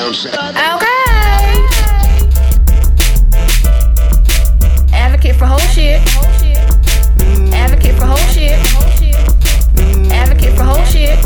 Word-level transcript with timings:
Okay. 0.00 0.14
Advocate 4.92 5.34
for 5.34 5.46
whole 5.46 5.58
shit. 5.58 6.00
Advocate 7.52 7.96
for 7.96 8.06
whole 8.06 8.16
shit. 8.30 8.58
Advocate 10.12 10.56
for 10.56 10.62
whole 10.62 10.78
shit. 10.86 11.18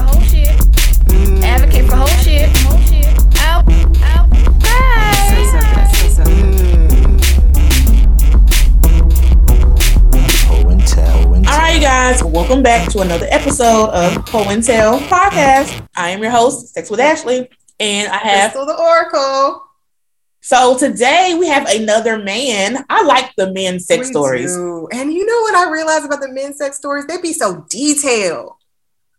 Advocate 1.45 1.87
for 1.87 1.96
whole 1.96 2.08
shit. 2.24 2.48
Out. 3.43 3.69
Okay. 3.69 5.43
Ho 10.48 10.68
and 10.70 10.86
tell. 10.86 11.27
All 11.29 11.59
right, 11.59 11.75
you 11.75 11.80
guys, 11.82 12.25
welcome 12.25 12.62
back 12.62 12.91
to 12.93 13.00
another 13.00 13.27
episode 13.30 13.91
of 13.91 14.27
Ho 14.30 14.45
and 14.48 14.64
Tell 14.64 14.98
podcast. 15.00 15.86
I 15.95 16.09
am 16.09 16.23
your 16.23 16.30
host, 16.30 16.73
Sex 16.73 16.89
with 16.91 17.00
Ashley, 17.00 17.50
and 17.80 18.11
I 18.12 18.16
have 18.16 18.52
Crystal 18.52 18.66
the 18.66 18.80
Oracle. 18.80 19.62
so 20.41 20.77
today 20.78 21.37
we 21.38 21.46
have 21.48 21.66
another 21.69 22.19
man. 22.19 22.84
I 22.88 23.05
like 23.05 23.33
the 23.37 23.52
men's 23.52 23.87
sex 23.87 24.06
We 24.09 24.12
stories. 24.12 24.55
do. 24.55 24.88
And 24.92 25.12
you 25.12 25.24
know 25.27 25.41
what 25.42 25.55
I 25.55 25.70
realized 25.70 26.05
about 26.05 26.20
the 26.20 26.32
men's 26.32 26.59
sex 26.59 26.77
stories? 26.77 27.06
They 27.06 27.20
be 27.20 27.32
so 27.32 27.65
detailed. 27.69 28.52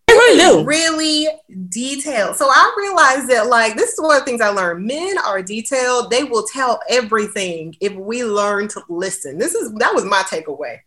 They 0.08 0.14
really 0.16 0.40
do. 0.40 0.66
Really 0.66 1.28
detailed. 1.70 2.36
So 2.36 2.46
I 2.48 2.76
realized 2.78 3.30
that 3.30 3.48
like 3.48 3.76
this 3.76 3.94
is 3.94 4.02
one 4.02 4.16
of 4.16 4.22
the 4.22 4.26
things 4.26 4.42
I 4.42 4.50
learned. 4.50 4.86
Men 4.86 5.18
are 5.18 5.42
detailed. 5.42 6.12
They 6.12 6.24
will 6.24 6.46
tell 6.46 6.80
everything 6.90 7.76
if 7.80 7.94
we 7.96 8.24
learn 8.24 8.68
to 8.70 8.82
listen. 8.90 9.38
This 9.38 9.56
is 9.56 9.72
that 9.76 9.94
was 9.94 10.04
my 10.06 10.22
takeaway. 10.24 10.80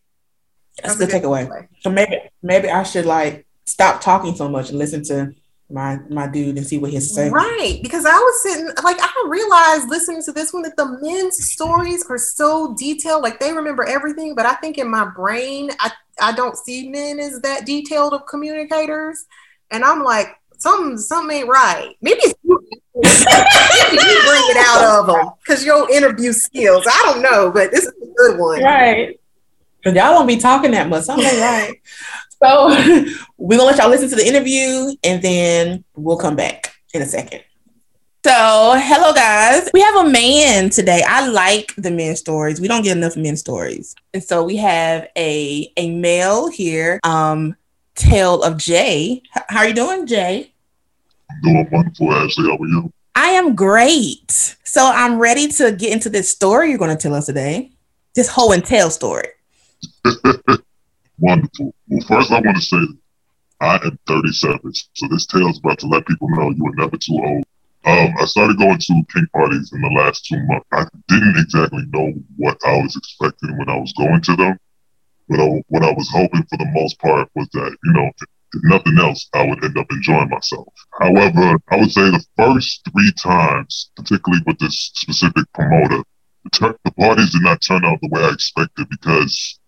That's 0.82 0.96
the 0.96 1.06
good 1.06 1.22
takeaway. 1.22 1.66
So 1.80 1.90
maybe 1.90 2.18
maybe 2.42 2.68
I 2.68 2.82
should 2.82 3.06
like 3.06 3.46
stop 3.64 4.00
talking 4.02 4.36
so 4.36 4.48
much 4.48 4.68
and 4.68 4.78
listen 4.78 5.02
to 5.04 5.34
my 5.68 5.98
my 6.08 6.26
dude 6.26 6.56
and 6.56 6.66
see 6.66 6.78
what 6.78 6.90
he's 6.90 7.12
saying. 7.12 7.32
Right. 7.32 7.78
Because 7.82 8.06
I 8.06 8.16
was 8.16 8.42
sitting 8.42 8.66
like 8.84 8.98
I 9.00 9.26
realized 9.28 9.88
listening 9.88 10.22
to 10.24 10.32
this 10.32 10.52
one 10.52 10.62
that 10.62 10.76
the 10.76 10.98
men's 11.02 11.50
stories 11.50 12.04
are 12.08 12.18
so 12.18 12.74
detailed. 12.78 13.22
Like 13.22 13.40
they 13.40 13.52
remember 13.52 13.84
everything, 13.84 14.34
but 14.34 14.46
I 14.46 14.54
think 14.54 14.78
in 14.78 14.88
my 14.88 15.10
brain, 15.16 15.70
I, 15.80 15.90
I 16.20 16.32
don't 16.32 16.56
see 16.56 16.88
men 16.88 17.18
as 17.18 17.40
that 17.40 17.66
detailed 17.66 18.14
of 18.14 18.26
communicators. 18.26 19.26
And 19.70 19.84
I'm 19.84 20.04
like, 20.04 20.28
something 20.58 20.98
something 20.98 21.38
ain't 21.38 21.48
right. 21.48 21.96
Maybe 22.00 22.20
it's 22.22 22.34
you, 22.44 22.60
maybe 22.94 24.02
you 24.02 24.20
bring 24.24 24.42
it 24.50 24.56
out 24.68 25.00
of 25.00 25.06
them 25.08 25.32
because 25.44 25.64
your 25.64 25.90
interview 25.90 26.32
skills. 26.32 26.86
I 26.86 27.02
don't 27.06 27.22
know, 27.22 27.50
but 27.50 27.72
this 27.72 27.84
is 27.84 27.92
a 28.02 28.06
good 28.16 28.38
one. 28.38 28.62
Right. 28.62 29.18
Cause 29.82 29.94
y'all 29.94 30.14
don't 30.14 30.26
be 30.26 30.36
talking 30.36 30.72
that 30.72 30.88
much. 30.88 31.04
Something 31.04 31.26
ain't 31.26 31.40
right. 31.40 31.80
So 32.42 32.68
we're 33.38 33.58
gonna 33.58 33.70
let 33.70 33.78
y'all 33.78 33.88
listen 33.88 34.08
to 34.10 34.16
the 34.16 34.26
interview 34.26 34.94
and 35.02 35.22
then 35.22 35.84
we'll 35.94 36.18
come 36.18 36.36
back 36.36 36.74
in 36.92 37.02
a 37.02 37.06
second. 37.06 37.42
So, 38.24 38.74
hello 38.76 39.12
guys. 39.14 39.70
We 39.72 39.80
have 39.80 40.04
a 40.04 40.10
man 40.10 40.68
today. 40.70 41.02
I 41.06 41.28
like 41.28 41.72
the 41.76 41.92
men 41.92 42.16
stories. 42.16 42.60
We 42.60 42.66
don't 42.66 42.82
get 42.82 42.96
enough 42.96 43.16
men 43.16 43.36
stories. 43.36 43.94
And 44.14 44.22
so 44.22 44.42
we 44.42 44.56
have 44.56 45.06
a 45.16 45.72
a 45.76 45.90
male 45.90 46.50
here, 46.50 46.98
um, 47.04 47.54
Tale 47.94 48.42
of 48.42 48.56
Jay. 48.56 49.22
How 49.48 49.60
are 49.60 49.68
you 49.68 49.74
doing, 49.74 50.06
Jay? 50.06 50.52
Doing 51.44 51.68
wonderful, 51.70 52.12
Ashley. 52.12 52.48
How 52.48 52.56
are 52.56 52.66
you? 52.66 52.92
I 53.14 53.28
am 53.28 53.54
great. 53.54 54.56
So 54.64 54.84
I'm 54.84 55.18
ready 55.18 55.46
to 55.52 55.70
get 55.70 55.92
into 55.92 56.10
this 56.10 56.28
story 56.28 56.70
you're 56.70 56.78
gonna 56.78 56.96
tell 56.96 57.14
us 57.14 57.26
today. 57.26 57.70
This 58.16 58.28
whole 58.28 58.52
and 58.52 58.64
tell 58.64 58.90
story. 58.90 59.28
Wonderful. 61.18 61.74
Well, 61.88 62.06
first, 62.06 62.30
I 62.30 62.40
want 62.40 62.56
to 62.56 62.62
say 62.62 62.78
I 63.60 63.76
am 63.84 63.98
37, 64.06 64.60
so 64.92 65.08
this 65.08 65.26
tale 65.26 65.48
is 65.48 65.58
about 65.58 65.78
to 65.78 65.86
let 65.86 66.06
people 66.06 66.28
know 66.30 66.50
you 66.50 66.66
are 66.66 66.74
never 66.76 66.96
too 66.96 67.18
old. 67.24 67.44
Um, 67.86 68.14
I 68.18 68.24
started 68.26 68.58
going 68.58 68.78
to 68.78 69.04
kink 69.14 69.30
parties 69.32 69.72
in 69.72 69.80
the 69.80 69.94
last 69.96 70.26
two 70.26 70.44
months. 70.46 70.66
I 70.72 70.84
didn't 71.08 71.38
exactly 71.38 71.84
know 71.88 72.12
what 72.36 72.58
I 72.66 72.82
was 72.82 72.96
expecting 72.96 73.56
when 73.56 73.68
I 73.68 73.76
was 73.78 73.92
going 73.94 74.20
to 74.22 74.36
them, 74.36 74.58
but 75.28 75.40
I, 75.40 75.62
what 75.68 75.84
I 75.84 75.92
was 75.92 76.10
hoping 76.10 76.42
for 76.50 76.58
the 76.58 76.70
most 76.74 76.98
part 76.98 77.30
was 77.34 77.48
that, 77.52 77.76
you 77.84 77.92
know, 77.92 78.10
if 78.18 78.62
nothing 78.64 78.98
else, 78.98 79.28
I 79.34 79.46
would 79.46 79.64
end 79.64 79.78
up 79.78 79.86
enjoying 79.90 80.28
myself. 80.28 80.68
However, 81.00 81.58
I 81.70 81.76
would 81.76 81.92
say 81.92 82.10
the 82.10 82.24
first 82.36 82.82
three 82.92 83.12
times, 83.12 83.90
particularly 83.96 84.42
with 84.46 84.58
this 84.58 84.90
specific 84.94 85.44
promoter, 85.54 86.02
the, 86.44 86.50
tur- 86.50 86.78
the 86.84 86.92
parties 86.92 87.30
did 87.32 87.42
not 87.42 87.62
turn 87.62 87.84
out 87.84 88.00
the 88.02 88.08
way 88.10 88.22
I 88.22 88.32
expected 88.32 88.88
because 88.90 89.58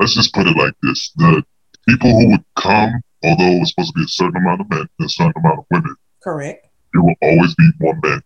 let's 0.00 0.14
just 0.14 0.34
put 0.34 0.48
it 0.48 0.56
like 0.56 0.74
this: 0.82 1.12
the 1.16 1.44
people 1.88 2.10
who 2.10 2.30
would 2.30 2.44
come, 2.56 3.00
although 3.22 3.52
it 3.52 3.60
was 3.60 3.70
supposed 3.70 3.92
to 3.94 4.00
be 4.00 4.04
a 4.04 4.08
certain 4.08 4.36
amount 4.38 4.62
of 4.62 4.70
men 4.70 4.88
and 4.98 5.06
a 5.06 5.08
certain 5.08 5.34
amount 5.36 5.60
of 5.60 5.64
women, 5.70 5.94
Correct. 6.22 6.66
there 6.92 7.02
will 7.02 7.14
always 7.22 7.54
be 7.54 7.70
more 7.78 7.94
men, 8.02 8.20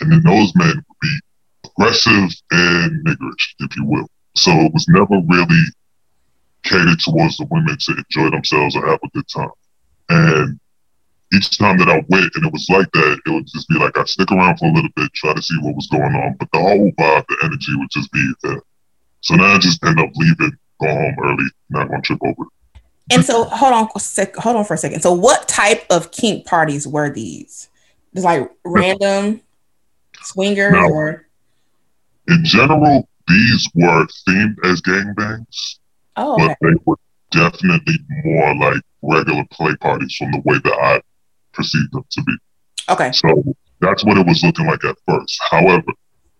and 0.00 0.12
then 0.12 0.22
those 0.24 0.54
men 0.56 0.74
would 0.74 1.00
be 1.00 1.18
aggressive 1.64 2.30
and 2.50 3.06
niggerish, 3.06 3.54
if 3.60 3.76
you 3.76 3.84
will. 3.84 4.08
So 4.34 4.50
it 4.50 4.72
was 4.74 4.86
never 4.88 5.16
really 5.28 5.62
catered 6.64 6.98
towards 7.00 7.36
the 7.38 7.46
women 7.50 7.76
to 7.78 7.96
enjoy 7.96 8.30
themselves 8.30 8.76
or 8.76 8.86
have 8.86 8.98
a 9.02 9.08
good 9.14 9.28
time. 9.34 9.50
And 10.08 10.60
each 11.32 11.58
time 11.58 11.78
that 11.78 11.88
I 11.88 12.04
went 12.08 12.34
and 12.34 12.46
it 12.46 12.52
was 12.52 12.66
like 12.68 12.90
that, 12.92 13.20
it 13.24 13.30
would 13.30 13.46
just 13.46 13.68
be 13.68 13.78
like 13.78 13.96
I'd 13.96 14.08
stick 14.08 14.30
around 14.30 14.58
for 14.58 14.66
a 14.66 14.72
little 14.72 14.90
bit, 14.94 15.12
try 15.14 15.32
to 15.32 15.42
see 15.42 15.56
what 15.60 15.74
was 15.74 15.88
going 15.88 16.14
on, 16.14 16.36
but 16.38 16.48
the 16.52 16.60
whole 16.60 16.90
vibe, 16.92 17.24
the 17.28 17.36
energy 17.44 17.74
would 17.76 17.90
just 17.90 18.10
be 18.12 18.32
there. 18.42 18.60
So 19.20 19.34
now 19.34 19.54
I 19.54 19.58
just 19.58 19.84
end 19.84 19.98
up 19.98 20.10
leaving, 20.14 20.52
go 20.80 20.88
home 20.88 21.16
early, 21.24 21.44
not 21.70 21.88
gonna 21.88 22.02
trip 22.02 22.20
over. 22.24 22.48
And 23.10 23.24
so 23.24 23.44
hold 23.44 23.72
on 23.72 24.00
sec, 24.00 24.34
hold 24.36 24.56
on 24.56 24.64
for 24.64 24.74
a 24.74 24.78
second. 24.78 25.00
So 25.00 25.12
what 25.12 25.48
type 25.48 25.84
of 25.90 26.10
kink 26.10 26.46
parties 26.46 26.86
were 26.86 27.10
these? 27.10 27.68
Just 28.14 28.24
like 28.24 28.50
random 28.64 29.40
swingers 30.22 30.74
or 30.74 31.26
In 32.28 32.44
general, 32.44 33.08
these 33.28 33.68
were 33.74 34.06
themed 34.28 34.56
as 34.64 34.80
gangbangs, 34.82 35.78
oh 36.16 36.36
but 36.36 36.56
they 36.60 36.74
were 36.84 36.96
definitely 37.30 37.98
more 38.24 38.54
like 38.56 38.82
regular 39.02 39.44
play 39.50 39.74
parties 39.76 40.14
from 40.16 40.32
the 40.32 40.42
way 40.44 40.58
that 40.64 40.72
I 40.72 41.00
perceived 41.52 41.92
them 41.92 42.04
to 42.10 42.22
be. 42.22 42.36
okay. 42.90 43.12
So 43.12 43.44
that's 43.80 44.04
what 44.04 44.18
it 44.18 44.26
was 44.26 44.42
looking 44.42 44.66
like 44.66 44.84
at 44.84 44.96
first. 45.08 45.38
However, 45.50 45.92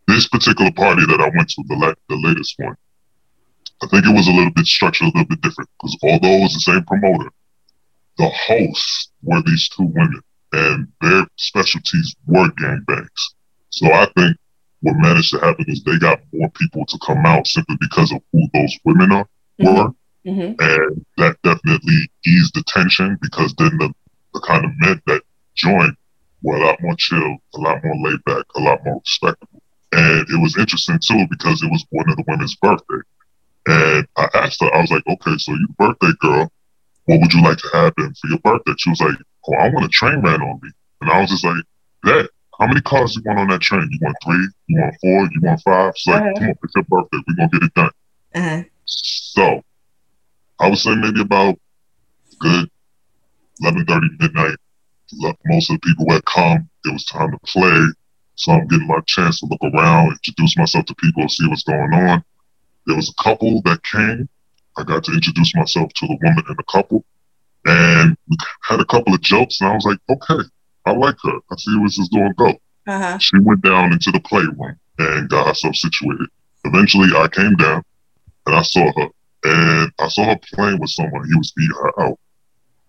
this 0.06 0.28
particular 0.28 0.70
party 0.72 1.04
that 1.06 1.20
I 1.20 1.28
went 1.36 1.48
to, 1.50 1.64
the, 1.68 1.76
la- 1.76 1.94
the 2.08 2.16
latest 2.16 2.54
one, 2.58 2.76
I 3.82 3.86
think 3.88 4.06
it 4.06 4.14
was 4.14 4.28
a 4.28 4.32
little 4.32 4.52
bit 4.52 4.66
structured 4.66 5.08
a 5.08 5.10
little 5.10 5.28
bit 5.28 5.40
different 5.42 5.70
because 5.78 5.96
although 6.02 6.36
it 6.38 6.42
was 6.42 6.54
the 6.54 6.60
same 6.72 6.84
promoter, 6.84 7.30
the 8.18 8.28
hosts 8.28 9.10
were 9.22 9.42
these 9.42 9.68
two 9.70 9.84
women 9.84 10.20
and 10.52 10.88
their 11.00 11.26
specialties 11.36 12.14
were 12.26 12.48
gangbangs. 12.60 13.34
So 13.70 13.92
I 13.92 14.06
think 14.16 14.36
what 14.80 14.96
managed 14.98 15.32
to 15.32 15.40
happen 15.40 15.64
is 15.68 15.82
they 15.82 15.98
got 15.98 16.20
more 16.32 16.50
people 16.50 16.84
to 16.86 16.98
come 17.04 17.24
out 17.26 17.46
simply 17.46 17.76
because 17.80 18.12
of 18.12 18.20
who 18.32 18.46
those 18.54 18.76
women 18.84 19.12
are 19.12 19.28
were 19.60 19.88
hmm 20.24 20.52
and 20.58 21.04
that 21.18 21.36
definitely 21.44 22.10
eased 22.26 22.54
the 22.54 22.64
tension 22.66 23.16
because 23.22 23.54
then 23.58 23.76
the, 23.78 23.92
the 24.34 24.40
kind 24.40 24.64
of 24.64 24.70
men 24.78 25.00
that 25.06 25.22
joined 25.54 25.94
were 26.42 26.56
a 26.56 26.66
lot 26.66 26.78
more 26.82 26.96
chill, 26.96 27.36
a 27.54 27.58
lot 27.60 27.78
more 27.84 27.96
laid 28.10 28.22
back, 28.24 28.44
a 28.56 28.60
lot 28.60 28.78
more 28.84 29.00
respectable. 29.04 29.55
And 29.96 30.28
it 30.28 30.40
was 30.40 30.56
interesting 30.58 30.98
too 31.00 31.26
because 31.30 31.62
it 31.62 31.70
was 31.70 31.84
one 31.90 32.08
of 32.10 32.16
the 32.16 32.24
women's 32.28 32.54
birthday. 32.56 33.02
And 33.66 34.06
I 34.16 34.28
asked 34.34 34.60
her, 34.60 34.72
I 34.74 34.80
was 34.82 34.90
like, 34.90 35.06
okay, 35.06 35.36
so 35.38 35.52
you 35.52 35.68
birthday 35.78 36.12
girl, 36.20 36.50
what 37.06 37.20
would 37.20 37.32
you 37.32 37.42
like 37.42 37.58
to 37.58 37.68
happen 37.72 38.14
for 38.20 38.28
your 38.28 38.38
birthday? 38.40 38.74
She 38.78 38.90
was 38.90 39.00
like, 39.00 39.16
oh, 39.48 39.54
I 39.54 39.70
want 39.70 39.86
a 39.86 39.88
train 39.88 40.20
ran 40.20 40.42
on 40.42 40.60
me. 40.62 40.70
And 41.00 41.10
I 41.10 41.20
was 41.20 41.30
just 41.30 41.44
like, 41.44 41.64
that, 42.04 42.28
how 42.60 42.66
many 42.66 42.80
cars 42.82 43.16
you 43.16 43.22
want 43.24 43.38
on 43.38 43.48
that 43.48 43.60
train? 43.60 43.88
You 43.90 43.98
want 44.02 44.16
three? 44.24 44.48
You 44.68 44.80
want 44.80 44.94
four? 45.00 45.28
You 45.32 45.40
want 45.42 45.60
five? 45.62 45.92
She's 45.96 46.12
like, 46.12 46.22
Uh-huh. 46.22 46.32
come 46.38 46.48
on, 46.48 46.54
it's 46.62 46.72
your 46.74 46.84
birthday. 46.84 47.18
We're 47.26 47.34
going 47.36 47.50
to 47.50 47.58
get 47.58 47.66
it 47.66 47.74
done. 47.74 47.90
Uh-huh. 48.34 48.62
So 48.84 49.62
I 50.60 50.68
would 50.68 50.78
say 50.78 50.94
maybe 50.94 51.20
about 51.22 51.58
good 52.40 52.70
11:30 53.62 54.20
midnight. 54.20 54.56
Most 55.46 55.70
of 55.70 55.80
the 55.80 55.86
people 55.86 56.12
had 56.12 56.24
come. 56.24 56.68
It 56.84 56.92
was 56.92 57.04
time 57.06 57.30
to 57.30 57.38
play. 57.46 57.86
So 58.36 58.52
I'm 58.52 58.66
getting 58.68 58.86
my 58.86 59.00
chance 59.06 59.40
to 59.40 59.46
look 59.46 59.60
around, 59.62 60.12
introduce 60.12 60.56
myself 60.56 60.84
to 60.86 60.94
people, 60.94 61.28
see 61.28 61.48
what's 61.48 61.64
going 61.64 61.92
on. 61.92 62.24
There 62.86 62.96
was 62.96 63.10
a 63.10 63.22
couple 63.22 63.62
that 63.62 63.82
came. 63.82 64.28
I 64.76 64.84
got 64.84 65.04
to 65.04 65.12
introduce 65.12 65.54
myself 65.54 65.92
to 65.94 66.06
the 66.06 66.18
woman 66.22 66.44
and 66.46 66.56
the 66.56 66.62
couple. 66.70 67.04
And 67.64 68.16
we 68.28 68.36
had 68.62 68.80
a 68.80 68.84
couple 68.84 69.14
of 69.14 69.20
jokes, 69.22 69.60
and 69.60 69.70
I 69.70 69.74
was 69.74 69.84
like, 69.84 69.98
okay, 70.08 70.48
I 70.84 70.92
like 70.92 71.16
her. 71.24 71.38
I 71.50 71.56
see 71.56 71.76
where 71.78 71.88
this 71.88 71.98
is 71.98 72.08
going 72.10 72.28
to 72.28 72.34
go. 72.34 72.54
Uh-huh. 72.86 73.18
She 73.18 73.38
went 73.40 73.62
down 73.62 73.92
into 73.92 74.12
the 74.12 74.20
playroom 74.20 74.78
and 74.98 75.28
got 75.28 75.48
herself 75.48 75.74
situated. 75.74 76.28
Eventually, 76.64 77.08
I 77.16 77.26
came 77.28 77.56
down 77.56 77.82
and 78.46 78.54
I 78.54 78.62
saw 78.62 78.92
her, 78.92 79.08
and 79.44 79.92
I 79.98 80.08
saw 80.08 80.24
her 80.26 80.38
playing 80.54 80.78
with 80.78 80.90
someone. 80.90 81.26
He 81.26 81.36
was 81.36 81.52
beating 81.52 81.74
her 81.74 82.02
out, 82.02 82.18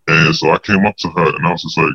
and 0.07 0.35
so 0.35 0.51
I 0.51 0.59
came 0.59 0.85
up 0.85 0.97
to 0.97 1.09
her 1.09 1.35
and 1.35 1.47
I 1.47 1.51
was 1.51 1.63
just 1.63 1.77
like, 1.77 1.93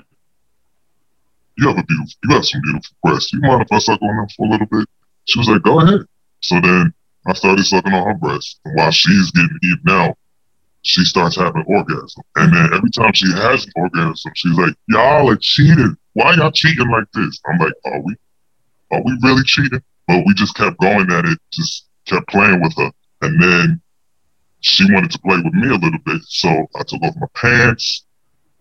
"You 1.59 1.69
have 1.69 1.79
a 1.79 1.85
beautiful, 1.85 2.13
you 2.25 2.35
have 2.35 2.47
some 2.47 2.61
beautiful 2.63 2.97
breasts. 3.03 3.33
You 3.33 3.41
mind 3.41 3.63
if 3.63 3.73
I 3.73 3.79
suck 3.79 4.01
on 4.03 4.17
them 4.17 4.29
for 4.37 4.47
a 4.47 4.51
little 4.51 4.67
bit?" 4.67 4.89
She 5.25 5.39
was 5.39 5.49
like, 5.49 5.63
"Go 5.63 5.81
ahead." 5.81 6.01
So 6.41 6.61
then 6.61 6.93
I 7.27 7.35
started 7.35 7.65
sucking 7.65 7.93
on 7.93 8.07
her 8.07 8.15
breasts. 8.15 8.59
and 8.65 8.75
while 8.77 8.91
she's 8.91 9.31
getting 9.31 9.59
eaten 9.63 9.89
out, 9.91 10.19
she 10.83 11.05
starts 11.05 11.37
having 11.37 11.65
orgasm. 11.67 12.23
And 12.37 12.55
then 12.55 12.75
every 12.75 12.91
time 12.91 13.13
she 13.13 13.31
has 13.33 13.65
an 13.65 13.73
orgasm, 13.77 14.33
she's 14.35 14.59
like, 14.59 14.75
Y'all 14.89 15.31
are 15.31 15.39
cheating. 15.41 15.97
Why 16.15 16.35
y'all 16.35 16.51
cheating 16.51 16.91
like 16.91 17.07
this? 17.15 17.41
I'm 17.47 17.59
like, 17.59 17.73
Are 17.85 18.01
we? 18.01 18.15
Are 18.91 19.03
we 19.05 19.17
really 19.23 19.45
cheating? 19.45 19.83
But 20.09 20.25
we 20.27 20.35
just 20.35 20.57
kept 20.57 20.79
going 20.81 21.11
at 21.13 21.25
it, 21.25 21.39
just 21.53 21.87
kept 22.07 22.29
playing 22.29 22.61
with 22.61 22.77
her. 22.77 22.91
And 23.23 23.41
then 23.41 23.81
she 24.61 24.93
wanted 24.93 25.13
to 25.13 25.19
play 25.21 25.37
with 25.37 25.55
me 25.55 25.69
a 25.69 25.79
little 25.79 26.01
bit. 26.05 26.23
So 26.25 26.49
I 26.49 26.83
took 26.83 27.03
off 27.03 27.15
my 27.17 27.29
pants, 27.37 28.05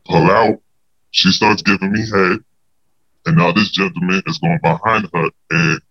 pull 0.06 0.30
out. 0.30 0.62
She 1.10 1.32
starts 1.32 1.64
giving 1.64 1.92
me 1.92 2.02
head. 2.10 2.40
And 3.26 3.38
now 3.38 3.52
this 3.52 3.70
gentleman 3.70 4.22
is 4.26 4.38
going 4.40 4.60
behind 4.64 5.10
her 5.14 5.30
and 5.52 5.82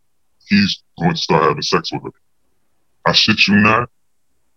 he's 0.48 0.82
going 0.98 1.12
to 1.12 1.20
start 1.20 1.44
having 1.44 1.62
sex 1.62 1.92
with 1.92 2.02
her. 2.02 2.10
I 3.06 3.12
shit 3.12 3.46
you 3.46 3.56
not. 3.56 3.88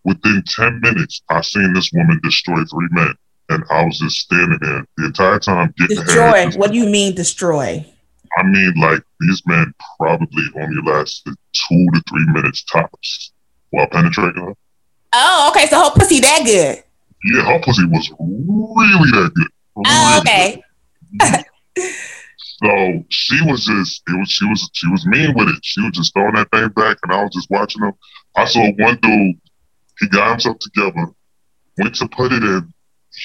Within 0.06 0.44
10 0.46 0.82
minutes, 0.82 1.22
I 1.30 1.42
seen 1.42 1.74
this 1.74 1.92
woman 1.94 2.20
destroy 2.24 2.58
three 2.66 2.90
men. 2.92 3.14
And 3.50 3.64
I 3.70 3.86
was 3.86 4.00
just 4.00 4.18
standing 4.18 4.58
there 4.62 4.86
the 4.98 5.06
entire 5.06 5.40
time 5.40 5.74
getting 5.78 5.98
Destroy. 5.98 6.50
What 6.52 6.72
do 6.72 6.78
you 6.78 6.88
mean 6.88 7.14
destroy? 7.14 7.86
I 8.38 8.44
mean, 8.44 8.74
like, 8.78 9.02
these 9.20 9.44
men 9.46 9.74
probably 9.98 10.44
only 10.56 10.82
lasted 10.92 11.36
two 11.54 11.88
to 11.94 12.04
three 12.10 12.26
minutes 12.34 12.64
tops 12.64 13.32
while 13.70 13.88
penetrating 13.88 14.44
her. 14.44 14.54
Oh, 15.14 15.52
okay. 15.52 15.68
So 15.68 15.84
her 15.84 15.92
pussy 15.92 16.20
that 16.22 16.42
good. 16.44 16.84
Yeah, 17.26 17.44
her 17.54 17.60
pussy 17.62 17.86
was 17.86 18.10
really 18.20 19.12
that 19.12 19.32
good. 19.36 19.48
Oh, 19.86 20.22
Really 20.26 20.62
okay. 21.22 21.44
So 22.64 23.04
she 23.10 23.42
was 23.44 23.66
just 23.66 24.04
it 24.08 24.18
was 24.18 24.32
she 24.32 24.46
was 24.46 24.70
she 24.74 24.88
was 24.88 25.06
mean 25.06 25.34
with 25.36 25.50
it. 25.50 25.60
She 25.64 25.82
was 25.82 25.92
just 25.92 26.14
throwing 26.14 26.36
that 26.36 26.50
thing 26.52 26.70
back 26.70 26.98
and 27.04 27.12
I 27.12 27.22
was 27.24 27.34
just 27.34 27.50
watching 27.50 27.82
them. 27.82 27.92
I 28.38 28.46
saw 28.46 28.62
one 28.78 28.98
dude, 29.02 29.36
he 30.00 30.08
got 30.08 30.30
himself 30.32 30.60
together, 30.60 31.08
went 31.78 31.96
to 31.96 32.08
put 32.08 32.32
it 32.32 32.42
in. 32.42 32.74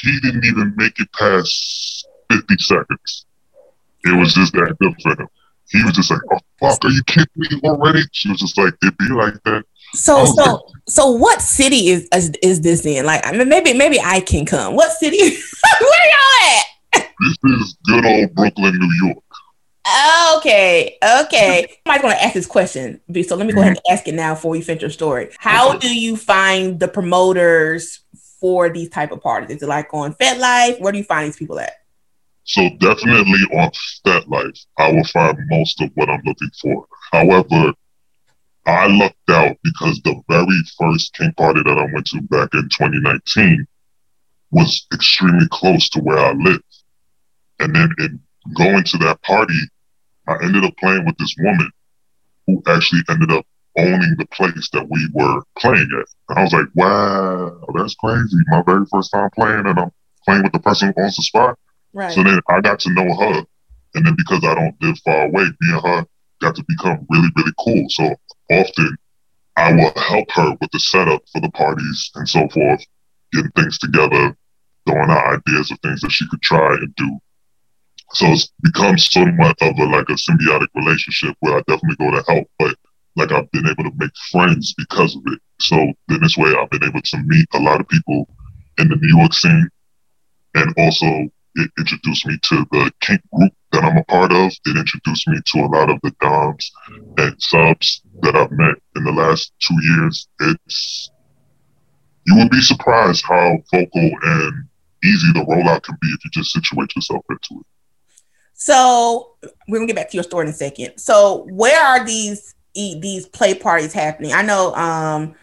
He 0.02 0.20
didn't 0.20 0.44
even 0.44 0.74
make 0.76 0.98
it 0.98 1.08
past 1.12 2.06
50 2.32 2.56
seconds. 2.58 3.26
It 4.04 4.18
was 4.18 4.34
just 4.34 4.52
that 4.54 4.76
good 4.80 4.94
for 5.02 5.12
him. 5.22 5.28
He 5.70 5.84
was 5.84 5.92
just 5.92 6.10
like, 6.10 6.20
Oh 6.32 6.38
fuck, 6.58 6.84
are 6.84 6.90
you 6.90 7.02
kidding 7.04 7.28
me 7.36 7.60
already? 7.62 8.02
She 8.12 8.30
was 8.30 8.40
just 8.40 8.58
like, 8.58 8.74
it 8.82 8.98
be 8.98 9.08
like 9.08 9.34
that. 9.44 9.64
So, 9.94 10.24
so, 10.24 10.66
so, 10.86 11.10
what 11.12 11.40
city 11.40 11.88
is 11.88 12.08
is, 12.14 12.32
is 12.42 12.60
this 12.60 12.84
in? 12.84 13.06
Like, 13.06 13.26
I 13.26 13.32
mean, 13.32 13.48
maybe, 13.48 13.72
maybe 13.72 13.98
I 13.98 14.20
can 14.20 14.44
come. 14.44 14.74
What 14.74 14.92
city? 14.92 15.16
Where 15.80 16.08
y'all 16.10 16.60
at? 16.60 17.08
This 17.20 17.36
is 17.44 17.76
good 17.84 18.04
old 18.04 18.34
Brooklyn, 18.34 18.78
New 18.78 19.06
York. 19.06 19.24
Okay, 20.36 20.98
okay. 21.02 21.66
Somebody's 21.86 22.02
going 22.02 22.14
to 22.16 22.22
ask 22.22 22.34
this 22.34 22.46
question, 22.46 23.00
so 23.26 23.36
let 23.36 23.46
me 23.46 23.52
go 23.52 23.60
ahead 23.60 23.76
and 23.76 23.80
ask 23.90 24.06
it 24.08 24.14
now 24.14 24.34
before 24.34 24.56
you 24.56 24.62
finish 24.62 24.82
your 24.82 24.90
story. 24.90 25.30
How 25.38 25.70
Okay. 25.70 25.88
do 25.88 25.98
you 25.98 26.16
find 26.16 26.78
the 26.78 26.88
promoters 26.88 28.00
for 28.40 28.68
these 28.68 28.88
type 28.90 29.12
of 29.12 29.22
parties? 29.22 29.56
Is 29.56 29.62
it 29.62 29.68
like 29.68 29.92
on 29.92 30.14
FetLife? 30.14 30.80
Where 30.80 30.92
do 30.92 30.98
you 30.98 31.04
find 31.04 31.26
these 31.28 31.36
people 31.36 31.58
at? 31.58 31.72
So 32.44 32.68
definitely 32.78 33.40
on 33.52 33.70
FetLife, 34.06 34.66
I 34.78 34.92
will 34.92 35.04
find 35.04 35.38
most 35.48 35.80
of 35.80 35.90
what 35.94 36.08
I'm 36.08 36.22
looking 36.24 36.50
for. 36.60 36.86
However, 37.12 37.72
I 38.66 38.86
lucked 38.86 39.30
out 39.30 39.56
because 39.64 40.00
the 40.04 40.20
very 40.28 40.60
first 40.78 41.14
kink 41.14 41.36
party 41.36 41.62
that 41.64 41.78
I 41.78 41.86
went 41.92 42.06
to 42.08 42.20
back 42.22 42.50
in 42.54 42.68
2019 42.68 43.66
was 44.50 44.86
extremely 44.92 45.46
close 45.50 45.88
to 45.90 46.00
where 46.00 46.18
I 46.18 46.32
live. 46.32 46.60
And 47.60 47.74
then 47.74 47.90
in 47.98 48.20
going 48.56 48.84
to 48.84 48.98
that 48.98 49.20
party, 49.22 49.58
I 50.28 50.44
ended 50.44 50.64
up 50.64 50.76
playing 50.76 51.06
with 51.06 51.16
this 51.18 51.34
woman 51.38 51.70
who 52.46 52.62
actually 52.66 53.02
ended 53.08 53.32
up 53.32 53.46
owning 53.76 54.16
the 54.18 54.26
place 54.32 54.68
that 54.72 54.86
we 54.90 55.08
were 55.14 55.42
playing 55.58 55.88
at. 55.98 56.06
And 56.28 56.38
I 56.38 56.42
was 56.42 56.52
like, 56.52 56.66
wow, 56.74 57.64
that's 57.74 57.94
crazy. 57.94 58.36
My 58.48 58.62
very 58.62 58.84
first 58.92 59.10
time 59.12 59.30
playing, 59.34 59.66
and 59.66 59.78
I'm 59.78 59.90
playing 60.24 60.42
with 60.42 60.52
the 60.52 60.58
person 60.60 60.92
who 60.96 61.02
owns 61.02 61.16
the 61.16 61.22
spot. 61.22 61.58
Right. 61.92 62.12
So 62.12 62.22
then 62.22 62.40
I 62.48 62.60
got 62.60 62.80
to 62.80 62.90
know 62.92 63.14
her. 63.14 63.44
And 63.94 64.06
then 64.06 64.14
because 64.16 64.44
I 64.44 64.54
don't 64.54 64.76
live 64.82 64.98
far 65.04 65.26
away, 65.26 65.44
me 65.44 65.72
and 65.72 65.82
her 65.82 66.06
got 66.42 66.54
to 66.56 66.64
become 66.68 67.06
really, 67.08 67.28
really 67.36 67.52
cool. 67.58 67.86
So 67.88 68.14
often 68.50 68.96
I 69.56 69.72
will 69.72 69.92
help 69.96 70.30
her 70.32 70.56
with 70.60 70.70
the 70.72 70.80
setup 70.80 71.22
for 71.32 71.40
the 71.40 71.50
parties 71.50 72.10
and 72.14 72.28
so 72.28 72.48
forth, 72.48 72.84
getting 73.32 73.50
things 73.52 73.78
together, 73.78 74.36
throwing 74.86 75.10
out 75.10 75.40
ideas 75.46 75.70
of 75.70 75.78
things 75.80 76.00
that 76.02 76.12
she 76.12 76.28
could 76.28 76.42
try 76.42 76.74
and 76.74 76.94
do. 76.96 77.18
So 78.14 78.26
it's 78.28 78.52
become 78.62 78.96
somewhat 78.98 79.56
of 79.60 79.78
a 79.78 79.84
like 79.84 80.08
a 80.08 80.14
symbiotic 80.14 80.68
relationship 80.74 81.36
where 81.40 81.56
I 81.58 81.62
definitely 81.68 81.96
go 81.96 82.10
to 82.10 82.24
help, 82.26 82.48
but 82.58 82.76
like 83.16 83.32
I've 83.32 83.50
been 83.52 83.66
able 83.66 83.84
to 83.84 83.96
make 83.96 84.16
friends 84.30 84.74
because 84.76 85.14
of 85.16 85.22
it. 85.26 85.40
So 85.60 85.76
in 85.76 86.20
this 86.22 86.36
way 86.36 86.54
I've 86.58 86.70
been 86.70 86.84
able 86.84 87.02
to 87.02 87.16
meet 87.26 87.46
a 87.54 87.58
lot 87.58 87.80
of 87.80 87.88
people 87.88 88.28
in 88.78 88.88
the 88.88 88.96
New 88.96 89.18
York 89.18 89.34
scene 89.34 89.68
and 90.54 90.74
also 90.78 91.28
it 91.54 91.70
introduced 91.78 92.26
me 92.26 92.38
to 92.42 92.66
the 92.70 92.92
kink 93.00 93.20
group 93.34 93.52
that 93.72 93.84
I'm 93.84 93.96
a 93.98 94.04
part 94.04 94.32
of. 94.32 94.52
It 94.64 94.76
introduced 94.76 95.26
me 95.28 95.38
to 95.44 95.58
a 95.60 95.66
lot 95.66 95.90
of 95.90 95.98
the 96.02 96.12
DOMs 96.20 96.70
and 97.18 97.34
subs 97.42 98.02
that 98.22 98.36
I've 98.36 98.52
met 98.52 98.76
in 98.96 99.04
the 99.04 99.12
last 99.12 99.52
two 99.60 99.76
years. 99.82 100.28
It's 100.40 101.10
you 102.26 102.36
would 102.36 102.50
be 102.50 102.60
surprised 102.60 103.24
how 103.24 103.56
vocal 103.72 104.10
and 104.22 104.68
easy 105.04 105.32
the 105.32 105.44
rollout 105.48 105.82
can 105.82 105.96
be 106.00 106.08
if 106.08 106.24
you 106.24 106.30
just 106.32 106.52
situate 106.52 106.94
yourself 106.94 107.24
into 107.30 107.60
it. 107.60 107.66
So 108.60 109.30
we're 109.68 109.78
gonna 109.78 109.86
get 109.86 109.94
back 109.96 110.10
to 110.10 110.16
your 110.16 110.24
story 110.24 110.46
in 110.46 110.50
a 110.50 110.54
second. 110.56 110.98
So 110.98 111.46
where 111.50 111.80
are 111.80 112.04
these 112.04 112.54
these 112.74 113.26
play 113.26 113.54
parties 113.54 113.92
happening? 113.92 114.32
I 114.32 114.42
know 114.42 114.74
um 114.74 115.34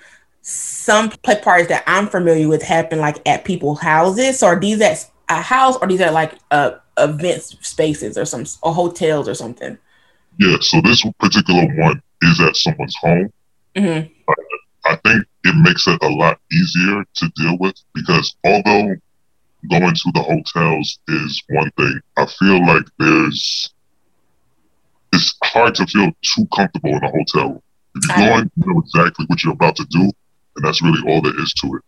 some 0.42 1.10
play 1.10 1.40
parties 1.42 1.70
that 1.70 1.84
I'm 1.88 2.08
familiar 2.08 2.48
with 2.50 2.62
happen 2.62 3.00
like 3.00 3.26
at 3.28 3.46
people's 3.46 3.80
houses. 3.80 4.40
So 4.40 4.48
are 4.48 4.60
these 4.60 4.82
at 4.82 5.10
a 5.30 5.42
house 5.42 5.78
or 5.78 5.88
these 5.88 6.02
are 6.02 6.12
like 6.12 6.34
uh 6.52 6.72
event 6.98 7.42
spaces 7.42 8.18
or 8.18 8.26
some 8.26 8.46
or 8.62 8.74
hotels 8.74 9.30
or 9.30 9.34
something? 9.34 9.78
Yeah, 10.38 10.58
so 10.60 10.82
this 10.82 11.02
particular 11.18 11.68
one 11.78 12.02
is 12.22 12.42
at 12.42 12.58
someone's 12.58 12.96
home. 12.98 13.32
hmm 13.78 14.02
I 14.88 14.96
think 14.98 15.24
it 15.46 15.56
makes 15.64 15.88
it 15.88 15.98
a 16.04 16.10
lot 16.10 16.38
easier 16.52 17.04
to 17.16 17.32
deal 17.38 17.58
with 17.60 17.76
because 17.94 18.36
although 18.44 18.94
going 19.70 19.94
to 19.94 20.12
the 20.14 20.22
hotels 20.22 21.00
is 21.08 21.44
one 21.50 21.72
thing, 21.78 22.00
I 22.18 22.26
feel 22.40 22.66
like 22.66 22.86
there's 23.00 23.74
it's 25.14 25.36
hard 25.44 25.76
to 25.76 25.86
feel 25.88 26.12
too 26.22 26.46
comfortable 26.54 26.92
in 26.92 27.04
a 27.04 27.10
hotel 27.10 27.50
room. 27.50 27.62
If 27.96 28.08
you're 28.08 28.28
going, 28.28 28.52
you 28.56 28.74
know 28.74 28.80
exactly 28.80 29.26
what 29.28 29.44
you're 29.44 29.54
about 29.54 29.76
to 29.78 29.86
do, 29.86 30.02
and 30.02 30.66
that's 30.66 30.82
really 30.82 31.02
all 31.08 31.22
there 31.22 31.40
is 31.40 31.54
to 31.62 31.76
it. 31.76 31.84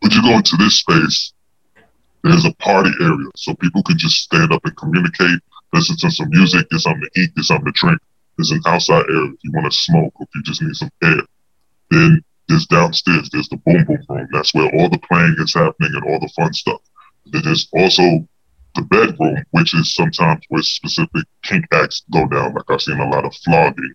But 0.00 0.14
you 0.14 0.22
go 0.22 0.36
into 0.36 0.56
this 0.56 0.78
space, 0.78 1.32
there's 2.22 2.44
a 2.44 2.54
party 2.54 2.90
area, 3.00 3.28
so 3.34 3.54
people 3.56 3.82
can 3.82 3.98
just 3.98 4.18
stand 4.22 4.52
up 4.52 4.64
and 4.64 4.76
communicate, 4.76 5.40
listen 5.72 5.96
to 5.96 6.10
some 6.10 6.28
music, 6.30 6.70
get 6.70 6.80
something 6.80 7.02
to 7.12 7.20
eat, 7.20 7.34
get 7.34 7.44
something 7.44 7.72
to 7.72 7.72
drink. 7.72 8.00
There's 8.36 8.52
an 8.52 8.60
outside 8.66 9.04
area 9.08 9.32
if 9.32 9.38
you 9.42 9.52
want 9.52 9.70
to 9.70 9.76
smoke, 9.76 10.12
or 10.16 10.22
if 10.22 10.28
you 10.36 10.42
just 10.44 10.62
need 10.62 10.74
some 10.76 10.90
air. 11.02 11.22
Then 11.90 12.22
there's 12.48 12.66
downstairs, 12.66 13.28
there's 13.32 13.48
the 13.48 13.56
boom 13.58 13.84
boom 13.84 13.98
room. 14.08 14.28
That's 14.32 14.54
where 14.54 14.74
all 14.74 14.88
the 14.88 14.98
playing 14.98 15.36
is 15.38 15.54
happening 15.54 15.92
and 15.94 16.04
all 16.04 16.20
the 16.20 16.30
fun 16.36 16.52
stuff. 16.52 16.80
Then 17.26 17.42
there's 17.44 17.68
also 17.72 18.26
the 18.74 18.82
bedroom, 18.82 19.44
which 19.50 19.74
is 19.74 19.94
sometimes 19.94 20.42
where 20.48 20.62
specific 20.62 21.24
kink 21.42 21.66
acts 21.72 22.02
go 22.12 22.26
down. 22.26 22.54
Like 22.54 22.64
I've 22.68 22.82
seen 22.82 22.98
a 22.98 23.08
lot 23.10 23.24
of 23.24 23.34
flogging, 23.44 23.92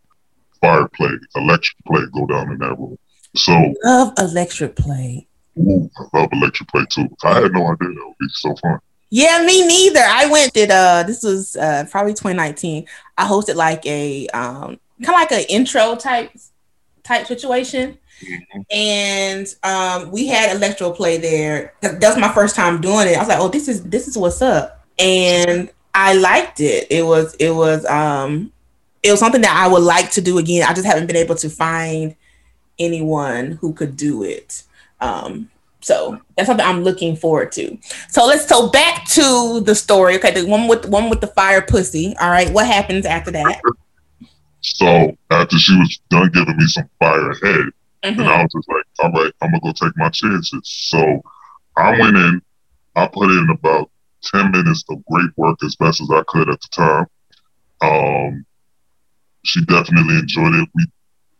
fire 0.61 0.87
play, 0.89 1.09
electric 1.35 1.77
play 1.87 2.01
go 2.13 2.27
down 2.27 2.51
in 2.51 2.57
that 2.59 2.77
room. 2.77 2.97
So 3.35 3.73
Love 3.83 4.13
electric 4.17 4.75
play. 4.75 5.27
ooh, 5.57 5.89
I 5.97 6.19
love 6.19 6.29
electric 6.31 6.69
play 6.69 6.85
too. 6.89 7.07
I 7.23 7.41
had 7.41 7.51
no 7.53 7.63
idea 7.63 7.89
that 7.89 8.03
would 8.05 8.17
be 8.19 8.27
so 8.29 8.55
fun. 8.61 8.79
Yeah, 9.09 9.43
me 9.45 9.65
neither. 9.65 10.01
I 10.03 10.25
went 10.27 10.53
did 10.53 10.71
uh 10.71 11.03
this 11.03 11.23
was 11.23 11.55
uh 11.55 11.85
probably 11.89 12.13
2019. 12.13 12.85
I 13.17 13.27
hosted 13.27 13.55
like 13.55 13.85
a 13.85 14.27
um 14.29 14.79
kind 15.03 15.09
of 15.09 15.13
like 15.15 15.31
an 15.31 15.45
intro 15.49 15.95
type 15.95 16.31
type 17.03 17.27
situation. 17.27 17.97
And 18.71 19.47
um 19.63 20.11
we 20.11 20.27
had 20.27 20.55
electro 20.55 20.91
play 20.91 21.17
there. 21.17 21.73
That 21.81 21.99
that 21.99 22.09
was 22.09 22.17
my 22.17 22.33
first 22.33 22.55
time 22.55 22.81
doing 22.81 23.07
it. 23.07 23.15
I 23.15 23.19
was 23.19 23.27
like, 23.27 23.39
"Oh, 23.39 23.49
this 23.49 23.67
is 23.67 23.83
this 23.83 24.07
is 24.07 24.17
what's 24.17 24.41
up." 24.41 24.85
And 24.99 25.69
I 25.93 26.13
liked 26.13 26.59
it. 26.59 26.87
It 26.89 27.05
was 27.05 27.35
it 27.35 27.51
was 27.51 27.85
um 27.85 28.51
it 29.01 29.11
was 29.11 29.19
something 29.19 29.41
that 29.41 29.55
I 29.55 29.67
would 29.67 29.83
like 29.83 30.11
to 30.11 30.21
do 30.21 30.37
again. 30.37 30.65
I 30.67 30.73
just 30.73 30.85
haven't 30.85 31.07
been 31.07 31.15
able 31.15 31.35
to 31.35 31.49
find 31.49 32.15
anyone 32.79 33.51
who 33.61 33.73
could 33.73 33.97
do 33.97 34.23
it. 34.23 34.63
Um 35.01 35.49
so 35.83 36.21
that's 36.37 36.47
something 36.47 36.65
I'm 36.65 36.83
looking 36.83 37.15
forward 37.15 37.51
to. 37.53 37.77
So 38.07 38.25
let's 38.25 38.47
so 38.47 38.69
back 38.69 39.05
to 39.09 39.61
the 39.65 39.75
story. 39.75 40.15
Okay, 40.15 40.31
the 40.31 40.45
one 40.45 40.67
with 40.67 40.85
one 40.85 41.09
with 41.09 41.19
the 41.19 41.27
fire 41.27 41.61
pussy. 41.61 42.15
All 42.21 42.29
right, 42.29 42.49
what 42.51 42.65
happens 42.65 43.05
after 43.05 43.31
that? 43.31 43.61
So 44.61 45.17
after 45.29 45.57
she 45.59 45.77
was 45.77 45.99
done 46.09 46.31
giving 46.31 46.55
me 46.55 46.65
some 46.67 46.89
fire 46.99 47.33
head, 47.43 47.65
Mhm. 48.03 48.19
And 48.19 48.29
I 48.29 48.43
was 48.43 48.51
just 48.53 48.69
like, 48.69 48.85
all 48.99 49.11
right, 49.11 49.33
I'm 49.41 49.51
gonna 49.51 49.61
go 49.61 49.71
take 49.73 49.97
my 49.97 50.09
chances. 50.09 50.61
So 50.63 51.21
I 51.77 51.97
went 51.99 52.17
in, 52.17 52.41
I 52.95 53.07
put 53.07 53.31
in 53.31 53.49
about 53.49 53.89
10 54.23 54.51
minutes 54.51 54.83
of 54.89 55.03
great 55.05 55.29
work 55.37 55.57
as 55.63 55.75
best 55.75 56.01
as 56.01 56.09
I 56.11 56.23
could 56.27 56.49
at 56.49 56.59
the 56.61 56.67
time. 56.71 57.05
Um, 57.81 58.45
she 59.43 59.63
definitely 59.65 60.17
enjoyed 60.19 60.55
it. 60.55 60.69
We, 60.75 60.85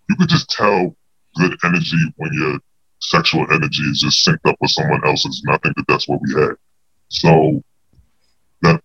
you 0.10 0.15
could 0.17 0.29
just 0.29 0.50
tell 0.50 0.96
good 1.36 1.58
energy 1.63 1.98
when 2.17 2.32
you're 2.34 2.60
sexual 3.00 3.46
energy 3.51 3.84
is 3.84 4.00
just 4.00 4.25
synced 4.25 4.50
up 4.50 4.55
with 4.62 4.72
someone 4.72 5.05
else's, 5.05 5.41
and 5.46 5.53
I 5.53 5.58
think 5.60 5.75
that 5.75 5.86
that's 5.88 6.08
what 6.08 6.22
we 6.22 6.34
had. 6.41 6.51
So 7.10 7.63
that 8.62 8.82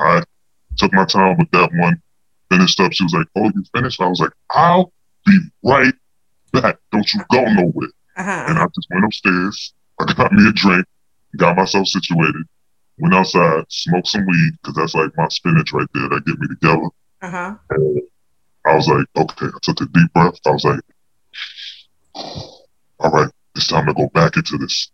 I 0.00 0.22
took 0.76 0.92
my 0.92 1.04
time 1.04 1.36
with 1.38 1.50
that 1.52 1.70
one, 1.74 2.00
finished 2.50 2.80
up. 2.80 2.92
She 2.92 3.04
was 3.04 3.14
like, 3.14 3.26
"Oh, 3.36 3.50
you 3.54 3.64
finished?" 3.74 4.00
I 4.00 4.08
was 4.08 4.20
like, 4.20 4.32
"I'll 4.50 4.92
be 5.26 5.38
right 5.62 5.94
back. 6.52 6.78
Don't 6.92 7.12
you 7.12 7.20
go 7.30 7.44
nowhere." 7.44 7.88
Uh-huh. 8.16 8.44
And 8.48 8.58
I 8.58 8.66
just 8.66 8.88
went 8.90 9.04
upstairs. 9.04 9.74
I 9.98 10.12
got 10.12 10.32
me 10.32 10.48
a 10.48 10.52
drink, 10.52 10.86
got 11.36 11.56
myself 11.56 11.86
situated, 11.86 12.42
went 12.98 13.14
outside, 13.14 13.64
smoked 13.68 14.08
some 14.08 14.26
weed 14.26 14.52
because 14.62 14.76
that's 14.76 14.94
like 14.94 15.10
my 15.16 15.28
spinach 15.28 15.72
right 15.72 15.88
there. 15.94 16.08
That 16.08 16.26
get 16.26 16.38
me 16.38 16.48
together. 16.48 16.88
Uh-huh. 17.22 17.54
And 17.70 18.00
I 18.66 18.74
was 18.74 18.88
like, 18.88 19.06
okay. 19.16 19.46
I 19.46 19.58
took 19.62 19.80
a 19.80 19.86
deep 19.86 20.12
breath. 20.12 20.38
I 20.46 20.50
was 20.50 20.64
like, 20.64 20.80
all 22.14 23.10
right, 23.10 23.30
it's 23.56 23.68
time 23.68 23.86
to 23.86 23.94
go 23.94 24.08
back 24.14 24.36
into 24.36 24.58
this. 24.58 24.90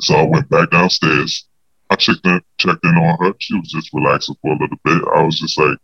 So 0.00 0.14
I 0.14 0.22
went 0.24 0.48
back 0.48 0.70
downstairs. 0.70 1.46
I 1.90 1.96
checked 1.96 2.26
in, 2.26 2.40
checked 2.58 2.84
in 2.84 2.96
on 2.96 3.18
her. 3.20 3.32
She 3.38 3.54
was 3.54 3.70
just 3.70 3.92
relaxing 3.92 4.36
for 4.42 4.52
a 4.52 4.58
little 4.58 4.78
bit. 4.84 5.02
I 5.14 5.22
was 5.22 5.38
just 5.38 5.58
like, 5.58 5.78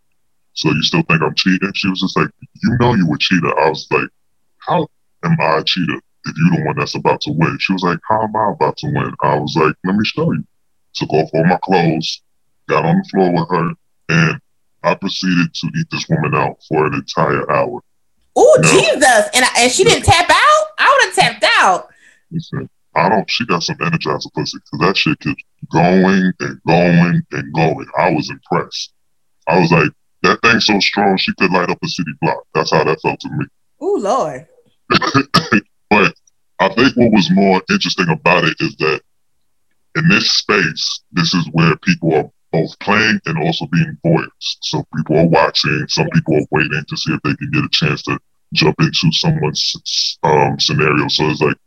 so 0.53 0.69
you 0.69 0.83
still 0.83 1.01
think 1.03 1.21
I'm 1.21 1.33
cheating? 1.35 1.71
She 1.75 1.89
was 1.89 2.01
just 2.01 2.17
like, 2.17 2.29
you 2.61 2.77
know 2.79 2.93
you 2.93 3.11
a 3.11 3.17
cheater. 3.17 3.59
I 3.59 3.69
was 3.69 3.87
like, 3.89 4.09
how 4.65 4.87
am 5.23 5.37
I 5.39 5.57
a 5.59 5.63
cheater 5.63 5.95
if 6.25 6.33
you're 6.37 6.59
the 6.59 6.65
one 6.65 6.77
that's 6.77 6.95
about 6.95 7.21
to 7.21 7.31
win? 7.31 7.57
She 7.59 7.73
was 7.73 7.83
like, 7.83 7.99
how 8.07 8.23
am 8.23 8.35
I 8.35 8.51
about 8.53 8.77
to 8.77 8.87
win? 8.87 9.13
I 9.21 9.37
was 9.37 9.55
like, 9.55 9.75
let 9.83 9.95
me 9.95 10.05
show 10.05 10.31
you. 10.31 10.43
Took 10.95 11.11
off 11.13 11.29
all 11.33 11.45
my 11.45 11.57
clothes, 11.63 12.21
got 12.69 12.85
on 12.85 12.97
the 12.97 13.09
floor 13.09 13.31
with 13.33 13.49
her, 13.49 13.71
and 14.09 14.39
I 14.83 14.95
proceeded 14.95 15.53
to 15.53 15.67
eat 15.77 15.87
this 15.91 16.07
woman 16.07 16.35
out 16.35 16.57
for 16.67 16.85
an 16.85 16.93
entire 16.93 17.49
hour. 17.51 17.81
Ooh, 18.37 18.55
No. 18.59 18.69
Jesus. 18.69 19.29
And 19.33 19.45
I, 19.45 19.49
and 19.57 19.71
she 19.71 19.83
didn't 19.83 20.03
tap 20.05 20.29
out? 20.29 20.65
I 20.77 20.97
would 20.99 21.05
have 21.07 21.15
tapped 21.15 21.45
out. 21.59 21.89
Listen, 22.31 22.69
I 22.95 23.09
don't. 23.09 23.29
She 23.29 23.45
got 23.45 23.63
some 23.63 23.77
energizer 23.77 24.31
pussy 24.33 24.57
because 24.59 24.79
that 24.79 24.97
shit 24.97 25.19
kept 25.19 25.43
going 25.71 26.31
and 26.39 26.61
going 26.67 27.21
and 27.31 27.53
going. 27.53 27.87
I 27.97 28.11
was 28.11 28.29
impressed. 28.29 28.93
I 29.47 29.59
was 29.59 29.71
like, 29.71 29.89
that 30.23 30.39
thing's 30.41 30.65
so 30.67 30.79
strong 30.79 31.17
she 31.17 31.33
could 31.35 31.51
light 31.51 31.69
up 31.69 31.79
a 31.83 31.87
city 31.87 32.11
block. 32.21 32.43
That's 32.53 32.71
how 32.71 32.83
that 32.83 33.01
felt 33.01 33.19
to 33.21 33.29
me. 33.29 33.45
Ooh, 33.81 33.97
Lord. 33.97 34.47
But 35.89 36.15
I 36.59 36.69
think 36.69 36.95
what 36.95 37.11
was 37.11 37.29
more 37.31 37.61
interesting 37.69 38.09
about 38.09 38.45
it 38.45 38.55
is 38.59 38.75
that 38.77 39.01
in 39.95 40.07
this 40.07 40.31
space, 40.31 41.03
this 41.11 41.33
is 41.35 41.47
where 41.51 41.75
people 41.77 42.15
are 42.15 42.31
both 42.51 42.77
playing 42.79 43.19
and 43.25 43.37
also 43.43 43.67
being 43.67 43.97
voyeurs. 44.03 44.29
So 44.61 44.83
people 44.95 45.17
are 45.17 45.27
watching. 45.27 45.85
Some 45.87 46.07
people 46.13 46.35
are 46.35 46.47
waiting 46.51 46.83
to 46.87 46.97
see 46.97 47.13
if 47.13 47.21
they 47.23 47.35
can 47.35 47.51
get 47.51 47.65
a 47.65 47.69
chance 47.71 48.01
to 48.03 48.17
jump 48.53 48.75
into 48.79 49.11
someone's 49.11 50.17
um, 50.23 50.59
scenario. 50.59 51.07
So 51.09 51.29
it's 51.29 51.41
like 51.41 51.57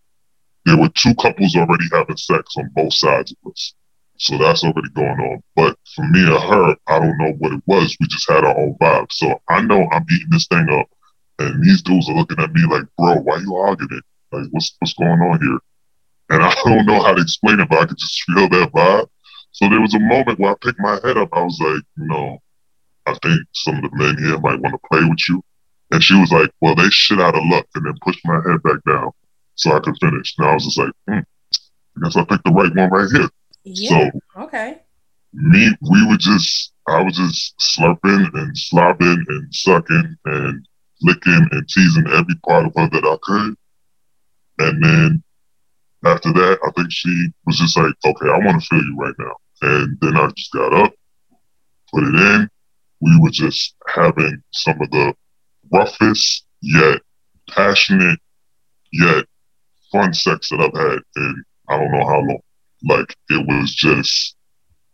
there 0.65 0.77
were 0.77 0.91
two 0.97 1.15
couples 1.15 1.55
already 1.57 1.85
having 1.93 2.17
sex 2.17 2.55
on 2.59 2.71
both 2.75 2.95
sides 2.95 3.33
of 3.33 3.53
us. 3.53 3.75
So 4.19 4.39
that's 4.39 4.65
already 4.65 4.89
going 4.95 5.21
on. 5.21 5.43
But 5.55 5.77
for 5.95 6.09
me 6.09 6.21
and 6.21 6.43
her, 6.43 6.77
I 6.87 6.99
don't 6.99 7.19
know 7.19 7.33
what 7.39 7.53
it 7.53 7.63
was. 7.67 7.97
We 8.01 8.07
just 8.09 8.29
had 8.31 8.45
our 8.45 8.59
own 8.59 8.77
vibe. 8.81 9.13
So 9.13 9.41
I 9.49 9.61
know 9.61 9.87
I'm 9.93 10.07
eating 10.11 10.29
this 10.31 10.47
thing 10.47 10.67
up. 10.71 10.87
And 11.39 11.63
these 11.63 11.83
dudes 11.83 12.09
are 12.09 12.15
looking 12.15 12.41
at 12.41 12.53
me 12.53 12.63
like, 12.71 12.85
bro, 12.97 13.17
why 13.17 13.39
you 13.39 13.55
arguing 13.57 13.99
it? 13.99 14.05
Like, 14.33 14.47
what's 14.51 14.75
what's 14.79 14.95
going 14.95 15.21
on 15.21 15.41
here? 15.41 15.59
And 16.31 16.43
I 16.43 16.55
don't 16.65 16.87
know 16.87 17.03
how 17.03 17.15
to 17.15 17.23
explain 17.23 17.61
it, 17.61 17.69
but 17.69 17.79
I 17.79 17.87
could 17.87 17.99
just 17.99 18.23
feel 18.25 18.49
that 18.49 18.73
vibe. 18.73 19.09
So 19.53 19.69
there 19.69 19.81
was 19.81 19.95
a 19.95 20.01
moment 20.01 20.39
where 20.39 20.53
I 20.53 20.55
picked 20.61 20.81
my 20.81 20.99
head 21.03 21.17
up. 21.17 21.31
I 21.33 21.43
was 21.43 21.59
like, 21.61 21.83
you 21.97 22.07
know, 22.07 22.39
I 23.07 23.13
think 23.23 23.41
some 23.55 23.77
of 23.77 23.91
the 23.91 23.97
men 23.97 24.19
here 24.19 24.39
might 24.39 24.61
want 24.61 24.75
to 24.75 24.89
play 24.91 25.05
with 25.09 25.21
you. 25.29 25.43
And 25.93 26.03
she 26.03 26.19
was 26.19 26.33
like, 26.33 26.51
well, 26.61 26.75
they 26.75 26.89
shit 26.91 27.21
out 27.21 27.37
of 27.37 27.45
luck, 27.47 27.67
and 27.75 27.87
then 27.87 27.95
pushed 28.03 28.21
my 28.25 28.41
head 28.47 28.63
back 28.63 28.83
down 28.87 29.13
so 29.55 29.73
I 29.73 29.81
could 29.81 29.97
finish. 30.01 30.35
And 30.39 30.49
I 30.49 30.55
was 30.55 30.65
just 30.65 30.79
like, 30.79 30.93
hmm, 31.09 31.19
I 31.19 32.01
guess 32.03 32.17
I 32.17 32.25
picked 32.25 32.45
the 32.45 32.51
right 32.51 32.75
one 32.75 32.91
right 32.91 33.09
here. 33.11 33.29
Yeah. 33.65 34.11
So 34.35 34.43
okay. 34.43 34.79
me, 35.33 35.71
we 35.91 36.07
were 36.09 36.17
just, 36.19 36.73
I 36.89 37.03
was 37.03 37.17
just 37.17 37.55
slurping 37.59 38.29
and 38.35 38.55
slobbing 38.55 39.25
and 39.29 39.55
sucking 39.55 40.17
and 40.25 40.69
licking 41.03 41.49
and 41.51 41.69
teasing 41.69 42.07
every 42.09 42.35
part 42.47 42.67
of 42.67 42.73
her 42.77 42.89
that 42.91 43.05
I 43.05 43.17
could. 43.23 43.57
And 44.59 44.85
then 44.85 45.23
after 46.05 46.33
that, 46.33 46.59
I 46.65 46.71
think 46.73 46.89
she 46.91 47.29
was 47.45 47.59
just 47.59 47.77
like, 47.77 47.93
okay, 48.05 48.29
I 48.29 48.39
want 48.39 48.63
to 48.63 48.67
feel 48.67 48.83
you 48.83 48.97
right 48.99 49.15
now. 49.19 49.37
And 49.63 49.99
then 50.01 50.17
I 50.17 50.29
just 50.37 50.53
got 50.53 50.73
up, 50.73 50.93
put 51.93 52.05
it 52.05 52.15
in. 52.15 52.49
We 53.01 53.19
were 53.21 53.31
just 53.31 53.75
having 53.95 54.43
some 54.53 54.81
of 54.81 54.91
the 54.91 55.15
roughest, 55.73 56.47
yet 56.63 57.01
passionate, 57.51 58.19
yet 58.93 59.27
fun 59.93 60.15
sex 60.15 60.49
that 60.51 60.61
I've 60.61 60.81
had 60.81 61.01
in 61.17 61.45
I 61.69 61.79
don't 61.79 61.91
know 61.91 62.07
how 62.07 62.21
long. 62.21 62.41
Like, 62.85 63.17
it 63.31 63.47
was 63.47 63.75
just, 63.75 64.37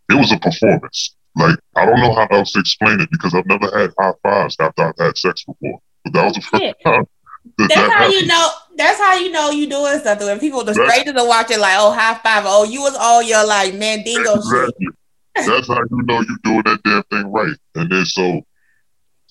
it 0.08 0.14
was 0.14 0.32
a 0.32 0.38
performance. 0.38 1.14
Like, 1.36 1.58
I 1.76 1.84
don't 1.84 2.00
know 2.00 2.14
how 2.14 2.26
else 2.30 2.52
to 2.52 2.60
explain 2.60 3.00
it 3.00 3.10
because 3.10 3.34
I've 3.34 3.46
never 3.46 3.66
had 3.76 3.92
high 3.98 4.12
fives 4.22 4.56
after 4.58 4.82
I've 4.84 4.94
had 4.98 5.18
sex 5.18 5.44
before. 5.44 5.80
But 6.04 6.12
that 6.14 6.24
was 6.24 6.34
the 6.34 6.40
first 6.40 6.62
Shit. 6.62 6.76
time. 6.84 7.06
That 7.58 7.68
That's 7.68 7.74
that 7.74 7.92
how 7.92 8.06
you 8.08 8.26
know. 8.26 8.48
That's 8.76 8.98
how 8.98 9.14
you 9.14 9.30
know 9.30 9.50
you 9.50 9.68
doing 9.68 9.98
something. 10.00 10.26
When 10.26 10.40
people, 10.40 10.64
the 10.64 10.74
strangers 10.74 11.14
are 11.14 11.28
watching, 11.28 11.60
like, 11.60 11.76
oh, 11.78 11.92
high 11.92 12.14
five. 12.14 12.44
Oh, 12.46 12.64
you 12.64 12.80
was 12.80 12.94
all 12.94 13.22
your 13.22 13.46
like 13.46 13.74
mandingo 13.74 14.34
shit. 14.34 14.36
Exactly. 14.36 14.86
That's 15.34 15.68
how 15.68 15.80
you 15.90 16.02
know 16.02 16.20
you're 16.20 16.38
doing 16.44 16.62
that 16.64 16.80
damn 16.84 17.02
thing 17.04 17.32
right. 17.32 17.56
And 17.74 17.90
then 17.90 18.04
so 18.04 18.42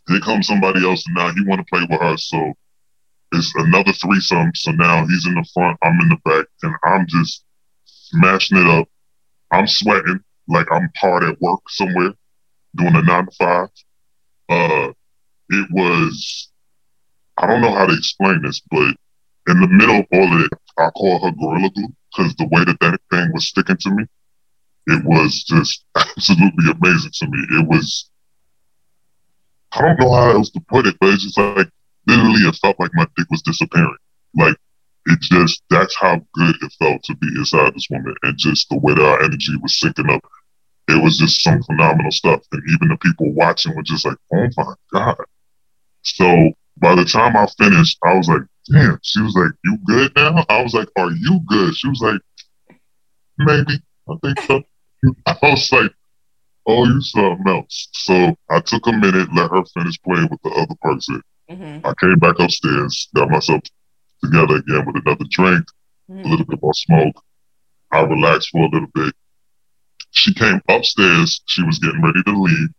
here 0.08 0.20
comes 0.20 0.48
somebody 0.48 0.86
else, 0.88 1.06
and 1.08 1.16
now 1.16 1.32
he 1.34 1.44
want 1.46 1.60
to 1.60 1.66
play 1.72 1.86
with 1.90 2.02
us. 2.02 2.26
So 2.26 2.54
it's 3.34 3.54
another 3.56 3.94
threesome. 3.94 4.52
So 4.56 4.72
now 4.72 5.06
he's 5.06 5.26
in 5.26 5.36
the 5.36 5.46
front, 5.54 5.78
I'm 5.82 6.00
in 6.02 6.10
the 6.10 6.18
back, 6.26 6.46
and 6.64 6.76
I'm 6.84 7.06
just 7.08 7.44
smashing 7.86 8.58
it 8.58 8.68
up. 8.68 8.88
I'm 9.52 9.68
sweating 9.68 10.20
like 10.48 10.68
I'm 10.72 10.90
hard 10.98 11.24
at 11.24 11.40
work 11.42 11.62
somewhere, 11.70 12.14
doing 12.76 12.96
a 12.96 13.02
nine 13.02 13.26
to 13.26 13.32
five. 13.40 13.70
Uh, 14.50 14.92
it 15.50 15.68
was. 15.72 16.51
I 17.38 17.48
don't 17.48 17.62
know 17.62 17.74
how 17.74 17.86
to 17.86 17.94
explain 17.94 18.42
this, 18.42 18.62
but 18.70 18.96
in 19.48 19.60
the 19.60 19.68
middle 19.68 20.00
of 20.00 20.06
all 20.14 20.36
of 20.36 20.42
it, 20.42 20.52
I 20.78 20.90
call 20.92 21.24
her 21.26 21.32
Gorilla 21.32 21.70
Glue 21.72 21.94
because 22.16 22.36
the 22.36 22.48
way 22.52 22.64
that 22.66 22.80
that 22.80 23.00
thing 23.10 23.32
was 23.34 23.48
sticking 23.48 23.78
to 23.78 23.90
me, 23.92 24.06
it 24.88 25.04
was 25.06 25.44
just 25.44 25.86
absolutely 25.98 26.72
amazing 26.72 27.12
to 27.14 27.28
me. 27.28 27.40
It 27.60 27.68
was, 27.68 28.10
I 29.72 29.82
don't 29.82 30.00
know 30.00 30.14
how 30.14 30.32
else 30.32 30.52
to 30.52 30.62
put 30.70 30.88
it, 30.88 30.96
but 31.00 31.10
it's 31.14 31.24
just 31.24 31.38
like 31.38 31.70
literally 32.08 32.42
it 32.42 32.56
felt 32.56 32.80
like 32.80 32.92
my 32.94 33.08
dick 33.16 33.28
was 33.30 33.42
disappearing. 33.42 33.96
Like 34.36 34.56
it 35.08 35.20
just, 35.22 35.64
that's 35.70 35.96
how 36.00 36.22
good 36.34 36.56
it 36.62 36.74
felt 36.80 37.04
to 37.04 37.16
be 37.16 37.28
inside 37.38 37.74
this 37.74 37.88
woman 37.90 38.16
and 38.24 38.38
just 38.38 38.70
the 38.70 38.78
way 38.78 38.94
that 38.94 39.04
our 39.04 39.24
energy 39.24 39.56
was 39.62 39.80
syncing 39.80 40.14
up. 40.14 40.24
It 40.88 41.02
was 41.02 41.18
just 41.18 41.42
some 41.42 41.64
phenomenal 41.64 42.12
stuff. 42.12 42.42
And 42.52 42.62
even 42.76 42.90
the 42.90 42.98
people 42.98 43.32
watching 43.34 43.76
were 43.76 43.84
just 43.84 44.06
like, 44.06 44.18
oh 44.34 44.48
my 44.58 44.74
God. 44.92 45.26
So 46.04 46.52
by 46.82 46.96
the 46.96 47.06
time 47.06 47.36
I 47.38 47.48
finished, 47.58 47.98
I 48.04 48.16
was 48.16 48.28
like, 48.28 48.42
damn. 48.72 49.00
She 49.04 49.22
was 49.22 49.36
like, 49.36 49.52
you 49.64 49.78
good 49.86 50.12
now? 50.16 50.46
I 50.50 50.62
was 50.64 50.74
like, 50.74 50.90
are 50.98 51.12
you 51.12 51.40
good? 51.48 51.76
She 51.76 51.88
was 51.88 52.02
like, 52.02 52.22
maybe. 53.38 53.80
I 54.10 54.14
think 54.24 54.40
so. 54.42 54.62
I 55.28 55.38
was 55.44 55.72
like, 55.72 55.92
oh, 56.68 56.86
you 56.86 57.02
something 57.02 57.46
else. 57.48 57.88
So 57.94 58.36
I 58.50 58.60
took 58.60 58.86
a 58.88 58.92
minute, 58.92 59.30
let 59.36 59.52
her 59.52 59.64
finish 59.74 60.00
playing 60.02 60.28
with 60.30 60.42
the 60.44 60.50
other 60.52 60.76
person. 60.82 61.22
Mm-hmm. 61.50 61.86
I 61.86 61.94
came 62.00 62.20
back 62.20 62.40
upstairs, 62.40 63.10
got 63.16 63.30
myself 63.30 63.62
together 64.24 64.56
again 64.58 64.86
with 64.86 65.02
another 65.06 65.26
drink, 65.30 65.66
a 66.10 66.12
Mm-hmm. 66.12 66.30
little 66.30 66.46
bit 66.46 66.62
more 66.62 66.74
smoke. 66.74 67.16
I 67.94 68.02
relaxed 68.02 68.50
for 68.52 68.64
a 68.66 68.70
little 68.70 68.90
bit. 68.94 69.14
She 70.12 70.34
came 70.34 70.60
upstairs. 70.68 71.42
She 71.46 71.64
was 71.64 71.80
getting 71.80 72.02
ready 72.02 72.22
to 72.24 72.42
leave. 72.42 72.70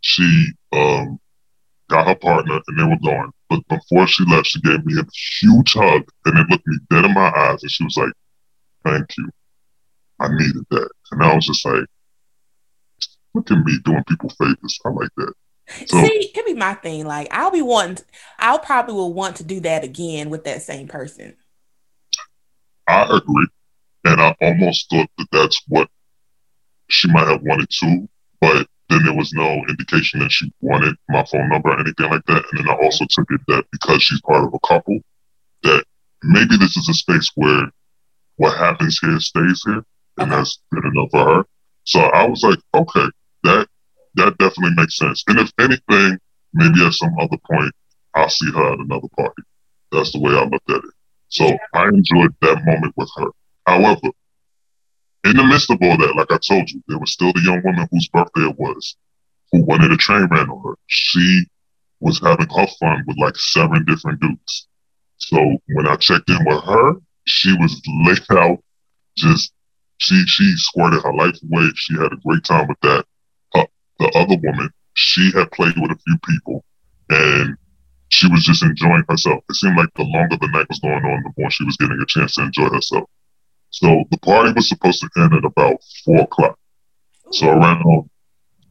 She 0.00 0.46
um, 0.72 1.20
got 1.88 2.08
her 2.08 2.16
partner 2.16 2.58
and 2.66 2.78
they 2.78 2.82
were 2.84 2.98
going. 3.04 3.30
But 3.50 3.66
before 3.68 4.06
she 4.06 4.24
left, 4.26 4.46
she 4.46 4.60
gave 4.60 4.86
me 4.86 4.94
a 4.98 5.04
huge 5.42 5.74
hug 5.74 6.04
and 6.24 6.36
then 6.36 6.46
looked 6.48 6.66
me 6.66 6.78
dead 6.88 7.04
in 7.04 7.12
my 7.12 7.30
eyes 7.36 7.62
and 7.62 7.70
she 7.70 7.84
was 7.84 7.96
like, 7.96 8.12
Thank 8.84 9.06
you. 9.18 9.28
I 10.20 10.28
needed 10.28 10.64
that. 10.70 10.88
And 11.10 11.22
I 11.22 11.34
was 11.34 11.46
just 11.46 11.66
like, 11.66 11.84
Look 13.34 13.50
at 13.50 13.58
me 13.58 13.78
doing 13.84 14.04
people 14.08 14.30
favors. 14.30 14.78
I 14.86 14.90
like 14.90 15.10
that. 15.16 15.32
So- 15.86 16.04
See, 16.04 16.30
it 16.34 16.46
be 16.46 16.54
my 16.54 16.74
thing. 16.74 17.04
Like, 17.06 17.28
I'll 17.32 17.50
be 17.50 17.62
wanting. 17.62 18.04
I'll 18.38 18.58
probably 18.60 18.94
will 18.94 19.12
want 19.12 19.36
to 19.36 19.44
do 19.44 19.60
that 19.60 19.84
again 19.84 20.30
with 20.30 20.44
that 20.44 20.62
same 20.62 20.88
person. 20.88 21.36
I 22.88 23.02
agree. 23.16 23.46
And 24.04 24.20
I 24.20 24.34
almost 24.40 24.88
thought 24.90 25.10
that 25.18 25.28
that's 25.32 25.60
what 25.68 25.88
she 26.88 27.10
might 27.12 27.28
have 27.28 27.42
wanted 27.42 27.68
too, 27.70 28.08
but 28.40 28.66
then 28.90 29.04
there 29.04 29.16
was 29.16 29.32
no 29.32 29.62
indication 29.68 30.20
that 30.20 30.32
she 30.32 30.52
wanted 30.60 30.96
my 31.08 31.24
phone 31.24 31.48
number 31.48 31.70
or 31.70 31.80
anything 31.80 32.10
like 32.10 32.24
that. 32.26 32.44
And 32.50 32.58
then 32.58 32.68
I 32.68 32.74
also 32.82 33.06
took 33.08 33.26
it 33.30 33.40
that 33.48 33.64
because 33.72 34.02
she's 34.02 34.20
part 34.22 34.44
of 34.44 34.52
a 34.52 34.66
couple, 34.66 34.98
that 35.62 35.84
maybe 36.22 36.56
this 36.56 36.76
is 36.76 36.88
a 36.88 36.94
space 36.94 37.30
where 37.36 37.70
what 38.36 38.56
happens 38.56 38.98
here 39.00 39.18
stays 39.20 39.62
here, 39.64 39.84
and 40.18 40.32
that's 40.32 40.60
good 40.72 40.84
enough 40.84 41.10
for 41.10 41.24
her. 41.24 41.44
So 41.84 42.00
I 42.00 42.26
was 42.26 42.42
like, 42.42 42.58
okay, 42.74 43.06
that 43.44 43.68
that 44.16 44.36
definitely 44.38 44.74
makes 44.76 44.96
sense. 44.96 45.22
And 45.28 45.38
if 45.38 45.52
anything, 45.60 46.18
maybe 46.52 46.84
at 46.84 46.92
some 46.94 47.14
other 47.20 47.36
point, 47.50 47.72
I'll 48.14 48.28
see 48.28 48.50
her 48.52 48.72
at 48.72 48.80
another 48.80 49.08
party. 49.16 49.42
That's 49.92 50.12
the 50.12 50.20
way 50.20 50.32
I 50.32 50.44
looked 50.44 50.70
at 50.70 50.78
it. 50.78 50.94
So 51.28 51.56
I 51.74 51.88
enjoyed 51.88 52.34
that 52.42 52.64
moment 52.64 52.94
with 52.96 53.10
her. 53.16 53.28
However, 53.66 54.10
in 55.24 55.36
the 55.36 55.44
midst 55.44 55.70
of 55.70 55.78
all 55.82 55.96
that, 55.98 56.16
like 56.16 56.32
I 56.32 56.38
told 56.38 56.70
you, 56.70 56.82
there 56.88 56.98
was 56.98 57.12
still 57.12 57.32
the 57.32 57.42
young 57.42 57.62
woman 57.64 57.86
whose 57.90 58.08
birthday 58.08 58.48
it 58.48 58.58
was, 58.58 58.96
who 59.52 59.64
wanted 59.64 59.92
a 59.92 59.96
train 59.96 60.26
ran 60.30 60.48
on 60.48 60.62
her. 60.64 60.74
She 60.86 61.44
was 62.00 62.20
having 62.20 62.48
her 62.48 62.66
fun 62.78 63.04
with 63.06 63.18
like 63.18 63.36
seven 63.36 63.84
different 63.84 64.20
dudes. 64.20 64.68
So 65.18 65.36
when 65.68 65.86
I 65.86 65.96
checked 65.96 66.30
in 66.30 66.44
with 66.44 66.64
her, 66.64 66.94
she 67.26 67.52
was 67.58 67.80
laid 68.04 68.22
out, 68.38 68.58
just 69.16 69.52
she 69.98 70.22
she 70.26 70.54
squirted 70.56 71.02
her 71.02 71.12
life 71.12 71.36
away. 71.44 71.68
She 71.76 71.94
had 71.94 72.12
a 72.12 72.22
great 72.24 72.44
time 72.44 72.68
with 72.68 72.80
that. 72.80 73.04
Uh, 73.54 73.66
the 73.98 74.08
other 74.14 74.36
woman, 74.42 74.70
she 74.94 75.30
had 75.34 75.50
played 75.52 75.74
with 75.76 75.90
a 75.90 75.98
few 76.06 76.18
people, 76.26 76.64
and 77.10 77.56
she 78.08 78.26
was 78.28 78.44
just 78.44 78.62
enjoying 78.62 79.04
herself. 79.08 79.44
It 79.50 79.56
seemed 79.56 79.76
like 79.76 79.92
the 79.94 80.04
longer 80.04 80.38
the 80.40 80.48
night 80.48 80.68
was 80.70 80.80
going 80.80 81.04
on, 81.04 81.22
the 81.22 81.32
more 81.36 81.50
she 81.50 81.64
was 81.64 81.76
getting 81.76 82.00
a 82.00 82.06
chance 82.06 82.34
to 82.36 82.44
enjoy 82.44 82.70
herself. 82.70 83.08
So 83.70 84.04
the 84.10 84.18
party 84.18 84.52
was 84.52 84.68
supposed 84.68 85.00
to 85.00 85.22
end 85.22 85.34
at 85.34 85.44
about 85.44 85.76
four 86.04 86.20
o'clock. 86.22 86.58
So 87.32 87.48
around, 87.48 88.10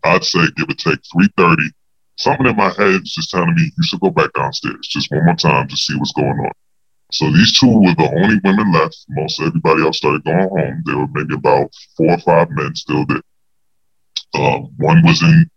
I'd 0.04 0.24
say 0.24 0.40
give 0.58 0.70
or 0.70 0.76
take 0.76 1.00
three 1.12 1.30
thirty, 1.38 1.70
something 2.18 2.48
in 2.48 2.56
my 2.56 2.70
head 2.70 3.02
is 3.02 3.14
just 3.14 3.32
telling 3.32 3.56
me 3.56 3.72
you 3.76 3.84
should 3.84 4.02
go 4.02 4.10
back 4.10 4.32
downstairs 4.34 4.88
just 4.88 5.10
one 5.12 5.26
more 5.26 5.36
time 5.36 5.68
to 5.68 5.78
see 5.78 5.96
what's 5.96 6.14
going 6.14 6.28
on. 6.28 6.52
So 7.12 7.26
these 7.32 7.58
two 7.58 7.68
were 7.68 7.96
the 7.96 8.12
only 8.24 8.40
women 8.44 8.72
left. 8.72 8.98
Most 9.10 9.42
everybody 9.42 9.82
else 9.82 9.98
started 9.98 10.24
going 10.24 10.50
home. 10.50 10.84
There 10.86 10.98
were 10.98 11.08
maybe 11.14 11.34
about 11.34 11.72
four 11.98 12.12
or 12.12 12.20
five 12.20 12.50
men 12.52 12.76
still 12.76 13.06
there. 13.06 13.22
Um, 14.36 14.70
one 14.78 15.02
was 15.04 15.22
in 15.24 15.50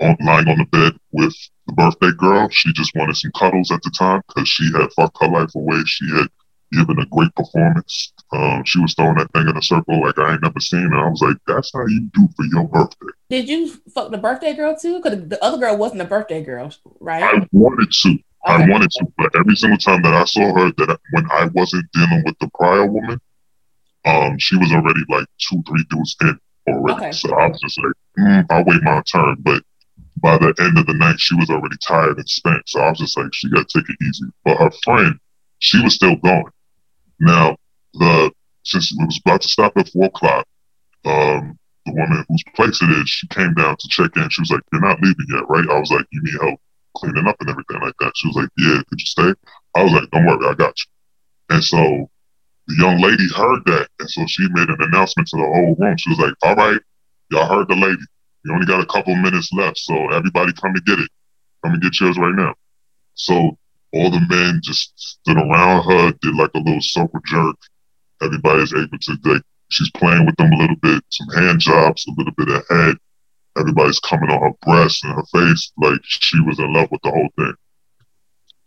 on, 0.00 0.16
lying 0.20 0.48
on 0.48 0.58
the 0.58 0.66
bed 0.70 0.92
with 1.12 1.34
the 1.66 1.72
birthday 1.72 2.10
girl. 2.18 2.48
She 2.50 2.72
just 2.74 2.94
wanted 2.94 3.16
some 3.16 3.30
cuddles 3.38 3.70
at 3.70 3.80
the 3.82 3.90
time 3.96 4.20
because 4.28 4.48
she 4.48 4.70
had 4.72 4.92
fucked 4.92 5.16
her 5.20 5.28
life 5.28 5.54
away. 5.54 5.78
She 5.86 6.04
had 6.14 6.28
given 6.72 6.98
a 6.98 7.06
great 7.06 7.34
performance. 7.34 8.12
Um, 8.32 8.62
she 8.64 8.78
was 8.80 8.94
throwing 8.94 9.16
that 9.16 9.32
thing 9.32 9.48
in 9.48 9.56
a 9.56 9.62
circle 9.62 10.00
like 10.00 10.18
I 10.18 10.32
ain't 10.32 10.42
never 10.42 10.60
seen. 10.60 10.84
And 10.84 10.94
I 10.94 11.08
was 11.08 11.20
like, 11.20 11.36
that's 11.46 11.72
how 11.74 11.84
you 11.86 12.08
do 12.14 12.28
for 12.36 12.44
your 12.44 12.68
birthday. 12.68 13.06
Did 13.28 13.48
you 13.48 13.68
fuck 13.92 14.12
the 14.12 14.18
birthday 14.18 14.54
girl 14.54 14.76
too? 14.76 15.00
Because 15.02 15.28
the 15.28 15.42
other 15.42 15.58
girl 15.58 15.76
wasn't 15.76 16.02
a 16.02 16.04
birthday 16.04 16.42
girl, 16.42 16.72
right? 17.00 17.22
I 17.22 17.46
wanted 17.52 17.90
to. 17.90 18.08
Okay. 18.08 18.22
I 18.42 18.68
wanted 18.68 18.90
to, 18.92 19.06
but 19.18 19.30
every 19.38 19.54
single 19.54 19.78
time 19.78 20.00
that 20.02 20.14
I 20.14 20.24
saw 20.24 20.54
her, 20.54 20.72
that 20.72 20.98
when 21.10 21.30
I 21.30 21.46
wasn't 21.52 21.84
dealing 21.92 22.22
with 22.24 22.38
the 22.38 22.48
prior 22.54 22.86
woman, 22.86 23.20
um, 24.06 24.38
she 24.38 24.56
was 24.56 24.72
already 24.72 25.02
like 25.10 25.26
two, 25.38 25.62
three 25.68 25.84
dudes 25.90 26.16
in 26.22 26.38
already. 26.68 27.06
Okay. 27.06 27.12
So 27.12 27.34
I 27.34 27.48
was 27.48 27.60
just 27.60 27.78
like, 27.78 27.92
mm, 28.18 28.46
I'll 28.48 28.64
wait 28.64 28.82
my 28.82 29.02
turn. 29.02 29.36
But 29.40 29.62
by 30.22 30.38
the 30.38 30.54
end 30.58 30.78
of 30.78 30.86
the 30.86 30.94
night, 30.94 31.18
she 31.18 31.34
was 31.34 31.50
already 31.50 31.76
tired 31.86 32.16
and 32.16 32.28
spent. 32.28 32.62
So 32.66 32.80
I 32.80 32.90
was 32.90 32.98
just 32.98 33.18
like, 33.18 33.32
she 33.34 33.50
got 33.50 33.68
to 33.68 33.78
take 33.78 33.90
it 33.90 34.04
easy. 34.06 34.26
But 34.44 34.56
her 34.58 34.70
friend, 34.84 35.18
she 35.58 35.82
was 35.82 35.94
still 35.94 36.16
going. 36.16 36.44
Now, 37.18 37.56
the 37.94 38.30
since 38.64 38.92
it 38.92 39.04
was 39.04 39.20
about 39.24 39.42
to 39.42 39.48
stop 39.48 39.72
at 39.76 39.88
four 39.88 40.06
o'clock, 40.06 40.46
um, 41.04 41.58
the 41.86 41.92
woman 41.92 42.24
whose 42.28 42.44
place 42.54 42.80
it 42.82 42.90
is, 42.90 43.08
she 43.08 43.26
came 43.28 43.54
down 43.54 43.76
to 43.78 43.88
check 43.88 44.10
in. 44.16 44.28
She 44.30 44.42
was 44.42 44.50
like, 44.50 44.62
"You're 44.72 44.82
not 44.82 45.00
leaving 45.00 45.26
yet, 45.28 45.48
right?" 45.48 45.68
I 45.68 45.78
was 45.78 45.90
like, 45.90 46.06
"You 46.12 46.22
need 46.22 46.40
help 46.40 46.60
cleaning 46.96 47.26
up 47.26 47.36
and 47.40 47.50
everything 47.50 47.80
like 47.80 47.94
that." 48.00 48.12
She 48.16 48.28
was 48.28 48.36
like, 48.36 48.50
"Yeah, 48.58 48.82
could 48.88 49.00
you 49.00 49.06
stay?" 49.06 49.34
I 49.74 49.82
was 49.82 49.92
like, 49.92 50.10
"Don't 50.10 50.26
worry, 50.26 50.46
I 50.46 50.54
got 50.54 50.74
you." 50.78 51.56
And 51.56 51.64
so 51.64 52.10
the 52.68 52.76
young 52.76 53.00
lady 53.00 53.28
heard 53.34 53.64
that, 53.66 53.88
and 53.98 54.10
so 54.10 54.26
she 54.26 54.46
made 54.50 54.68
an 54.68 54.82
announcement 54.82 55.28
to 55.28 55.36
the 55.36 55.42
whole 55.42 55.74
room. 55.78 55.96
She 55.96 56.10
was 56.10 56.18
like, 56.18 56.34
"All 56.42 56.54
right, 56.54 56.80
y'all 57.30 57.48
heard 57.48 57.68
the 57.68 57.76
lady. 57.76 58.02
You 58.44 58.54
only 58.54 58.66
got 58.66 58.82
a 58.82 58.86
couple 58.86 59.14
minutes 59.16 59.50
left, 59.52 59.78
so 59.78 60.10
everybody 60.10 60.52
come 60.52 60.74
and 60.74 60.84
get 60.84 60.98
it. 60.98 61.10
Come 61.64 61.74
and 61.74 61.82
get 61.82 61.98
yours 62.00 62.18
right 62.18 62.34
now." 62.34 62.54
So 63.14 63.56
all 63.92 64.10
the 64.10 64.20
men 64.28 64.60
just 64.62 64.92
stood 64.96 65.36
around 65.36 65.82
her, 65.84 66.12
did 66.22 66.34
like 66.34 66.50
a 66.54 66.58
little 66.58 66.80
circle 66.80 67.20
jerk. 67.26 67.56
Everybody's 68.22 68.74
able 68.74 68.98
to 69.00 69.18
like 69.24 69.42
she's 69.70 69.90
playing 69.92 70.26
with 70.26 70.36
them 70.36 70.52
a 70.52 70.56
little 70.56 70.76
bit, 70.76 71.02
some 71.10 71.28
hand 71.28 71.60
jobs, 71.60 72.06
a 72.06 72.12
little 72.16 72.34
bit 72.36 72.48
of 72.48 72.62
head. 72.68 72.96
Everybody's 73.58 74.00
coming 74.00 74.30
on 74.30 74.40
her 74.40 74.56
breast 74.62 75.04
and 75.04 75.14
her 75.14 75.24
face, 75.32 75.72
like 75.78 76.00
she 76.02 76.40
was 76.40 76.58
in 76.58 76.72
love 76.72 76.88
with 76.90 77.00
the 77.02 77.10
whole 77.10 77.28
thing. 77.36 77.54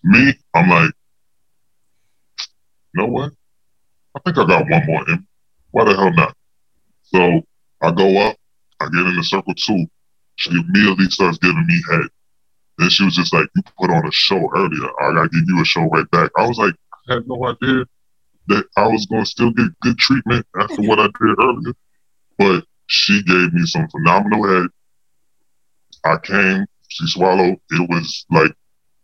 Me, 0.03 0.33
I'm 0.53 0.69
like, 0.69 0.91
you 2.94 3.01
know 3.01 3.07
what? 3.07 3.31
I 4.16 4.20
think 4.20 4.37
I 4.37 4.46
got 4.46 4.70
one 4.70 4.85
more 4.85 5.09
in. 5.09 5.25
Why 5.72 5.85
the 5.85 5.96
hell 5.96 6.13
not? 6.13 6.35
So 7.03 7.42
I 7.81 7.92
go 7.92 8.18
up, 8.20 8.35
I 8.79 8.85
get 8.85 9.07
in 9.07 9.16
the 9.16 9.24
circle 9.24 9.53
two. 9.55 9.85
She 10.35 10.50
immediately 10.51 11.05
starts 11.05 11.37
giving 11.37 11.66
me 11.66 11.81
head. 11.92 12.07
Then 12.77 12.89
she 12.89 13.05
was 13.05 13.16
just 13.16 13.33
like, 13.33 13.48
You 13.55 13.61
put 13.79 13.92
on 13.92 14.05
a 14.05 14.11
show 14.11 14.50
earlier. 14.55 14.89
I 15.01 15.13
gotta 15.13 15.29
give 15.29 15.44
you 15.48 15.61
a 15.61 15.66
show 15.66 15.83
right 15.83 16.09
back. 16.11 16.31
I 16.37 16.48
was 16.48 16.57
like, 16.57 16.74
I 17.09 17.13
had 17.16 17.27
no 17.27 17.46
idea 17.46 17.85
that 18.48 18.66
I 18.77 18.88
was 18.88 19.06
gonna 19.06 19.25
still 19.25 19.51
get 19.51 19.79
good 19.82 19.98
treatment 19.98 20.46
after 20.60 20.82
what 20.82 21.00
I 21.00 21.06
did 21.06 21.40
earlier. 21.40 21.74
But 22.38 22.66
she 22.88 23.24
gave 23.24 23.53
me 23.53 23.66
some 23.66 23.88
phenomenal 23.90 24.48
head. 24.48 24.68
I 26.03 26.18
came, 26.18 26.66
she 26.90 27.08
swallowed. 27.08 27.58
It 27.72 27.90
was 27.90 28.25
like 28.29 28.53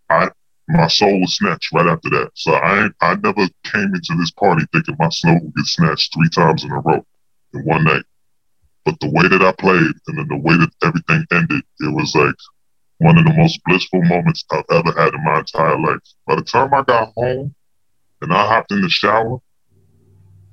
I 0.10 0.30
my 0.68 0.88
soul 0.88 1.20
was 1.22 1.38
snatched 1.38 1.74
right 1.74 1.88
after 1.88 2.10
that. 2.10 2.32
So 2.36 2.54
I 2.54 2.90
I 3.02 3.16
never 3.16 3.48
came 3.64 3.94
into 3.96 4.16
this 4.18 4.32
party 4.32 4.66
thinking 4.72 4.96
my 5.00 5.10
soul 5.10 5.40
would 5.42 5.56
get 5.56 5.66
snatched 5.66 6.14
three 6.14 6.30
times 6.30 6.64
in 6.64 6.72
a 6.72 6.80
row 6.80 7.04
in 7.54 7.62
one 7.66 7.84
night. 7.86 8.04
But 8.86 9.00
the 9.00 9.10
way 9.10 9.28
that 9.28 9.42
I 9.42 9.52
played 9.54 9.94
and 10.08 10.18
then 10.18 10.28
the 10.28 10.38
way 10.38 10.58
that 10.58 10.72
everything 10.84 11.26
ended, 11.32 11.64
it 11.80 11.94
was 11.94 12.14
like 12.16 12.36
one 12.98 13.18
of 13.18 13.26
the 13.26 13.34
most 13.34 13.60
blissful 13.66 14.02
moments 14.04 14.44
I've 14.52 14.64
ever 14.72 14.92
had 14.92 15.14
in 15.14 15.24
my 15.24 15.40
entire 15.40 15.80
life. 15.80 16.02
By 16.28 16.36
the 16.36 16.44
time 16.44 16.74
I 16.74 16.84
got 16.84 17.14
home 17.16 17.56
and 18.22 18.34
I 18.34 18.48
hopped 18.48 18.72
in 18.72 18.82
the 18.82 18.90
shower, 18.90 19.40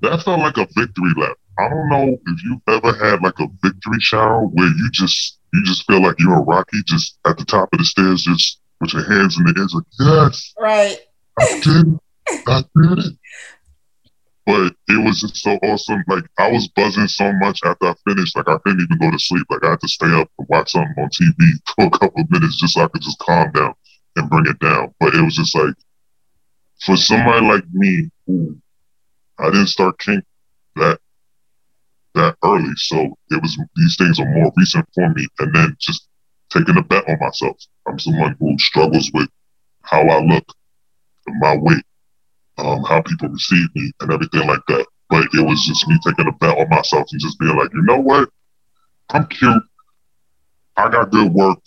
that 0.03 0.23
felt 0.23 0.41
like 0.41 0.57
a 0.59 0.69
victory 0.77 1.13
lap. 1.17 1.37
I 1.59 1.69
don't 1.69 1.89
know 1.89 2.19
if 2.27 2.45
you've 2.45 2.61
ever 2.69 2.93
had 2.93 3.23
like 3.23 3.39
a 3.39 3.47
victory 3.63 4.01
shower 4.01 4.45
where 4.45 4.67
you 4.67 4.91
just 4.93 5.39
you 5.55 5.65
just 5.65 5.87
feel 5.87 6.03
like 6.03 6.17
you're 6.19 6.39
a 6.39 6.43
Rocky 6.43 6.79
just 6.85 7.19
at 7.27 7.39
the 7.39 7.45
top 7.45 7.69
of 7.73 7.79
the 7.79 7.85
stairs, 7.85 8.23
just 8.23 8.61
with 8.81 8.93
your 8.93 9.05
hands 9.11 9.39
in 9.39 9.45
the 9.45 9.55
air, 9.57 9.67
like 9.73 10.31
yes, 10.31 10.55
right, 10.59 10.99
I 11.41 11.61
did, 11.61 11.99
I 12.47 12.65
did 12.75 13.07
it. 13.07 13.19
But 14.45 14.75
it 14.89 15.05
was 15.05 15.21
just 15.21 15.37
so 15.39 15.59
awesome. 15.63 16.05
Like 16.07 16.25
I 16.39 16.51
was 16.53 16.69
buzzing 16.69 17.09
so 17.09 17.33
much 17.41 17.61
after 17.65 17.87
I 17.87 17.95
finished. 18.07 18.37
Like 18.37 18.49
I 18.49 18.59
couldn't 18.59 18.83
even 18.83 18.99
go 18.99 19.11
to 19.11 19.19
sleep. 19.19 19.47
Like 19.51 19.65
I 19.65 19.71
had 19.71 19.81
to 19.81 19.89
stay 19.89 20.07
up 20.07 20.31
and 20.39 20.47
watch 20.49 20.71
something 20.71 20.95
on 20.99 21.09
TV 21.09 21.35
for 21.75 21.87
a 21.87 21.91
couple 21.91 22.23
of 22.23 22.31
minutes 22.31 22.61
just 22.61 22.75
so 22.75 22.83
I 22.83 22.89
could 22.89 23.03
just 23.03 23.19
calm 23.19 23.51
down 23.53 23.75
and 24.15 24.31
bring 24.31 24.47
it 24.47 24.59
down. 24.61 24.95
But 25.01 25.15
it 25.15 25.23
was 25.23 25.35
just 25.35 25.57
like 25.57 25.75
for 26.85 26.97
somebody 26.97 27.47
like 27.47 27.65
me 27.73 28.11
who 28.27 28.57
I 29.39 29.47
didn't 29.51 29.69
start 29.69 29.99
kink 29.99 30.25
that 30.77 30.99
that 32.15 32.37
early. 32.45 32.73
So 32.77 32.97
it 33.31 33.43
was 33.43 33.59
these 33.77 33.97
things 33.97 34.19
are 34.19 34.31
more 34.31 34.53
recent 34.57 34.87
for 34.95 35.09
me. 35.11 35.27
And 35.39 35.55
then 35.55 35.77
just 35.79 36.09
taking 36.51 36.77
a 36.77 36.83
bet 36.83 37.09
on 37.09 37.19
myself. 37.21 37.57
I'm 37.87 37.99
someone 37.99 38.37
who 38.41 38.59
struggles 38.59 39.11
with 39.13 39.29
how 39.83 40.01
I 40.01 40.21
look, 40.21 40.45
my 41.27 41.57
weight, 41.57 41.85
um, 42.59 42.83
how 42.85 43.03
people 43.03 43.29
receive 43.29 43.69
me 43.75 43.93
and 44.01 44.13
everything 44.13 44.47
like 44.47 44.61
that. 44.69 44.87
But 45.09 45.25
it 45.33 45.47
was 45.47 45.65
just 45.65 45.87
me 45.87 45.97
taking 46.05 46.27
a 46.27 46.33
bet 46.33 46.59
on 46.59 46.69
myself 46.69 47.07
and 47.13 47.21
just 47.21 47.39
being 47.39 47.57
like, 47.57 47.73
you 47.73 47.83
know 47.83 48.01
what? 48.01 48.29
I'm 49.11 49.27
cute. 49.27 49.63
I 50.77 50.89
got 50.91 51.11
good 51.11 51.33
work. 51.33 51.59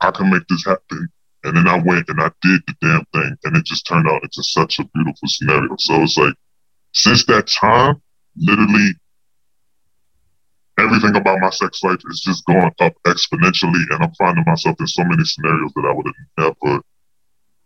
I 0.00 0.10
can 0.10 0.30
make 0.30 0.46
this 0.48 0.64
happen. 0.64 1.08
And 1.44 1.56
then 1.56 1.68
I 1.68 1.78
went 1.78 2.08
and 2.08 2.20
I 2.20 2.30
did 2.42 2.62
the 2.66 2.74
damn 2.80 3.04
thing. 3.12 3.36
And 3.44 3.56
it 3.56 3.64
just 3.64 3.86
turned 3.86 4.08
out 4.08 4.22
into 4.22 4.42
such 4.42 4.78
a 4.78 4.84
beautiful 4.94 5.28
scenario. 5.28 5.76
So 5.78 6.02
it's 6.02 6.16
like, 6.16 6.34
since 6.92 7.24
that 7.26 7.46
time, 7.46 8.00
literally 8.36 8.90
everything 10.78 11.16
about 11.16 11.38
my 11.40 11.50
sex 11.50 11.82
life 11.82 12.00
is 12.10 12.20
just 12.20 12.44
going 12.46 12.70
up 12.80 12.94
exponentially. 13.06 13.84
And 13.90 14.02
I'm 14.02 14.14
finding 14.14 14.44
myself 14.46 14.76
in 14.80 14.86
so 14.86 15.04
many 15.04 15.24
scenarios 15.24 15.72
that 15.76 15.86
I 15.86 15.92
would 15.92 16.06
have 16.06 16.54
never 16.62 16.80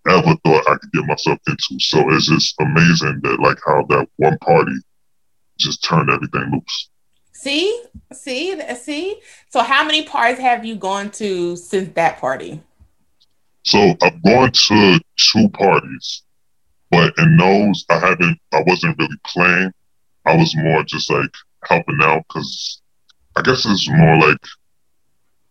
ever 0.09 0.35
thought 0.45 0.69
I 0.69 0.77
could 0.77 0.93
get 0.93 1.07
myself 1.07 1.39
into. 1.47 1.81
So 1.81 2.11
it's 2.11 2.29
just 2.29 2.55
amazing 2.61 3.21
that 3.23 3.41
like 3.41 3.59
how 3.67 3.85
that 3.91 4.09
one 4.17 4.39
party 4.39 4.75
just 5.59 5.85
turned 5.85 6.11
everything 6.11 6.51
loose. 6.53 6.91
See, 7.33 7.83
see, 8.13 8.61
see. 8.75 9.21
So 9.49 9.63
how 9.63 9.85
many 9.85 10.05
parties 10.05 10.39
have 10.39 10.65
you 10.65 10.77
gone 10.77 11.11
to 11.13 11.57
since 11.57 11.95
that 11.95 12.19
party? 12.19 12.63
So 13.65 13.95
I've 14.03 14.23
gone 14.23 14.51
to 14.53 15.01
two 15.17 15.49
parties, 15.51 16.23
but 16.91 17.13
in 17.19 17.37
those 17.37 17.85
I 17.91 17.99
haven't. 17.99 18.39
I 18.53 18.63
wasn't 18.67 18.99
really 18.99 19.19
playing. 19.27 19.73
I 20.25 20.37
was 20.37 20.55
more 20.57 20.83
just 20.85 21.11
like 21.11 21.31
helping 21.65 21.99
out 22.03 22.23
because 22.29 22.81
I 23.37 23.43
guess 23.43 23.67
it's 23.67 23.89
more 23.91 24.19
like 24.19 24.39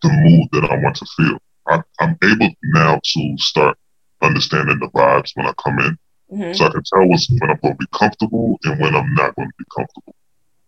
the 0.02 0.10
mood 0.10 0.50
that 0.52 0.70
I 0.70 0.78
want 0.78 0.96
to 0.98 1.06
feel. 1.18 1.38
I, 1.68 1.82
I'm 2.00 2.18
able 2.24 2.50
now 2.64 3.00
to 3.04 3.36
start 3.38 3.78
understanding 4.22 4.80
the 4.80 4.88
vibes 4.88 5.32
when 5.36 5.46
I 5.46 5.54
come 5.64 5.80
in. 5.80 5.98
Mm-hmm. 6.32 6.54
So 6.54 6.66
I 6.66 6.70
can 6.72 6.84
tell 6.84 7.08
what's, 7.08 7.30
when 7.30 7.50
I'm 7.50 7.60
going 7.62 7.74
to 7.74 7.78
be 7.78 7.98
comfortable 7.98 8.60
and 8.64 8.80
when 8.80 8.96
I'm 8.96 9.14
not 9.14 9.36
going 9.36 9.48
to 9.48 9.54
be 9.58 9.66
comfortable. 9.76 10.16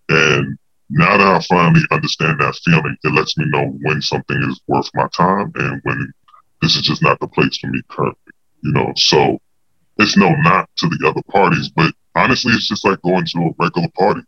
And 0.09 0.57
now 0.89 1.17
that 1.17 1.27
I 1.27 1.39
finally 1.47 1.81
understand 1.91 2.39
that 2.39 2.55
feeling, 2.65 2.97
it 3.03 3.13
lets 3.13 3.37
me 3.37 3.45
know 3.47 3.65
when 3.81 4.01
something 4.01 4.41
is 4.43 4.59
worth 4.67 4.89
my 4.93 5.07
time 5.13 5.51
and 5.55 5.81
when 5.83 6.13
this 6.61 6.75
is 6.75 6.81
just 6.81 7.01
not 7.01 7.19
the 7.19 7.27
place 7.27 7.57
for 7.57 7.67
me 7.67 7.81
currently. 7.89 8.33
You 8.63 8.73
know, 8.73 8.93
so 8.95 9.39
it's 9.97 10.17
no 10.17 10.29
knock 10.29 10.69
to 10.77 10.87
the 10.87 11.07
other 11.07 11.21
parties, 11.31 11.69
but 11.69 11.93
honestly, 12.15 12.53
it's 12.53 12.67
just 12.67 12.85
like 12.85 13.01
going 13.01 13.25
to 13.25 13.39
a 13.39 13.63
regular 13.63 13.89
party. 13.97 14.21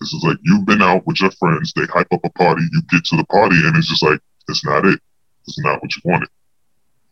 This 0.00 0.12
is 0.12 0.22
like 0.26 0.38
you've 0.42 0.66
been 0.66 0.82
out 0.82 1.06
with 1.06 1.20
your 1.20 1.30
friends, 1.32 1.72
they 1.74 1.86
hype 1.86 2.12
up 2.12 2.20
a 2.24 2.30
party, 2.30 2.62
you 2.72 2.82
get 2.90 3.04
to 3.06 3.16
the 3.16 3.24
party, 3.24 3.56
and 3.64 3.76
it's 3.76 3.88
just 3.88 4.02
like 4.02 4.20
it's 4.48 4.64
not 4.64 4.84
it. 4.84 5.00
It's 5.46 5.58
not 5.60 5.80
what 5.80 5.94
you 5.94 6.02
wanted. 6.04 6.28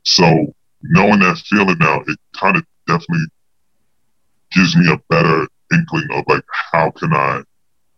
So 0.03 0.55
knowing 0.83 1.21
that 1.21 1.39
feeling 1.39 1.79
now, 1.79 2.03
it 2.07 2.19
kind 2.39 2.57
of 2.57 2.65
definitely 2.87 3.27
gives 4.53 4.77
me 4.77 4.93
a 4.93 5.01
better 5.09 5.47
inkling 5.73 6.09
of 6.13 6.25
like 6.29 6.45
how 6.73 6.91
can 6.91 7.13
I 7.13 7.43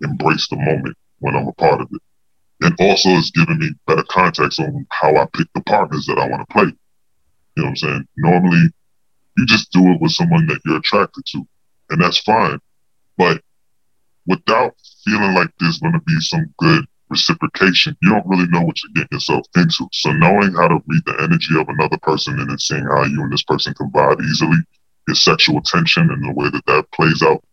embrace 0.02 0.48
the 0.48 0.56
moment 0.56 0.96
when 1.18 1.34
I'm 1.36 1.48
a 1.48 1.52
part 1.54 1.80
of 1.80 1.88
it. 1.92 2.02
And 2.62 2.74
also 2.80 3.10
it's 3.10 3.30
giving 3.30 3.58
me 3.58 3.70
better 3.86 4.04
context 4.10 4.60
on 4.60 4.86
how 4.90 5.14
I 5.14 5.26
pick 5.34 5.46
the 5.54 5.60
partners 5.62 6.06
that 6.06 6.18
I 6.18 6.28
want 6.28 6.48
to 6.48 6.54
play. 6.54 6.64
You 6.64 7.62
know 7.62 7.64
what 7.64 7.68
I'm 7.68 7.76
saying? 7.76 8.08
Normally 8.16 8.70
you 9.36 9.46
just 9.46 9.70
do 9.72 9.92
it 9.92 10.00
with 10.00 10.12
someone 10.12 10.46
that 10.46 10.60
you're 10.64 10.78
attracted 10.78 11.24
to. 11.32 11.46
And 11.90 12.00
that's 12.00 12.18
fine. 12.18 12.58
But 13.18 13.42
without 14.26 14.74
feeling 15.04 15.34
like 15.34 15.50
there's 15.60 15.78
gonna 15.78 16.00
be 16.00 16.18
some 16.20 16.52
good 16.58 16.84
reciprocation, 17.10 17.96
you 18.02 18.10
don't 18.10 18.26
really 18.26 18.48
know 18.48 18.62
what 18.62 18.76
you're 18.82 18.94
getting 18.94 19.16
yourself 19.16 19.46
into. 19.56 19.86
So 19.92 20.12
knowing 20.12 20.54
how 20.54 20.68
to 20.68 20.80
read 20.86 21.02
the 21.06 21.16
energy 21.22 21.58
of 21.58 21.68
another 21.68 21.98
person 21.98 22.40
and 22.40 22.50
then 22.50 22.58
seeing 22.58 22.84
how 22.84 23.04
you 23.04 23.22
and 23.22 23.32
this 23.32 23.44
person 23.44 23.74
can 23.74 23.90
vibe 23.90 24.20
easily, 24.22 24.58
your 25.06 25.14
sexual 25.14 25.60
tension 25.60 26.10
and 26.10 26.24
the 26.24 26.32
way 26.32 26.50
that 26.50 26.66
that 26.66 26.90
plays 26.92 27.22
out, 27.22 27.44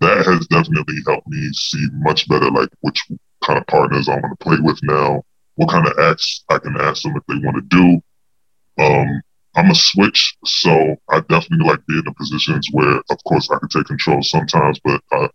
that 0.00 0.24
has 0.26 0.46
definitely 0.48 0.96
helped 1.06 1.26
me 1.26 1.48
see 1.52 1.84
much 1.94 2.28
better 2.28 2.50
like 2.50 2.68
which 2.80 3.00
kind 3.42 3.58
of 3.58 3.66
partners 3.66 4.08
I 4.08 4.16
want 4.16 4.38
to 4.38 4.44
play 4.44 4.58
with 4.60 4.78
now, 4.82 5.22
what 5.56 5.70
kind 5.70 5.86
of 5.86 5.98
acts 5.98 6.44
I 6.48 6.58
can 6.58 6.76
ask 6.80 7.02
them 7.02 7.16
if 7.16 7.22
they 7.28 7.44
want 7.44 7.56
to 7.56 7.76
do. 7.76 8.82
Um, 8.82 9.22
I'm 9.54 9.70
a 9.70 9.74
switch, 9.74 10.34
so 10.44 10.96
I 11.10 11.20
definitely 11.20 11.66
like 11.66 11.86
being 11.86 12.02
in 12.06 12.14
positions 12.14 12.68
where, 12.72 13.02
of 13.10 13.18
course, 13.26 13.50
I 13.50 13.58
can 13.58 13.68
take 13.68 13.86
control 13.86 14.22
sometimes, 14.22 14.80
but 14.82 15.00
I 15.12 15.28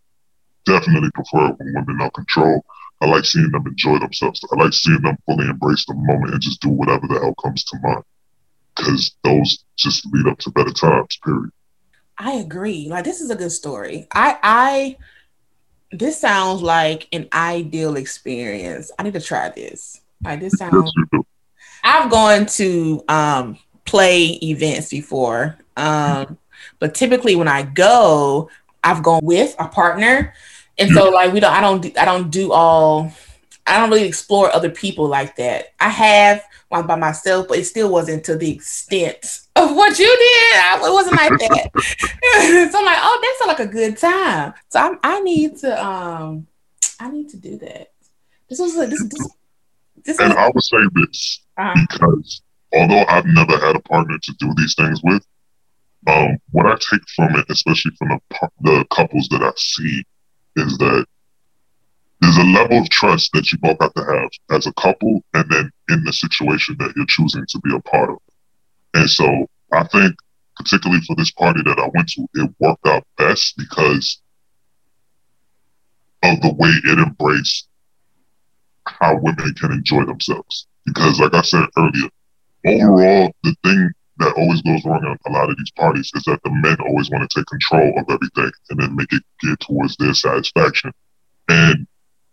definitely 0.66 1.12
prefer 1.14 1.50
when 1.50 1.74
women 1.74 2.02
are 2.02 2.12
control. 2.12 2.64
I 3.02 3.06
like 3.06 3.26
seeing 3.26 3.52
them 3.52 3.68
enjoy 3.68 4.00
themselves. 4.00 4.42
I 4.52 4.56
like 4.64 4.74
seeing 4.74 5.02
them 5.02 5.18
fully 5.28 5.48
embrace 5.48 5.86
the 5.86 5.94
moment 5.94 6.34
and 6.34 6.42
just 6.42 6.62
do 6.62 6.70
whatever 6.70 7.08
the 7.08 7.20
hell 7.20 7.36
comes 7.44 7.64
to 7.66 7.78
mind. 7.84 8.04
Because 8.76 9.16
those 9.24 9.66
just 9.78 10.06
lead 10.12 10.28
up 10.28 10.40
to 10.40 10.52
better 10.52 10.72
times, 10.72 11.20
period. 11.24 11.52
I 12.18 12.34
agree. 12.34 12.88
Like 12.90 13.04
this 13.04 13.22
is 13.22 13.30
a 13.30 13.36
good 13.36 13.52
story. 13.52 14.08
I 14.12 14.38
I 14.42 14.98
this 15.92 16.20
sounds 16.20 16.62
like 16.62 17.08
an 17.12 17.28
ideal 17.34 17.96
experience. 17.96 18.92
I 18.98 19.04
need 19.04 19.14
to 19.14 19.22
try 19.22 19.50
this. 19.50 20.02
Like 20.24 20.40
this 20.40 20.54
sounds 20.58 20.92
I've 21.84 22.10
gone 22.10 22.46
to 22.48 23.04
um 23.08 23.58
play 23.86 24.40
events 24.44 24.90
before. 24.90 25.58
Um 25.76 26.38
but 26.80 26.96
typically 26.96 27.36
when 27.36 27.48
I 27.48 27.64
go, 27.64 28.50
I've 28.84 29.04
gone 29.04 29.22
with 29.24 29.56
a 29.60 29.68
partner. 29.68 30.34
And 30.78 30.92
so 30.92 31.10
like 31.10 31.34
we 31.34 31.40
don't 31.40 31.54
I 31.54 31.62
don't 31.62 31.98
I 31.98 32.06
don't 32.06 32.30
do 32.30 32.52
all 32.52 33.12
I 33.68 33.78
don't 33.80 33.90
really 33.90 34.08
explore 34.08 34.54
other 34.56 34.70
people 34.70 35.08
like 35.08 35.36
that. 35.36 35.74
I 35.80 35.90
have 35.90 36.44
one 36.70 36.88
by 36.88 36.96
myself, 36.96 37.48
but 37.48 37.60
it 37.60 37.66
still 37.66 37.92
wasn't 37.92 38.24
to 38.26 38.36
the 38.36 38.52
extent 38.52 39.42
of 39.56 39.76
what 39.76 40.00
you 40.00 40.06
did. 40.06 40.56
I, 40.56 40.80
it 40.84 40.94
wasn't 40.94 41.18
like 41.18 41.40
that. 41.40 41.72
so 42.72 42.80
I'm 42.80 42.86
like, 42.86 42.98
oh, 43.02 43.36
that's 43.40 43.48
like 43.48 43.68
a 43.68 43.72
good 43.72 43.98
time. 43.98 44.54
So 44.70 44.80
I'm, 44.80 45.00
I 45.04 45.20
need 45.20 45.58
to, 45.58 45.86
um, 45.86 46.48
I 47.00 47.10
need 47.10 47.30
to 47.30 47.38
do 47.38 47.58
that. 47.58 47.92
This 48.50 48.60
was 48.60 48.76
this, 48.76 48.90
this, 48.90 49.30
this 50.06 50.20
and 50.20 50.30
was, 50.30 50.38
I 50.38 50.52
would 50.54 50.64
say 50.64 50.78
this 50.96 51.42
uh-huh. 51.58 51.86
because 51.90 52.42
although 52.74 53.06
I've 53.10 53.26
never 53.26 53.58
had 53.58 53.76
a 53.76 53.82
partner 53.82 54.18
to 54.18 54.34
do 54.40 54.54
these 54.56 54.76
things 54.76 55.02
with, 55.04 55.26
um, 56.08 56.38
what 56.52 56.66
I 56.66 56.76
take 56.76 57.02
from 57.16 57.36
it, 57.36 57.46
especially 57.50 57.92
from 57.98 58.10
the 58.32 58.50
the 58.62 58.86
couples 58.96 59.28
that 59.30 59.42
I 59.42 59.52
see, 59.58 60.06
is 60.56 60.78
that 60.78 61.06
there's 62.22 62.38
a 62.38 62.44
level 62.44 62.80
of 62.80 62.90
trust 62.90 63.32
that 63.34 63.52
you 63.52 63.58
both 63.60 63.78
have 63.80 63.94
to 63.94 64.04
have 64.04 64.30
as 64.52 64.68
a 64.68 64.74
couple, 64.74 65.22
and 65.34 65.46
then 65.50 65.72
in 65.90 66.04
the 66.04 66.14
situation 66.14 66.76
that 66.80 66.94
you're 66.96 67.06
choosing 67.08 67.46
to 67.48 67.60
be 67.60 67.76
a 67.76 67.80
part 67.82 68.10
of. 68.10 68.18
And 68.94 69.10
so 69.10 69.48
I 69.72 69.86
think, 69.88 70.16
particularly 70.56 71.02
for 71.06 71.16
this 71.16 71.32
party 71.32 71.62
that 71.66 71.80
I 71.80 71.90
went 71.94 72.10
to, 72.10 72.28
it 72.34 72.52
worked 72.60 72.88
out 72.88 73.06
best 73.18 73.56
because 73.58 74.20
of 76.24 76.42
the 76.42 76.54
way 76.54 76.70
it 76.70 77.00
embraced 77.00 77.68
how 78.88 79.18
women 79.22 79.54
can 79.54 79.72
enjoy 79.72 80.06
themselves. 80.06 80.68
Because, 80.86 81.20
like 81.20 81.34
I 81.34 81.42
said 81.42 81.66
earlier, 81.78 82.10
overall, 82.66 83.32
the 83.44 83.56
thing 83.64 83.92
that 84.20 84.34
always 84.36 84.62
goes 84.64 84.84
wrong 84.86 85.06
at 85.06 85.32
a 85.32 85.34
lot 85.34 85.50
of 85.50 85.58
these 85.58 85.72
parties 85.72 86.10
is 86.16 86.24
that 86.24 86.42
the 86.44 86.50
men 86.50 86.78
always 86.88 87.10
want 87.12 87.30
to 87.30 87.40
take 87.40 87.46
control 87.46 87.94
of 88.00 88.06
everything 88.10 88.52
and 88.70 88.80
then 88.80 88.96
make 88.96 89.12
it 89.14 89.22
geared 89.42 89.60
towards 89.60 89.96
their 89.98 90.14
satisfaction. 90.14 90.92
And 91.50 91.86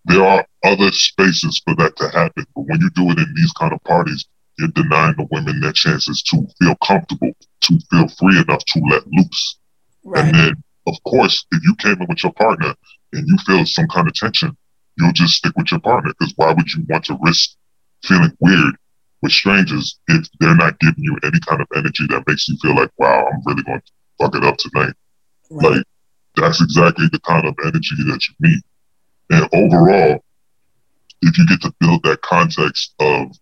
there 0.06 0.24
are 0.24 0.46
other 0.64 0.92
spaces 0.92 1.60
for 1.64 1.74
that 1.76 1.96
to 1.96 2.08
happen. 2.08 2.44
But 2.54 2.62
when 2.62 2.80
you 2.80 2.90
do 2.90 3.10
it 3.10 3.18
in 3.18 3.34
these 3.36 3.52
kind 3.52 3.72
of 3.72 3.82
parties, 3.84 4.26
you're 4.58 4.68
denying 4.68 5.14
the 5.16 5.26
women 5.30 5.60
their 5.60 5.72
chances 5.72 6.22
to 6.22 6.46
feel 6.60 6.76
comfortable, 6.84 7.32
to 7.62 7.78
feel 7.90 8.08
free 8.08 8.38
enough 8.38 8.64
to 8.64 8.80
let 8.90 9.06
loose. 9.06 9.58
Right. 10.04 10.26
And 10.26 10.34
then, 10.34 10.54
of 10.86 10.94
course, 11.04 11.44
if 11.50 11.62
you 11.64 11.74
came 11.76 12.00
in 12.00 12.06
with 12.08 12.22
your 12.22 12.32
partner 12.34 12.74
and 13.12 13.26
you 13.26 13.36
feel 13.46 13.64
some 13.64 13.88
kind 13.88 14.06
of 14.06 14.14
tension, 14.14 14.56
you'll 14.98 15.12
just 15.12 15.34
stick 15.34 15.52
with 15.56 15.70
your 15.70 15.80
partner 15.80 16.12
because 16.18 16.34
why 16.36 16.52
would 16.52 16.72
you 16.72 16.84
want 16.88 17.04
to 17.06 17.18
risk 17.22 17.56
feeling 18.04 18.36
weird 18.40 18.74
with 19.22 19.32
strangers 19.32 19.98
if 20.08 20.26
they're 20.38 20.54
not 20.54 20.78
giving 20.78 21.02
you 21.02 21.16
any 21.24 21.40
kind 21.48 21.60
of 21.60 21.66
energy 21.74 22.06
that 22.10 22.22
makes 22.26 22.46
you 22.48 22.56
feel 22.62 22.76
like, 22.76 22.90
wow, 22.98 23.26
I'm 23.26 23.40
really 23.46 23.62
going 23.62 23.80
to 23.80 23.92
fuck 24.20 24.36
it 24.36 24.44
up 24.44 24.56
tonight. 24.58 24.94
Right. 25.50 25.76
Like, 25.76 25.84
that's 26.36 26.60
exactly 26.60 27.06
the 27.10 27.20
kind 27.20 27.46
of 27.46 27.54
energy 27.64 27.96
that 28.06 28.20
you 28.28 28.34
need. 28.40 28.60
And 29.30 29.48
overall, 29.52 30.24
if 31.22 31.38
you 31.38 31.46
get 31.46 31.62
to 31.62 31.74
build 31.80 32.02
that 32.04 32.22
context 32.22 32.94
of 33.00 33.32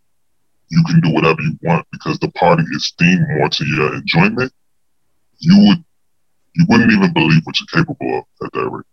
you 0.70 0.82
can 0.86 1.00
do 1.00 1.10
whatever 1.12 1.42
you 1.42 1.58
want 1.62 1.86
because 1.92 2.18
the 2.18 2.30
party 2.30 2.64
is 2.72 2.94
themed 3.00 3.26
more 3.36 3.48
to 3.50 3.66
your 3.66 3.94
enjoyment, 3.94 4.52
you 5.38 5.66
would 5.68 5.84
you 6.54 6.66
wouldn't 6.68 6.92
even 6.92 7.12
believe 7.12 7.42
what 7.44 7.56
you're 7.60 7.84
capable 7.84 8.18
of 8.18 8.46
at 8.46 8.52
that 8.52 8.68
rate. 8.68 8.84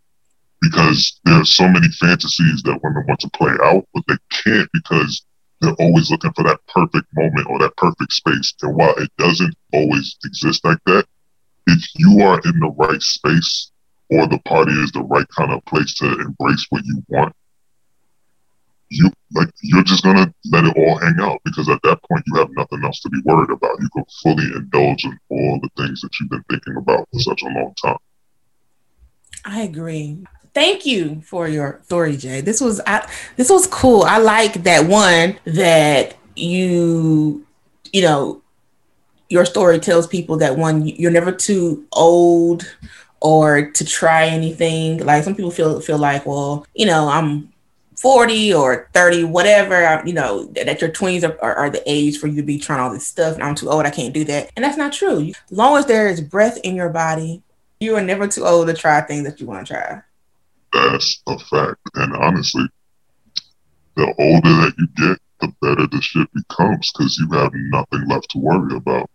Because 0.61 1.19
there 1.25 1.35
are 1.35 1.45
so 1.45 1.67
many 1.67 1.87
fantasies 1.99 2.61
that 2.63 2.79
women 2.83 3.05
want 3.07 3.19
to 3.21 3.29
play 3.29 3.53
out, 3.63 3.85
but 3.93 4.03
they 4.07 4.17
can't 4.31 4.69
because 4.73 5.25
they're 5.61 5.73
always 5.79 6.09
looking 6.09 6.33
for 6.33 6.43
that 6.43 6.59
perfect 6.67 7.07
moment 7.13 7.47
or 7.49 7.59
that 7.59 7.75
perfect 7.77 8.11
space. 8.11 8.53
And 8.61 8.75
while 8.75 8.95
it 8.95 9.11
doesn't 9.17 9.53
always 9.73 10.17
exist 10.23 10.63
like 10.65 10.79
that, 10.85 11.05
if 11.67 11.83
you 11.95 12.21
are 12.21 12.39
in 12.45 12.59
the 12.59 12.73
right 12.77 13.01
space 13.01 13.71
or 14.09 14.27
the 14.27 14.39
party 14.45 14.71
is 14.71 14.91
the 14.91 15.03
right 15.03 15.27
kind 15.37 15.51
of 15.51 15.63
place 15.65 15.93
to 15.95 16.05
embrace 16.05 16.65
what 16.69 16.83
you 16.85 17.03
want, 17.09 17.33
you 18.89 19.09
like 19.33 19.49
you're 19.61 19.83
just 19.83 20.03
gonna 20.03 20.33
let 20.51 20.65
it 20.65 20.75
all 20.75 20.97
hang 20.97 21.15
out 21.19 21.39
because 21.45 21.69
at 21.69 21.81
that 21.83 21.99
point 22.09 22.23
you 22.27 22.35
have 22.39 22.49
nothing 22.51 22.83
else 22.83 22.99
to 23.01 23.09
be 23.09 23.21
worried 23.23 23.51
about. 23.51 23.79
You 23.79 23.89
can 23.93 24.05
fully 24.23 24.45
indulge 24.55 25.05
in 25.05 25.17
all 25.29 25.59
the 25.61 25.69
things 25.77 26.01
that 26.01 26.09
you've 26.19 26.29
been 26.29 26.43
thinking 26.49 26.75
about 26.77 27.07
for 27.13 27.19
such 27.19 27.43
a 27.43 27.45
long 27.45 27.73
time. 27.83 27.97
I 29.45 29.61
agree. 29.61 30.25
Thank 30.53 30.85
you 30.85 31.21
for 31.21 31.47
your 31.47 31.79
story, 31.85 32.17
Jay. 32.17 32.41
This 32.41 32.59
was 32.59 32.81
I, 32.87 33.07
this 33.37 33.49
was 33.49 33.67
cool. 33.67 34.03
I 34.03 34.17
like 34.17 34.63
that 34.63 34.87
one 34.87 35.39
that 35.45 36.15
you 36.35 37.45
you 37.93 38.01
know 38.01 38.41
your 39.29 39.45
story 39.45 39.79
tells 39.79 40.07
people 40.07 40.37
that 40.37 40.57
one 40.57 40.87
you're 40.87 41.11
never 41.11 41.31
too 41.31 41.85
old 41.91 42.75
or 43.21 43.71
to 43.71 43.85
try 43.85 44.27
anything. 44.27 45.05
Like 45.05 45.23
some 45.23 45.35
people 45.35 45.51
feel 45.51 45.79
feel 45.81 45.97
like, 45.97 46.25
well, 46.25 46.65
you 46.73 46.85
know, 46.85 47.07
I'm 47.07 47.51
40 47.99 48.53
or 48.53 48.89
30, 48.93 49.25
whatever, 49.25 50.01
you 50.05 50.13
know, 50.13 50.45
that 50.53 50.79
your 50.79 50.89
20s 50.89 51.27
are, 51.27 51.37
are, 51.43 51.55
are, 51.55 51.69
the 51.69 51.83
age 51.85 52.17
for 52.17 52.27
you 52.27 52.37
to 52.37 52.43
be 52.43 52.57
trying 52.57 52.79
all 52.79 52.93
this 52.93 53.05
stuff. 53.05 53.33
And 53.33 53.43
I'm 53.43 53.55
too 53.55 53.69
old, 53.69 53.85
I 53.85 53.89
can't 53.89 54.13
do 54.13 54.23
that. 54.23 54.49
And 54.55 54.63
that's 54.63 54.77
not 54.77 54.93
true. 54.93 55.31
As 55.51 55.57
long 55.57 55.77
as 55.77 55.85
there 55.85 56.07
is 56.07 56.21
breath 56.21 56.57
in 56.63 56.75
your 56.75 56.87
body, 56.87 57.43
you 57.81 57.95
are 57.97 58.01
never 58.01 58.25
too 58.25 58.45
old 58.45 58.67
to 58.67 58.73
try 58.73 59.01
things 59.01 59.25
that 59.25 59.41
you 59.41 59.47
want 59.47 59.67
to 59.67 59.73
try. 59.73 60.01
That's 60.71 61.21
a 61.27 61.39
fact. 61.39 61.79
And 61.95 62.15
honestly, 62.15 62.67
the 63.95 64.13
older 64.17 64.49
that 64.49 64.73
you 64.77 64.87
get, 64.95 65.19
the 65.41 65.53
better 65.61 65.87
the 65.87 66.01
shit 66.01 66.27
becomes 66.33 66.91
because 66.93 67.17
you 67.17 67.29
have 67.37 67.51
nothing 67.53 68.07
left 68.07 68.29
to 68.31 68.37
worry 68.37 68.77
about. 68.77 69.09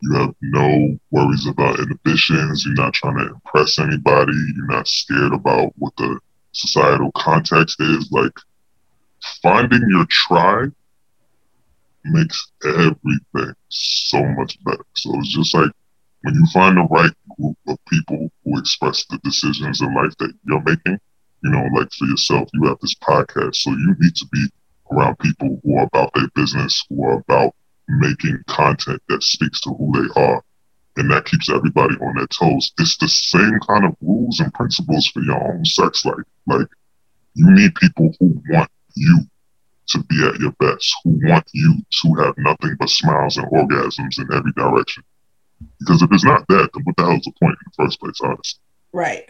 You 0.00 0.14
have 0.14 0.34
no 0.42 0.98
worries 1.10 1.46
about 1.46 1.78
inhibitions. 1.80 2.64
You're 2.64 2.74
not 2.74 2.94
trying 2.94 3.18
to 3.18 3.28
impress 3.34 3.78
anybody. 3.78 4.32
You're 4.54 4.66
not 4.66 4.88
scared 4.88 5.32
about 5.32 5.72
what 5.76 5.94
the 5.96 6.18
societal 6.52 7.10
context 7.16 7.80
is 7.80 8.10
like 8.12 8.32
finding 9.42 9.86
your 9.88 10.06
tribe 10.08 10.72
makes 12.04 12.52
everything 12.64 13.54
so 13.68 14.24
much 14.36 14.62
better. 14.64 14.84
So 14.94 15.18
it's 15.18 15.34
just 15.34 15.54
like 15.54 15.70
when 16.22 16.34
you 16.34 16.46
find 16.52 16.76
the 16.76 16.82
right 16.90 17.12
group 17.38 17.56
of 17.68 17.78
people 17.90 18.30
who 18.44 18.58
express 18.58 19.04
the 19.06 19.18
decisions 19.24 19.80
in 19.80 19.94
life 19.94 20.14
that 20.18 20.32
you're 20.46 20.62
making, 20.62 20.98
you 21.42 21.50
know, 21.50 21.64
like 21.74 21.92
for 21.92 22.06
yourself, 22.06 22.48
you 22.54 22.64
have 22.68 22.78
this 22.80 22.94
podcast. 22.96 23.56
So 23.56 23.70
you 23.70 23.94
need 23.98 24.14
to 24.14 24.26
be 24.32 24.46
around 24.92 25.18
people 25.18 25.60
who 25.62 25.78
are 25.78 25.86
about 25.92 26.12
their 26.14 26.28
business, 26.34 26.84
who 26.88 27.04
are 27.04 27.22
about 27.28 27.54
making 27.88 28.42
content 28.48 29.02
that 29.08 29.22
speaks 29.22 29.60
to 29.62 29.70
who 29.70 29.92
they 29.92 30.20
are. 30.20 30.42
and 30.98 31.10
that 31.10 31.26
keeps 31.26 31.50
everybody 31.50 31.94
on 31.96 32.14
their 32.16 32.26
toes. 32.28 32.72
It's 32.78 32.96
the 32.96 33.08
same 33.08 33.60
kind 33.68 33.84
of 33.84 33.94
rules 34.00 34.40
and 34.40 34.52
principles 34.54 35.06
for 35.08 35.20
your 35.22 35.52
own 35.52 35.64
sex 35.64 36.04
life. 36.06 36.24
Like 36.46 36.68
you 37.34 37.50
need 37.50 37.74
people 37.74 38.14
who 38.18 38.42
want 38.48 38.70
you 38.94 39.20
to 39.88 40.02
be 40.04 40.26
at 40.26 40.40
your 40.40 40.52
best, 40.52 40.90
who 41.04 41.20
want 41.24 41.46
you 41.52 41.74
to 42.02 42.14
have 42.22 42.34
nothing 42.38 42.76
but 42.78 42.88
smiles 42.88 43.36
and 43.36 43.46
orgasms 43.48 44.18
in 44.18 44.26
every 44.34 44.52
direction. 44.52 45.04
Because 45.80 46.02
if 46.02 46.10
it's 46.12 46.24
not 46.24 46.48
that, 46.48 46.70
then 46.72 46.82
what 46.84 46.96
the 46.96 47.04
hell 47.04 47.16
is 47.16 47.24
the 47.24 47.32
point 47.40 47.56
in 47.60 47.70
the 47.76 47.84
first 47.84 48.00
place, 48.00 48.18
honestly? 48.22 48.60
Right. 48.92 49.28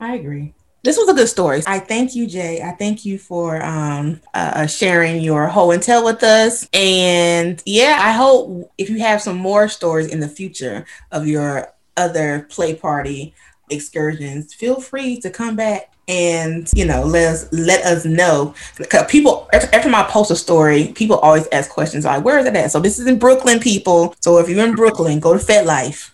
I 0.00 0.14
agree. 0.16 0.54
This 0.84 0.98
was 0.98 1.08
a 1.08 1.14
good 1.14 1.28
story. 1.28 1.62
I 1.66 1.78
thank 1.78 2.14
you, 2.14 2.26
Jay. 2.26 2.60
I 2.60 2.72
thank 2.72 3.06
you 3.06 3.16
for 3.16 3.64
um, 3.64 4.20
uh, 4.34 4.66
sharing 4.66 5.22
your 5.22 5.46
whole 5.46 5.70
and 5.70 5.82
tell 5.82 6.04
with 6.04 6.22
us. 6.22 6.68
And 6.74 7.62
yeah, 7.64 7.98
I 8.02 8.12
hope 8.12 8.70
if 8.76 8.90
you 8.90 8.98
have 8.98 9.22
some 9.22 9.38
more 9.38 9.66
stories 9.66 10.08
in 10.08 10.20
the 10.20 10.28
future 10.28 10.84
of 11.10 11.26
your 11.26 11.72
other 11.96 12.46
play 12.50 12.74
party 12.74 13.32
excursions, 13.70 14.52
feel 14.52 14.78
free 14.78 15.18
to 15.20 15.30
come 15.30 15.56
back 15.56 15.90
and 16.06 16.70
you 16.74 16.84
know 16.84 17.02
let 17.02 17.32
us 17.32 17.50
let 17.50 17.82
us 17.86 18.04
know 18.04 18.54
because 18.76 19.10
people 19.10 19.48
after 19.54 19.88
my 19.88 20.02
post 20.02 20.30
a 20.30 20.36
story 20.36 20.92
people 20.94 21.16
always 21.20 21.48
ask 21.50 21.70
questions 21.70 22.04
like 22.04 22.22
where 22.22 22.38
is 22.38 22.44
it 22.44 22.54
at 22.54 22.70
so 22.70 22.78
this 22.78 22.98
is 22.98 23.06
in 23.06 23.18
brooklyn 23.18 23.58
people 23.58 24.14
so 24.20 24.36
if 24.36 24.46
you're 24.46 24.66
in 24.66 24.74
brooklyn 24.74 25.18
go 25.18 25.32
to 25.32 25.42
FetLife 25.42 26.10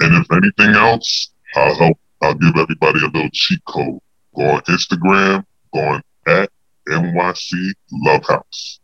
and 0.00 0.14
if 0.22 0.30
anything 0.30 0.74
else 0.74 1.30
i'll 1.54 1.74
help 1.76 1.98
i'll 2.22 2.34
give 2.34 2.56
everybody 2.56 2.98
a 3.00 3.08
little 3.08 3.30
cheat 3.32 3.64
code 3.66 3.98
go 4.34 4.42
on 4.42 4.60
instagram 4.62 5.44
go 5.72 5.80
on 5.80 6.02
at 6.26 6.50
nyc 6.88 7.74
love 7.92 8.24
house 8.26 8.80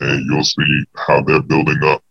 and 0.00 0.24
you'll 0.30 0.44
see 0.44 0.84
how 0.96 1.20
they're 1.22 1.42
building 1.42 1.82
up 1.84 2.02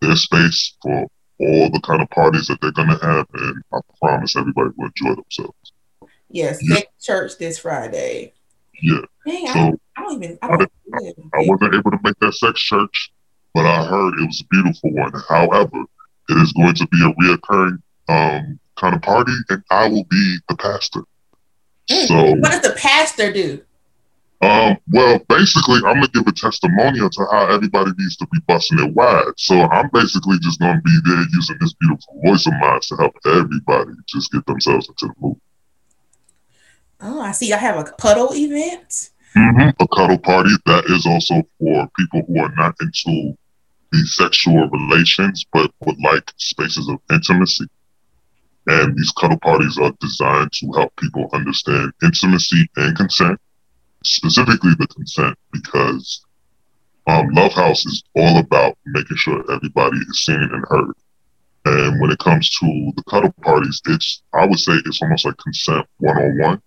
their 0.00 0.16
space 0.16 0.76
for 0.82 1.06
all 1.40 1.70
the 1.70 1.80
kind 1.84 2.02
of 2.02 2.08
parties 2.10 2.46
that 2.46 2.60
they're 2.60 2.72
going 2.72 2.88
to 2.88 3.04
have 3.04 3.26
and 3.34 3.62
i 3.72 3.78
promise 4.00 4.36
everybody 4.36 4.70
will 4.76 4.86
enjoy 4.86 5.14
themselves 5.14 5.72
Yes, 6.32 6.58
yeah. 6.62 6.80
church 7.00 7.38
this 7.38 7.58
Friday. 7.58 8.32
Yeah. 8.82 9.02
Dang, 9.26 9.46
so 9.46 9.58
I, 9.96 10.00
I, 10.00 10.02
don't 10.02 10.22
even. 10.22 10.38
I, 10.40 10.48
don't 10.48 10.72
I, 10.94 10.98
I, 11.34 11.46
wasn't 11.46 11.74
able 11.74 11.90
to 11.90 11.98
make 12.02 12.18
that 12.20 12.32
sex 12.34 12.58
church, 12.58 13.12
but 13.54 13.66
I 13.66 13.84
heard 13.84 14.14
it 14.18 14.26
was 14.26 14.42
a 14.42 14.46
beautiful 14.50 14.92
one. 14.94 15.12
However, 15.28 15.84
it 16.30 16.38
is 16.38 16.52
going 16.54 16.74
to 16.74 16.86
be 16.88 17.04
a 17.04 17.12
reoccurring 17.22 17.82
um, 18.08 18.58
kind 18.82 18.96
of 18.96 19.02
party, 19.02 19.32
and 19.48 19.62
I 19.70 19.88
will 19.88 20.04
be 20.04 20.36
the 20.48 20.56
pastor. 20.56 21.04
Mm. 21.90 22.08
So, 22.08 22.30
what 22.40 22.50
does 22.52 22.62
the 22.62 22.76
pastor 22.76 23.32
do? 23.32 23.62
Um, 24.42 24.76
well, 24.90 25.20
basically, 25.28 25.76
I'm 25.86 25.94
gonna 25.94 26.08
give 26.08 26.26
a 26.26 26.32
testimonial 26.32 27.08
to 27.08 27.26
how 27.30 27.46
everybody 27.46 27.92
needs 27.96 28.16
to 28.16 28.26
be 28.32 28.40
busting 28.48 28.80
it 28.80 28.92
wide. 28.92 29.32
So 29.36 29.54
I'm 29.54 29.88
basically 29.92 30.36
just 30.40 30.58
gonna 30.58 30.80
be 30.84 30.98
there 31.04 31.24
using 31.32 31.56
this 31.60 31.72
beautiful 31.74 32.20
voice 32.24 32.44
of 32.48 32.54
mine 32.54 32.80
to 32.82 32.96
help 32.96 33.14
everybody 33.24 33.92
just 34.08 34.32
get 34.32 34.44
themselves 34.46 34.88
into 34.88 35.06
the 35.06 35.14
mood. 35.20 35.40
Oh, 37.00 37.20
I 37.20 37.30
see. 37.30 37.52
I 37.52 37.56
have 37.56 37.78
a 37.78 37.92
puddle 37.92 38.34
event. 38.34 39.10
Mm-hmm. 39.36 39.80
A 39.80 39.88
cuddle 39.96 40.18
party 40.18 40.50
that 40.66 40.86
is 40.86 41.06
also 41.06 41.42
for 41.58 41.88
people 41.96 42.22
who 42.26 42.40
are 42.40 42.52
not 42.56 42.74
into 42.80 43.36
the 43.92 44.06
sexual 44.06 44.68
relations, 44.68 45.46
but 45.52 45.70
would 45.84 45.98
like 46.02 46.32
spaces 46.36 46.88
of 46.88 46.98
intimacy. 47.12 47.66
And 48.66 48.96
these 48.96 49.12
cuddle 49.18 49.38
parties 49.38 49.78
are 49.78 49.92
designed 50.00 50.52
to 50.52 50.72
help 50.72 50.94
people 50.96 51.28
understand 51.32 51.92
intimacy 52.02 52.68
and 52.76 52.96
consent, 52.96 53.40
specifically 54.04 54.72
the 54.78 54.86
consent, 54.86 55.36
because 55.52 56.24
um, 57.08 57.28
Love 57.30 57.52
House 57.52 57.84
is 57.84 58.02
all 58.14 58.38
about 58.38 58.78
making 58.86 59.16
sure 59.16 59.44
everybody 59.50 59.96
is 59.96 60.22
seen 60.22 60.36
and 60.36 60.64
heard. 60.68 60.94
And 61.64 62.00
when 62.00 62.10
it 62.10 62.18
comes 62.18 62.50
to 62.50 62.92
the 62.96 63.02
cuddle 63.08 63.34
parties, 63.42 63.80
it's 63.86 64.22
I 64.32 64.46
would 64.46 64.58
say 64.58 64.72
it's 64.84 65.02
almost 65.02 65.24
like 65.24 65.36
consent 65.38 65.86
one 65.98 66.16
on 66.16 66.38
one 66.38 66.62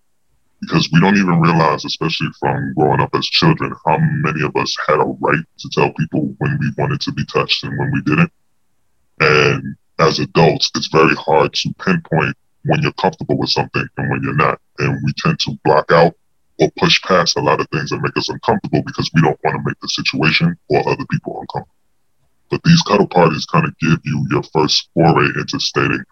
because 0.60 0.88
we 0.92 1.00
don't 1.00 1.16
even 1.16 1.40
realize, 1.40 1.84
especially 1.84 2.28
from 2.40 2.72
growing 2.74 3.00
up 3.00 3.14
as 3.14 3.26
children, 3.26 3.74
how 3.84 3.98
many 3.98 4.42
of 4.42 4.56
us 4.56 4.74
had 4.86 5.00
a 5.00 5.04
right 5.04 5.44
to 5.58 5.68
tell 5.72 5.92
people 5.92 6.34
when 6.38 6.58
we 6.60 6.72
wanted 6.78 7.00
to 7.02 7.12
be 7.12 7.24
touched 7.26 7.64
and 7.64 7.78
when 7.78 7.92
we 7.92 8.02
didn't. 8.02 8.32
And 9.20 9.76
as 9.98 10.18
adults, 10.18 10.70
it's 10.74 10.88
very 10.88 11.14
hard 11.14 11.52
to 11.54 11.74
pinpoint 11.84 12.36
when 12.64 12.82
you're 12.82 12.92
comfortable 12.92 13.38
with 13.38 13.50
something 13.50 13.86
and 13.96 14.10
when 14.10 14.22
you're 14.22 14.34
not. 14.34 14.60
And 14.78 14.98
we 15.04 15.12
tend 15.18 15.38
to 15.40 15.58
block 15.64 15.90
out 15.90 16.14
or 16.58 16.70
push 16.78 17.00
past 17.02 17.36
a 17.36 17.40
lot 17.40 17.60
of 17.60 17.68
things 17.68 17.90
that 17.90 18.00
make 18.00 18.16
us 18.16 18.28
uncomfortable 18.28 18.82
because 18.84 19.10
we 19.14 19.22
don't 19.22 19.38
want 19.44 19.56
to 19.56 19.62
make 19.64 19.78
the 19.80 19.88
situation 19.88 20.56
or 20.68 20.80
other 20.88 21.04
people 21.10 21.40
uncomfortable. 21.40 21.74
But 22.50 22.62
these 22.64 22.82
cuddle 22.82 23.08
parties 23.08 23.46
kind 23.46 23.66
of 23.66 23.76
give 23.78 23.98
you 24.04 24.26
your 24.30 24.42
first 24.54 24.88
foray 24.94 25.26
into 25.36 25.58
stating 25.58 26.04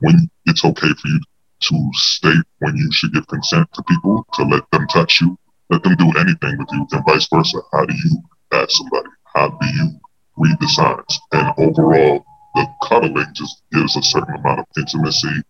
when 0.00 0.30
it's 0.46 0.64
okay 0.64 0.88
for 0.88 1.08
you 1.08 1.20
to 1.60 1.90
state 1.92 2.44
when 2.58 2.76
you 2.76 2.90
should 2.92 3.12
give 3.12 3.26
consent 3.28 3.68
to 3.74 3.82
people 3.84 4.26
to 4.34 4.44
let 4.44 4.62
them 4.70 4.86
touch 4.88 5.20
you, 5.20 5.38
let 5.70 5.82
them 5.82 5.96
do 5.96 6.10
anything 6.18 6.58
with 6.58 6.68
you, 6.72 6.86
and 6.92 7.04
vice 7.06 7.28
versa. 7.32 7.58
How 7.72 7.84
do 7.84 7.94
you 7.94 8.22
ask 8.52 8.70
somebody? 8.70 9.08
How 9.34 9.48
do 9.48 9.66
you 9.66 10.00
read 10.36 10.56
the 10.60 10.68
signs? 10.68 11.20
And 11.32 11.52
overall, 11.58 12.24
the 12.54 12.66
cuddling 12.82 13.26
just 13.32 13.62
gives 13.72 13.96
a 13.96 14.02
certain 14.02 14.34
amount 14.36 14.60
of 14.60 14.66
intimacy 14.76 15.42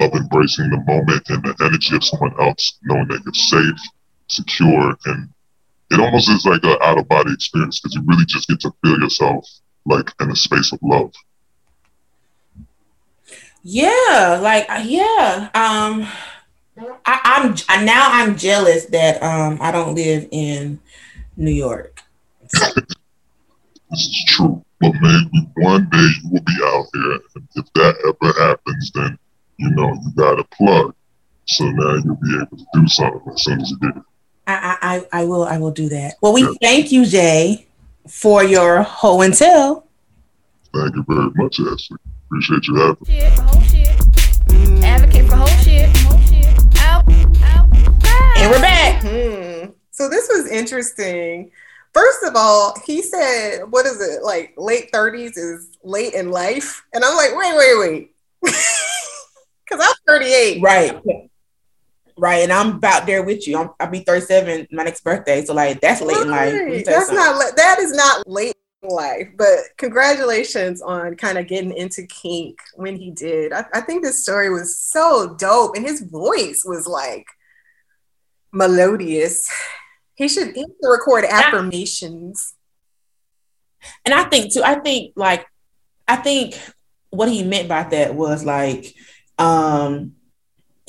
of 0.00 0.12
embracing 0.12 0.70
the 0.70 0.82
moment 0.86 1.22
and 1.28 1.42
the 1.42 1.54
energy 1.64 1.96
of 1.96 2.04
someone 2.04 2.34
else, 2.40 2.78
knowing 2.82 3.08
that 3.08 3.22
you're 3.24 3.34
safe, 3.34 3.80
secure, 4.28 4.96
and 5.06 5.28
it 5.90 6.00
almost 6.00 6.28
is 6.28 6.44
like 6.44 6.64
an 6.64 6.76
out 6.82 6.98
of 6.98 7.08
body 7.08 7.32
experience 7.32 7.80
because 7.80 7.94
you 7.94 8.02
really 8.06 8.24
just 8.26 8.48
get 8.48 8.60
to 8.60 8.72
feel 8.82 8.98
yourself 8.98 9.46
like 9.86 10.10
in 10.20 10.30
a 10.30 10.36
space 10.36 10.72
of 10.72 10.78
love. 10.82 11.12
Yeah, 13.62 14.40
like 14.42 14.68
uh, 14.68 14.82
yeah. 14.84 15.50
Um 15.54 16.06
I, 17.06 17.20
I'm 17.24 17.54
I, 17.68 17.84
now 17.84 18.08
I'm 18.10 18.36
jealous 18.36 18.86
that 18.86 19.22
um 19.22 19.58
I 19.60 19.70
don't 19.70 19.94
live 19.94 20.28
in 20.30 20.80
New 21.36 21.52
York. 21.52 22.00
it's 23.90 24.24
true. 24.26 24.64
But 24.80 24.92
maybe 25.00 25.48
one 25.56 25.88
day 25.90 26.08
you 26.22 26.30
will 26.30 26.42
be 26.42 26.58
out 26.64 26.86
here. 26.92 27.20
And 27.34 27.48
if 27.54 27.72
that 27.74 27.94
ever 28.04 28.48
happens, 28.48 28.90
then 28.94 29.18
you 29.56 29.70
know 29.70 29.92
you 29.92 30.12
got 30.16 30.38
a 30.38 30.44
plug. 30.44 30.94
So 31.46 31.64
now 31.64 31.94
you'll 32.04 32.16
be 32.16 32.36
able 32.36 32.56
to 32.56 32.66
do 32.74 32.88
something 32.88 33.32
as 33.32 33.44
soon 33.44 33.60
as 33.60 33.70
you 33.70 33.78
get 33.78 33.96
it. 33.96 34.02
I, 34.46 35.06
I, 35.12 35.20
I 35.20 35.24
will 35.24 35.44
I 35.44 35.58
will 35.58 35.70
do 35.70 35.88
that. 35.88 36.16
Well, 36.20 36.34
we 36.34 36.42
yeah. 36.42 36.52
thank 36.60 36.92
you, 36.92 37.06
Jay, 37.06 37.66
for 38.08 38.44
your 38.44 38.82
whole 38.82 39.22
and 39.22 39.32
tell. 39.34 39.86
Thank 40.74 40.96
you 40.96 41.04
very 41.08 41.30
much, 41.34 41.60
Ashley. 41.60 41.98
Appreciate 42.26 42.66
you 42.66 42.74
having 42.76 42.96
me. 43.06 43.20
Whole 43.40 43.60
shit. 43.62 44.84
Advocate 44.84 45.26
for 45.28 45.36
whole 45.36 45.46
shit. 45.62 45.96
Whole 45.98 46.18
shit. 46.20 46.46
Out. 46.80 47.10
Out. 47.44 48.38
And 48.38 48.50
we're 48.50 48.60
back. 48.60 49.02
Hmm. 49.02 49.70
So 49.90 50.08
this 50.08 50.28
was 50.28 50.50
interesting. 50.50 51.52
First 51.94 52.24
of 52.24 52.34
all, 52.34 52.74
he 52.84 53.02
said, 53.02 53.60
what 53.70 53.86
is 53.86 54.00
it? 54.00 54.22
Like 54.22 54.54
late 54.56 54.90
30s 54.92 55.36
is 55.36 55.70
late 55.84 56.14
in 56.14 56.30
life. 56.30 56.84
And 56.92 57.04
I'm 57.04 57.16
like, 57.16 57.36
wait, 57.36 57.56
wait, 57.56 58.10
wait. 58.42 58.52
Because 59.66 59.86
I'm 59.88 59.94
38. 60.06 60.62
Right. 60.62 61.00
Right. 62.16 62.42
And 62.42 62.52
I'm 62.52 62.76
about 62.76 63.06
there 63.06 63.22
with 63.22 63.48
you. 63.48 63.56
i 63.58 63.84
will 63.84 63.90
be 63.90 64.00
37 64.00 64.68
my 64.70 64.84
next 64.84 65.02
birthday. 65.02 65.44
So 65.44 65.54
like 65.54 65.80
that's 65.80 66.00
late 66.00 66.26
right. 66.26 66.54
in 66.54 66.70
life. 66.70 66.84
That's 66.84 67.10
not 67.10 67.56
that 67.56 67.78
is 67.80 67.92
not 67.92 68.28
late 68.28 68.54
in 68.82 68.90
life. 68.90 69.28
But 69.36 69.58
congratulations 69.78 70.82
on 70.82 71.16
kind 71.16 71.38
of 71.38 71.48
getting 71.48 71.72
into 71.72 72.06
kink 72.06 72.58
when 72.74 72.96
he 72.96 73.10
did. 73.10 73.52
I, 73.52 73.64
I 73.72 73.80
think 73.80 74.04
this 74.04 74.22
story 74.22 74.50
was 74.50 74.78
so 74.78 75.34
dope, 75.38 75.76
and 75.76 75.84
his 75.84 76.02
voice 76.02 76.62
was 76.64 76.86
like 76.86 77.26
melodious. 78.52 79.50
He 80.14 80.28
should, 80.28 80.54
he 80.54 80.62
should 80.62 80.88
record 80.88 81.24
affirmations. 81.24 82.54
And 84.04 84.14
I 84.14 84.24
think 84.24 84.52
too. 84.52 84.62
I 84.62 84.76
think 84.76 85.12
like 85.16 85.46
I 86.06 86.16
think 86.16 86.58
what 87.10 87.28
he 87.28 87.42
meant 87.42 87.68
by 87.68 87.84
that 87.84 88.14
was 88.14 88.44
like 88.44 88.94
um 89.38 90.12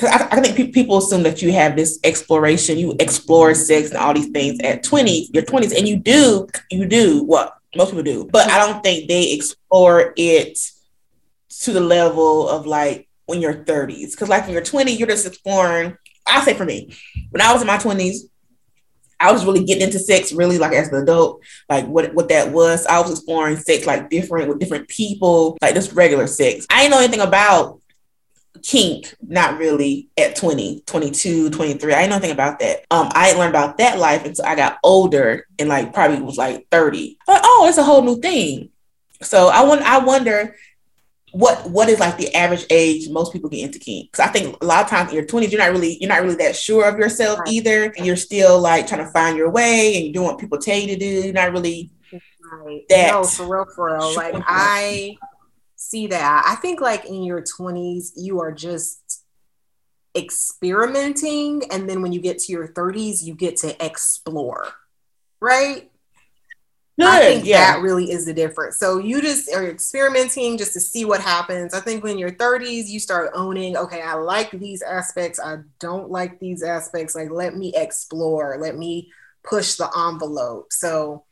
I, 0.02 0.28
I, 0.32 0.42
think 0.42 0.58
pe- 0.58 0.72
people 0.72 0.98
assume 0.98 1.24
that 1.24 1.42
you 1.42 1.54
have 1.54 1.78
this 1.78 2.00
exploration, 2.04 2.78
you 2.78 2.96
explore 3.00 3.54
sex 3.56 3.90
and 3.90 3.98
all 3.98 4.14
these 4.14 4.28
things 4.28 4.60
at 4.60 4.84
20, 4.84 5.30
your 5.34 5.44
20s, 5.44 5.74
and 5.74 5.88
you 5.88 5.96
do, 5.96 6.48
you 6.70 6.86
do 6.86 7.24
what 7.24 7.54
most 7.78 7.92
people 7.92 8.04
do, 8.04 8.28
but 8.30 8.52
I 8.52 8.58
don't 8.58 8.84
think 8.84 9.08
they 9.08 9.32
explore 9.32 10.14
it 10.18 10.60
to 11.62 11.72
the 11.72 11.80
level 11.80 12.50
of 12.50 12.66
like 12.66 13.08
when 13.26 13.40
you're 13.40 13.64
30s. 13.64 14.12
Because 14.12 14.28
like 14.28 14.44
when 14.44 14.52
you're 14.52 14.62
20, 14.62 14.92
you're 14.92 15.08
just 15.08 15.26
exploring. 15.26 15.98
I'll 16.28 16.44
say 16.44 16.56
for 16.56 16.66
me, 16.66 16.94
when 17.30 17.42
I 17.42 17.54
was 17.54 17.62
in 17.62 17.68
my 17.68 17.78
20s, 17.78 18.18
I 19.20 19.32
was 19.32 19.46
really 19.46 19.64
getting 19.64 19.84
into 19.84 20.00
sex 20.00 20.34
really 20.34 20.58
like 20.58 20.74
as 20.74 20.90
an 20.90 21.02
adult, 21.02 21.42
like 21.70 21.86
what 21.88 22.14
what 22.14 22.30
that 22.30 22.52
was. 22.52 22.86
I 22.86 23.00
was 23.00 23.12
exploring 23.12 23.58
sex 23.58 23.86
like 23.86 24.10
different 24.10 24.50
with 24.50 24.60
different 24.60 24.88
people, 24.88 25.58
like 25.62 25.76
just 25.76 25.94
regular 25.94 26.28
sex. 26.28 26.66
I 26.70 26.82
didn't 26.82 26.92
know 26.92 27.00
anything 27.00 27.22
about 27.22 27.82
kink, 28.64 29.14
not 29.22 29.60
really 29.60 30.10
at 30.18 30.36
20, 30.36 30.82
22, 30.86 31.50
23. 31.52 31.94
I 31.94 32.02
didn't 32.02 32.10
know 32.10 32.16
anything 32.16 32.32
about 32.32 32.60
that. 32.60 32.86
Um, 32.90 33.10
I 33.14 33.28
didn't 33.28 33.40
learn 33.40 33.50
about 33.50 33.78
that 33.78 34.00
life 34.00 34.26
until 34.26 34.46
I 34.46 34.56
got 34.56 34.80
older 34.84 35.46
and 35.60 35.70
like 35.70 35.94
probably 35.94 36.22
was 36.22 36.38
like 36.38 36.68
30. 36.72 37.18
But 37.28 37.42
oh, 37.44 37.66
it's 37.68 37.78
a 37.78 37.84
whole 37.84 38.02
new 38.02 38.20
thing. 38.20 38.70
So 39.22 39.48
I 39.48 39.64
want 39.64 39.82
I 39.82 40.00
wonder 40.00 40.56
what 41.36 41.70
what 41.70 41.90
is 41.90 42.00
like 42.00 42.16
the 42.18 42.34
average 42.34 42.66
age 42.70 43.10
most 43.10 43.34
people 43.34 43.50
get 43.50 43.66
into 43.66 43.78
kink? 43.78 44.10
Because 44.10 44.26
I 44.26 44.32
think 44.32 44.56
a 44.62 44.66
lot 44.66 44.84
of 44.84 44.90
times 44.90 45.10
in 45.10 45.16
your 45.16 45.26
twenties, 45.26 45.52
you're 45.52 45.62
not 45.62 45.72
really 45.72 45.98
you're 46.00 46.08
not 46.08 46.22
really 46.22 46.36
that 46.36 46.56
sure 46.56 46.88
of 46.88 46.98
yourself 46.98 47.40
right. 47.40 47.50
either, 47.50 47.92
and 47.98 48.06
you're 48.06 48.16
still 48.16 48.58
like 48.58 48.88
trying 48.88 49.06
to 49.06 49.12
find 49.12 49.38
your 49.38 49.50
way 49.50 49.96
and 49.96 50.06
you're 50.06 50.14
doing 50.14 50.28
what 50.28 50.40
people 50.40 50.58
tell 50.58 50.78
you 50.78 50.88
to 50.88 50.96
do. 50.96 51.06
You're 51.06 51.34
not 51.34 51.52
really 51.52 51.92
right. 52.50 52.86
that. 52.88 53.12
No, 53.12 53.26
for 53.26 53.54
real, 53.54 53.66
for 53.76 53.94
real. 53.94 54.14
Sure. 54.14 54.32
Like 54.32 54.44
I 54.48 55.18
see 55.76 56.08
that. 56.08 56.46
I 56.48 56.56
think 56.56 56.80
like 56.80 57.04
in 57.04 57.24
your 57.24 57.42
twenties, 57.42 58.14
you 58.16 58.40
are 58.40 58.54
just 58.54 59.26
experimenting, 60.16 61.64
and 61.70 61.90
then 61.90 62.02
when 62.02 62.14
you 62.14 62.22
get 62.22 62.40
to 62.40 62.54
your 62.54 62.68
thirties, 62.68 63.28
you 63.28 63.36
get 63.36 63.58
to 63.58 63.86
explore, 63.86 64.70
right? 65.42 65.92
Good, 66.98 67.08
I 67.08 67.20
think 67.20 67.46
yeah. 67.46 67.74
that 67.74 67.82
really 67.82 68.10
is 68.10 68.26
the 68.26 68.34
difference. 68.34 68.78
So 68.78 69.00
you 69.00 69.22
just 69.22 69.54
are 69.54 69.68
experimenting 69.68 70.58
just 70.58 70.72
to 70.74 70.80
see 70.80 71.04
what 71.04 71.20
happens. 71.20 71.74
I 71.74 71.82
think 71.82 72.04
when 72.04 72.18
you're 72.18 72.32
30s, 72.32 72.88
you 72.88 73.02
start 73.02 73.32
owning, 73.34 73.76
okay, 73.76 74.02
I 74.02 74.14
like 74.14 74.52
these 74.52 74.82
aspects. 74.82 75.38
I 75.38 75.58
don't 75.80 76.10
like 76.10 76.40
these 76.40 76.64
aspects. 76.64 77.14
Like, 77.14 77.32
let 77.32 77.58
me 77.58 77.74
explore. 77.76 78.58
Let 78.62 78.78
me 78.78 79.12
push 79.44 79.76
the 79.76 79.90
envelope. 80.08 80.72
So 80.72 81.26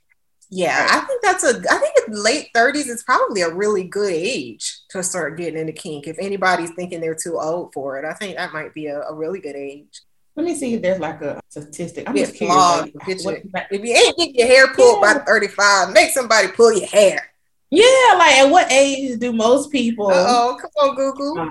yeah, 0.50 0.88
I 0.92 1.00
think 1.00 1.24
that's 1.24 1.44
a 1.44 1.62
I 1.72 1.78
think 1.78 1.94
late 2.10 2.50
30s 2.56 2.88
is 2.88 3.04
probably 3.04 3.42
a 3.42 3.54
really 3.54 3.86
good 3.86 4.14
age 4.14 4.82
to 4.90 5.02
start 5.02 5.38
getting 5.38 5.60
into 5.60 5.74
kink. 5.74 6.08
If 6.08 6.18
anybody's 6.20 6.72
thinking 6.72 7.02
they're 7.02 7.16
too 7.16 7.40
old 7.40 7.74
for 7.74 7.98
it, 7.98 8.06
I 8.06 8.14
think 8.14 8.38
that 8.38 8.54
might 8.54 8.74
be 8.74 8.88
a, 8.88 9.02
a 9.02 9.16
really 9.16 9.40
good 9.40 9.56
age. 9.56 10.02
Let 10.36 10.46
me 10.46 10.56
see 10.56 10.74
if 10.74 10.82
there's 10.82 11.00
like 11.00 11.22
a 11.22 11.40
statistic. 11.48 12.10
I'm 12.10 12.16
just 12.16 12.36
curious. 12.36 13.26
Like, 13.26 13.46
if 13.70 13.84
you 13.84 13.94
ain't 13.94 14.18
get 14.18 14.36
your 14.36 14.48
hair 14.48 14.74
pulled 14.74 15.04
yeah. 15.04 15.20
by 15.20 15.26
35, 15.26 15.94
make 15.94 16.10
somebody 16.10 16.48
pull 16.48 16.74
your 16.74 16.88
hair. 16.88 17.32
Yeah, 17.70 18.16
like 18.18 18.36
at 18.38 18.50
what 18.50 18.72
age 18.72 19.20
do 19.20 19.32
most 19.32 19.72
people? 19.72 20.10
Oh, 20.12 20.58
come 20.60 20.72
on, 20.82 20.96
Google. 20.96 21.40
Uh, 21.40 21.50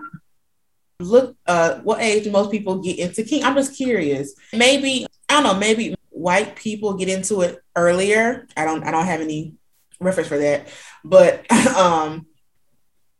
look, 0.99 1.37
uh, 1.47 1.75
what 1.81 2.01
age 2.01 2.25
do 2.25 2.31
most 2.33 2.51
people 2.51 2.79
get 2.79 2.99
into 2.99 3.23
kink? 3.23 3.45
I'm 3.45 3.55
just 3.55 3.77
curious. 3.77 4.35
Maybe 4.53 5.07
I 5.29 5.35
don't 5.35 5.45
know. 5.45 5.59
Maybe 5.59 5.95
white 6.11 6.57
people 6.57 6.95
get 6.95 7.09
into 7.09 7.43
it 7.43 7.61
earlier. 7.77 8.47
I 8.57 8.65
don't. 8.65 8.85
I 8.85 8.91
don't 8.91 9.07
have 9.07 9.21
any 9.21 9.55
reference 10.01 10.29
for 10.29 10.39
that. 10.39 10.69
But 11.05 11.51
um, 11.77 12.27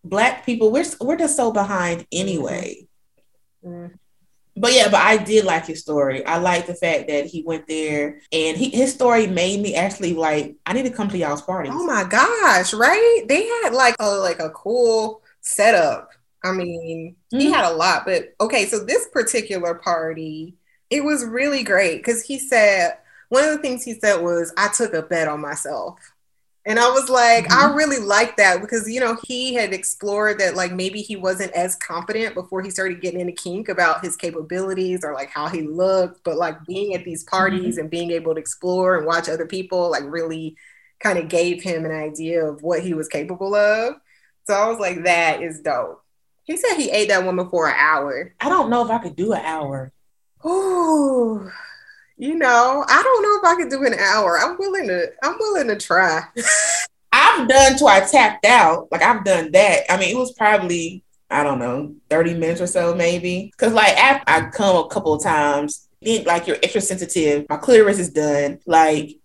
black 0.05 0.45
people, 0.45 0.73
we're 0.73 0.85
we're 1.01 1.17
just 1.17 1.37
so 1.37 1.53
behind 1.53 2.07
anyway. 2.13 2.89
Mm-hmm 3.65 3.95
but 4.57 4.73
yeah, 4.73 4.89
but 4.91 5.01
I 5.01 5.17
did 5.17 5.45
like 5.45 5.67
his 5.67 5.81
story. 5.81 6.25
I 6.27 6.39
like 6.39 6.67
the 6.67 6.75
fact 6.75 7.09
that 7.09 7.27
he 7.27 7.43
went 7.43 7.67
there 7.67 8.21
and 8.33 8.57
he, 8.57 8.69
his 8.71 8.93
story 8.93 9.27
made 9.27 9.61
me 9.61 9.75
actually 9.75 10.15
like 10.15 10.57
I 10.67 10.73
need 10.73 10.85
to 10.85 10.91
come 10.91 11.09
to 11.09 11.19
y'all's 11.19 11.43
party. 11.43 11.71
Oh 11.73 11.85
my 11.85 12.05
gosh, 12.05 12.75
right? 12.75 13.25
They 13.29 13.47
had 13.47 13.71
like 13.73 13.97
a 13.99 14.11
like 14.17 14.41
a 14.41 14.51
cool 14.51 15.23
setup. 15.41 16.11
I 16.45 16.53
mean, 16.53 17.17
mm-hmm. 17.33 17.41
he 17.41 17.51
had 17.51 17.65
a 17.65 17.75
lot, 17.75 18.05
but 18.05 18.35
okay, 18.41 18.67
so 18.67 18.85
this 18.85 19.09
particular 19.09 19.75
party, 19.75 20.57
it 20.91 21.05
was 21.05 21.25
really 21.25 21.63
great 21.63 21.99
because 21.99 22.23
he 22.23 22.39
said 22.39 22.99
one 23.33 23.45
of 23.45 23.51
the 23.51 23.63
things 23.63 23.83
he 23.83 23.95
said 23.95 24.21
was, 24.21 24.53
I 24.59 24.69
took 24.69 24.93
a 24.93 25.01
bet 25.01 25.27
on 25.27 25.41
myself. 25.41 25.99
And 26.65 26.79
I 26.79 26.89
was 26.91 27.09
like, 27.11 27.47
mm-hmm. 27.47 27.73
I 27.73 27.75
really 27.75 27.99
like 27.99 28.37
that 28.37 28.61
because, 28.61 28.89
you 28.89 29.01
know, 29.01 29.17
he 29.27 29.55
had 29.55 29.73
explored 29.73 30.39
that 30.39 30.55
like 30.55 30.73
maybe 30.73 31.03
he 31.03 31.17
wasn't 31.17 31.53
as 31.53 31.75
confident 31.77 32.35
before 32.35 32.63
he 32.63 32.71
started 32.71 33.01
getting 33.01 33.21
into 33.21 33.33
kink 33.33 33.69
about 33.69 34.05
his 34.05 34.17
capabilities 34.17 35.05
or 35.05 35.13
like 35.13 35.31
how 35.31 35.49
he 35.49 35.63
looked. 35.63 36.23
But 36.23 36.37
like 36.37 36.65
being 36.65 36.95
at 36.95 37.05
these 37.05 37.25
parties 37.25 37.75
mm-hmm. 37.75 37.81
and 37.81 37.91
being 37.91 38.13
able 38.13 38.35
to 38.35 38.41
explore 38.41 38.97
and 38.97 39.07
watch 39.07 39.29
other 39.29 39.47
people 39.47 39.91
like 39.91 40.05
really 40.07 40.57
kind 41.01 41.19
of 41.19 41.29
gave 41.29 41.63
him 41.63 41.85
an 41.85 41.91
idea 41.91 42.45
of 42.45 42.63
what 42.63 42.81
he 42.81 42.95
was 42.95 43.09
capable 43.09 43.57
of. 43.57 43.97
So 44.47 44.55
I 44.55 44.69
was 44.69 44.79
like, 44.79 45.03
that 45.05 45.43
is 45.43 45.61
dope. 45.61 46.01
He 46.45 46.57
said 46.57 46.77
he 46.77 46.91
ate 46.91 47.09
that 47.09 47.25
woman 47.25 47.49
for 47.49 47.69
an 47.69 47.75
hour. 47.77 48.35
I 48.41 48.49
don't 48.49 48.71
know 48.71 48.85
if 48.85 48.91
I 48.91 48.99
could 48.99 49.17
do 49.17 49.33
an 49.33 49.45
hour. 49.45 49.93
Ooh 50.47 51.51
you 52.23 52.37
know, 52.37 52.85
I 52.87 53.03
don't 53.03 53.23
know 53.25 53.37
if 53.37 53.53
I 53.53 53.61
could 53.61 53.69
do 53.69 53.85
an 53.85 53.99
hour. 53.99 54.39
I'm 54.39 54.57
willing 54.57 54.87
to, 54.87 55.13
I'm 55.25 55.37
willing 55.41 55.67
to 55.67 55.77
try. 55.77 56.23
I've 57.13 57.49
done 57.49 57.77
till 57.77 57.89
I 57.89 57.99
tapped 57.99 58.47
out. 58.47 58.87
Like 58.93 59.03
I've 59.03 59.25
done 59.25 59.51
that. 59.51 59.91
I 59.91 59.99
mean, 59.99 60.15
it 60.15 60.19
was 60.19 60.31
probably, 60.31 61.03
I 61.29 61.43
don't 61.43 61.59
know, 61.59 61.97
30 62.11 62.35
minutes 62.35 62.61
or 62.61 62.69
so 62.69 62.95
maybe. 62.95 63.53
Cause 63.57 63.73
like 63.73 63.97
after 63.99 64.23
I 64.29 64.51
come 64.51 64.77
a 64.77 64.89
couple 64.89 65.15
of 65.15 65.23
times, 65.25 65.89
then 66.01 66.23
like 66.23 66.47
you're 66.47 66.59
extra 66.63 66.81
sensitive. 66.81 67.45
My 67.51 67.57
clitoris 67.57 67.99
is 67.99 68.11
done. 68.11 68.61
Like 68.67 69.17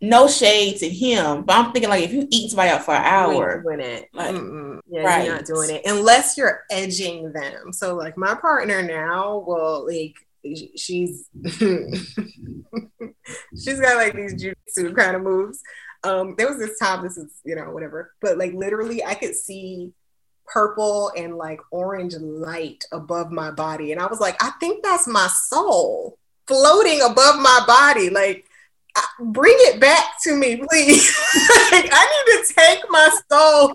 no 0.00 0.28
shade 0.28 0.76
to 0.76 0.88
him, 0.88 1.42
but 1.42 1.56
I'm 1.56 1.72
thinking 1.72 1.90
like 1.90 2.04
if 2.04 2.12
you 2.12 2.28
eat 2.30 2.50
somebody 2.50 2.70
out 2.70 2.84
for 2.84 2.94
an 2.94 3.02
hour, 3.02 3.62
doing 3.62 3.80
it, 3.80 4.10
like, 4.12 4.36
yeah, 4.86 5.02
right. 5.02 5.26
you're 5.26 5.34
not 5.34 5.44
doing 5.44 5.70
it 5.70 5.82
unless 5.86 6.38
you're 6.38 6.62
edging 6.70 7.32
them. 7.32 7.72
So 7.72 7.96
like 7.96 8.16
my 8.16 8.36
partner 8.36 8.80
now 8.80 9.42
will 9.44 9.84
like 9.84 10.14
she's 10.76 11.28
she's 13.62 13.80
got 13.80 13.96
like 13.96 14.14
these 14.14 14.34
jujitsu 14.34 14.94
kind 14.96 15.16
of 15.16 15.22
moves. 15.22 15.60
Um, 16.04 16.34
there 16.38 16.48
was 16.48 16.58
this 16.58 16.78
time, 16.78 17.02
this 17.02 17.16
is 17.16 17.32
you 17.44 17.56
know 17.56 17.70
whatever, 17.70 18.12
but 18.20 18.38
like 18.38 18.52
literally, 18.54 19.04
I 19.04 19.14
could 19.14 19.34
see 19.34 19.92
purple 20.46 21.12
and 21.16 21.36
like 21.36 21.60
orange 21.70 22.14
light 22.14 22.84
above 22.92 23.30
my 23.30 23.50
body, 23.50 23.92
and 23.92 24.00
I 24.00 24.06
was 24.06 24.20
like, 24.20 24.42
I 24.42 24.50
think 24.60 24.82
that's 24.82 25.06
my 25.06 25.28
soul 25.28 26.18
floating 26.46 27.00
above 27.02 27.36
my 27.40 27.64
body, 27.66 28.10
like. 28.10 28.44
Bring 29.20 29.54
it 29.58 29.80
back 29.80 30.04
to 30.24 30.34
me, 30.34 30.56
please. 30.56 31.16
like, 31.70 31.88
I 31.92 32.24
need 32.26 32.44
to 32.44 32.54
take 32.54 32.80
my 32.88 33.08
soul. 33.30 33.72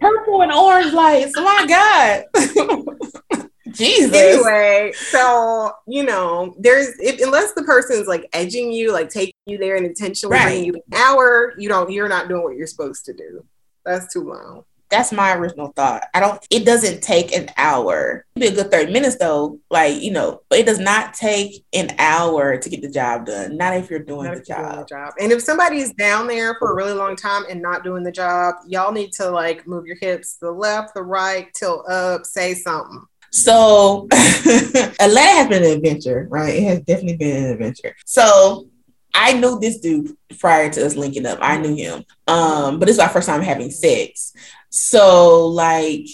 Purple 0.00 0.42
and 0.42 0.52
orange 0.52 0.92
lights. 0.92 1.32
Oh 1.36 1.44
My 1.44 1.66
God. 1.68 3.47
Jesus. 3.78 4.14
Anyway, 4.14 4.92
so 4.96 5.72
you 5.86 6.02
know, 6.02 6.54
there's 6.58 6.88
if, 6.98 7.20
unless 7.20 7.52
the 7.52 7.62
person's 7.62 8.08
like 8.08 8.28
edging 8.32 8.72
you, 8.72 8.92
like 8.92 9.08
taking 9.08 9.34
you 9.46 9.58
there 9.58 9.76
and 9.76 9.86
intentionally 9.86 10.34
right. 10.34 10.44
bringing 10.44 10.64
you 10.64 10.74
an 10.74 10.94
hour, 10.94 11.54
you 11.58 11.68
don't, 11.68 11.90
you're 11.90 12.08
not 12.08 12.28
doing 12.28 12.42
what 12.42 12.56
you're 12.56 12.66
supposed 12.66 13.04
to 13.06 13.12
do. 13.12 13.44
That's 13.84 14.12
too 14.12 14.24
long. 14.24 14.64
That's 14.90 15.12
my 15.12 15.34
original 15.34 15.72
thought. 15.76 16.04
I 16.14 16.20
don't. 16.20 16.44
It 16.50 16.64
doesn't 16.64 17.02
take 17.02 17.34
an 17.34 17.50
hour. 17.58 18.24
It'd 18.36 18.54
be 18.54 18.58
a 18.58 18.62
good 18.62 18.70
thirty 18.70 18.90
minutes 18.90 19.16
though. 19.16 19.60
Like 19.70 20.00
you 20.00 20.10
know, 20.10 20.40
but 20.48 20.60
it 20.60 20.66
does 20.66 20.78
not 20.78 21.12
take 21.12 21.64
an 21.74 21.94
hour 21.98 22.56
to 22.56 22.68
get 22.70 22.80
the 22.80 22.88
job 22.88 23.26
done. 23.26 23.58
Not 23.58 23.76
if 23.76 23.90
you're 23.90 23.98
doing, 23.98 24.32
the, 24.32 24.40
job. 24.40 24.64
doing 24.64 24.78
the 24.78 24.86
job. 24.86 25.12
And 25.20 25.30
if 25.30 25.42
somebody's 25.42 25.92
down 25.92 26.26
there 26.26 26.54
for 26.54 26.72
a 26.72 26.74
really 26.74 26.94
long 26.94 27.16
time 27.16 27.44
and 27.50 27.60
not 27.60 27.84
doing 27.84 28.02
the 28.02 28.12
job, 28.12 28.54
y'all 28.66 28.92
need 28.92 29.12
to 29.12 29.30
like 29.30 29.66
move 29.66 29.84
your 29.86 29.98
hips 30.00 30.34
to 30.34 30.46
the 30.46 30.52
left, 30.52 30.94
the 30.94 31.02
right, 31.02 31.52
tilt 31.52 31.86
up, 31.88 32.24
say 32.24 32.54
something 32.54 33.04
so 33.30 34.06
Atlanta 34.12 35.36
has 35.36 35.48
been 35.48 35.64
an 35.64 35.70
adventure, 35.70 36.26
right? 36.30 36.54
It 36.54 36.62
has 36.64 36.80
definitely 36.80 37.16
been 37.16 37.44
an 37.44 37.52
adventure. 37.52 37.94
So 38.04 38.68
I 39.14 39.32
knew 39.32 39.58
this 39.58 39.80
dude 39.80 40.16
prior 40.38 40.70
to 40.70 40.86
us 40.86 40.96
linking 40.96 41.26
up. 41.26 41.38
I 41.42 41.58
knew 41.58 41.74
him. 41.74 42.04
Um, 42.26 42.78
but 42.78 42.86
this 42.86 42.96
is 42.96 43.00
our 43.00 43.08
first 43.08 43.28
time 43.28 43.42
having 43.42 43.70
sex. 43.70 44.32
So 44.70 45.46
like 45.46 46.06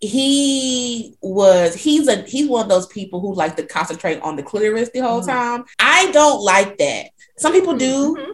he 0.00 1.14
was 1.22 1.74
he's 1.74 2.06
a 2.06 2.22
he's 2.22 2.48
one 2.48 2.62
of 2.62 2.68
those 2.68 2.86
people 2.86 3.20
who 3.20 3.34
like 3.34 3.56
to 3.56 3.66
concentrate 3.66 4.20
on 4.20 4.36
the 4.36 4.42
clitoris 4.42 4.90
the 4.92 5.00
whole 5.00 5.20
mm-hmm. 5.20 5.30
time. 5.30 5.64
I 5.78 6.10
don't 6.12 6.42
like 6.42 6.78
that. 6.78 7.08
Some 7.38 7.52
people 7.52 7.76
do. 7.76 8.16
Mm-hmm. 8.16 8.32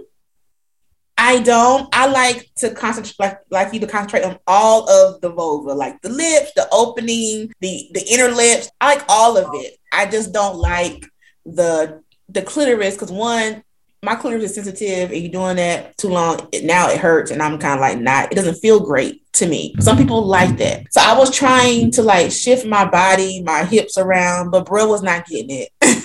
I 1.25 1.39
don't. 1.39 1.89
I 1.93 2.09
like 2.09 2.51
to 2.57 2.75
concentrate, 2.75 3.15
like, 3.21 3.39
like 3.49 3.73
you 3.73 3.79
to 3.79 3.87
concentrate 3.87 4.25
on 4.25 4.41
all 4.45 4.91
of 4.91 5.21
the 5.21 5.31
vulva, 5.31 5.73
like 5.73 6.03
the 6.03 6.09
lips, 6.09 6.51
the 6.57 6.67
opening, 6.73 7.53
the 7.61 7.89
the 7.93 8.05
inner 8.11 8.35
lips. 8.35 8.69
I 8.81 8.97
like 8.97 9.05
all 9.09 9.37
of 9.37 9.49
it. 9.55 9.77
I 9.93 10.07
just 10.07 10.33
don't 10.33 10.57
like 10.57 11.07
the 11.47 12.03
the 12.29 12.43
clitoris 12.43 12.95
because 12.95 13.13
one, 13.13 13.63
my 14.03 14.17
clitoris 14.17 14.51
is 14.51 14.55
sensitive, 14.57 15.13
and 15.13 15.23
you're 15.23 15.31
doing 15.31 15.57
that 15.57 15.97
too 15.97 16.09
long. 16.09 16.49
It, 16.51 16.65
now 16.65 16.91
it 16.91 16.99
hurts, 16.99 17.31
and 17.31 17.41
I'm 17.41 17.57
kind 17.61 17.75
of 17.75 17.81
like 17.81 18.01
not. 18.01 18.33
It 18.33 18.35
doesn't 18.35 18.57
feel 18.57 18.81
great 18.81 19.23
to 19.35 19.47
me. 19.47 19.77
Some 19.79 19.97
people 19.97 20.27
like 20.27 20.57
that, 20.57 20.93
so 20.93 21.03
I 21.03 21.17
was 21.17 21.31
trying 21.31 21.93
to 21.93 22.03
like 22.03 22.33
shift 22.33 22.67
my 22.67 22.85
body, 22.85 23.45
my 23.45 23.63
hips 23.63 23.97
around, 23.97 24.51
but 24.51 24.67
bro 24.67 24.89
was 24.89 25.05
not 25.05 25.27
getting 25.27 25.68
it. 25.68 25.68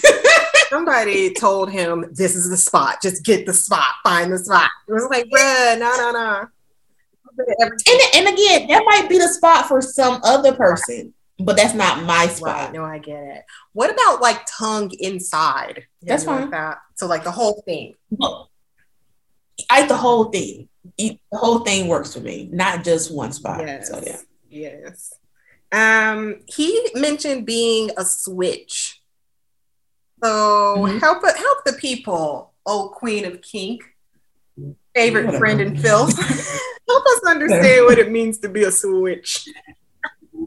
somebody 0.77 1.33
told 1.33 1.71
him 1.71 2.05
this 2.11 2.35
is 2.35 2.49
the 2.49 2.57
spot. 2.57 3.01
Just 3.01 3.23
get 3.23 3.45
the 3.45 3.53
spot. 3.53 3.95
Find 4.03 4.31
the 4.31 4.39
spot. 4.39 4.69
It 4.87 4.93
was 4.93 5.07
like, 5.09 5.25
bruh, 5.25 5.79
no, 5.79 5.91
no, 5.97 6.11
no. 6.11 6.47
And, 7.59 8.01
and 8.15 8.27
again, 8.33 8.67
that 8.67 8.83
might 8.85 9.07
be 9.09 9.17
the 9.17 9.27
spot 9.27 9.67
for 9.67 9.81
some 9.81 10.19
other 10.23 10.53
person, 10.55 11.13
but 11.39 11.55
that's 11.55 11.73
not 11.73 12.03
my 12.03 12.27
spot. 12.27 12.65
Right. 12.65 12.73
No, 12.73 12.83
I 12.83 12.97
get 12.97 13.23
it. 13.23 13.45
What 13.73 13.91
about 13.91 14.21
like 14.21 14.41
tongue 14.47 14.91
inside? 14.99 15.85
That's 16.01 16.23
fine. 16.23 16.41
Like 16.41 16.51
that? 16.51 16.79
So 16.95 17.07
like 17.07 17.23
the 17.23 17.31
whole 17.31 17.61
thing. 17.65 17.93
I 19.69 19.85
the 19.85 19.97
whole 19.97 20.25
thing. 20.25 20.69
The 20.97 21.19
whole 21.33 21.59
thing 21.59 21.87
works 21.87 22.13
for 22.13 22.21
me, 22.21 22.49
not 22.51 22.83
just 22.83 23.13
one 23.13 23.31
spot. 23.31 23.61
Yes. 23.61 23.89
So 23.89 24.01
yeah. 24.03 24.17
Yes. 24.49 25.13
Um, 25.71 26.41
he 26.47 26.89
mentioned 26.95 27.45
being 27.45 27.91
a 27.97 28.05
switch. 28.05 29.01
So 30.23 30.75
mm-hmm. 30.77 30.97
help 30.97 31.23
help 31.23 31.65
the 31.65 31.73
people, 31.73 32.53
old 32.65 32.91
queen 32.91 33.25
of 33.25 33.41
kink, 33.41 33.83
favorite 34.95 35.37
friend 35.37 35.61
and 35.61 35.79
filth. 35.79 36.17
Help 36.89 37.05
us 37.05 37.21
understand 37.27 37.85
what 37.85 37.99
it 37.99 38.09
means 38.09 38.37
to 38.37 38.47
be 38.47 38.63
a 38.63 38.71
switch. 38.71 39.49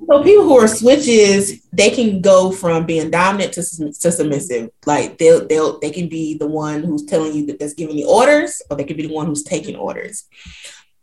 So 0.08 0.24
people 0.24 0.44
who 0.44 0.58
are 0.58 0.66
switches, 0.66 1.62
they 1.70 1.90
can 1.90 2.20
go 2.20 2.50
from 2.50 2.86
being 2.86 3.10
dominant 3.10 3.52
to, 3.54 3.62
to 3.62 4.10
submissive. 4.10 4.70
Like 4.86 5.18
they'll 5.18 5.46
they'll 5.46 5.78
they 5.78 5.90
can 5.90 6.08
be 6.08 6.36
the 6.38 6.46
one 6.48 6.82
who's 6.82 7.04
telling 7.04 7.34
you 7.34 7.46
that 7.46 7.58
that's 7.58 7.74
giving 7.74 7.94
the 7.94 8.06
orders, 8.06 8.62
or 8.70 8.76
they 8.76 8.84
can 8.84 8.96
be 8.96 9.06
the 9.06 9.14
one 9.14 9.26
who's 9.26 9.44
taking 9.44 9.76
orders. 9.76 10.24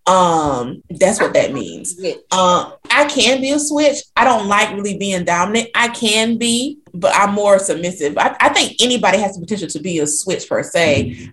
Um, 0.08 0.84
that's 0.90 1.20
what 1.20 1.34
that 1.34 1.54
means. 1.54 2.00
Um, 2.32 2.74
I 2.90 3.06
can 3.10 3.42
be 3.42 3.52
a 3.52 3.60
switch. 3.60 3.98
I 4.16 4.24
don't 4.24 4.48
like 4.48 4.74
really 4.74 4.98
being 4.98 5.26
dominant. 5.26 5.70
I 5.76 5.90
can 5.90 6.38
be, 6.38 6.80
but 6.94 7.14
I'm 7.14 7.34
more 7.34 7.60
submissive. 7.60 8.18
I, 8.18 8.36
I 8.40 8.50
think 8.50 8.82
anybody 8.82 9.18
has 9.18 9.36
the 9.36 9.42
potential 9.42 9.68
to 9.68 9.80
be 9.80 10.00
a 10.00 10.08
switch 10.08 10.48
per 10.48 10.64
se. 10.64 11.30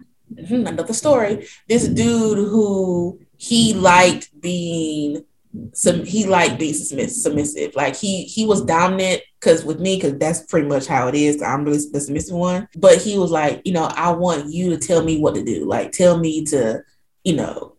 Hmm, 0.48 0.66
another 0.66 0.92
story. 0.92 1.46
This 1.68 1.86
dude 1.86 2.38
who 2.38 3.20
he 3.36 3.74
liked 3.74 4.40
being 4.40 5.24
some 5.72 6.04
he 6.04 6.26
liked 6.26 6.58
being 6.58 6.74
submissive. 6.74 7.76
Like 7.76 7.94
he 7.94 8.24
he 8.24 8.44
was 8.44 8.64
dominant 8.64 9.22
because 9.38 9.64
with 9.64 9.78
me, 9.78 9.96
because 9.96 10.18
that's 10.18 10.42
pretty 10.46 10.66
much 10.66 10.86
how 10.86 11.06
it 11.08 11.14
is. 11.14 11.40
I'm 11.42 11.64
really 11.64 11.78
the 11.92 12.00
submissive 12.00 12.34
one. 12.34 12.68
But 12.76 13.00
he 13.00 13.18
was 13.18 13.30
like, 13.30 13.62
you 13.64 13.72
know, 13.72 13.84
I 13.84 14.10
want 14.10 14.52
you 14.52 14.70
to 14.70 14.78
tell 14.78 15.04
me 15.04 15.20
what 15.20 15.34
to 15.36 15.44
do. 15.44 15.64
Like 15.64 15.92
tell 15.92 16.18
me 16.18 16.44
to, 16.46 16.82
you 17.22 17.36
know, 17.36 17.73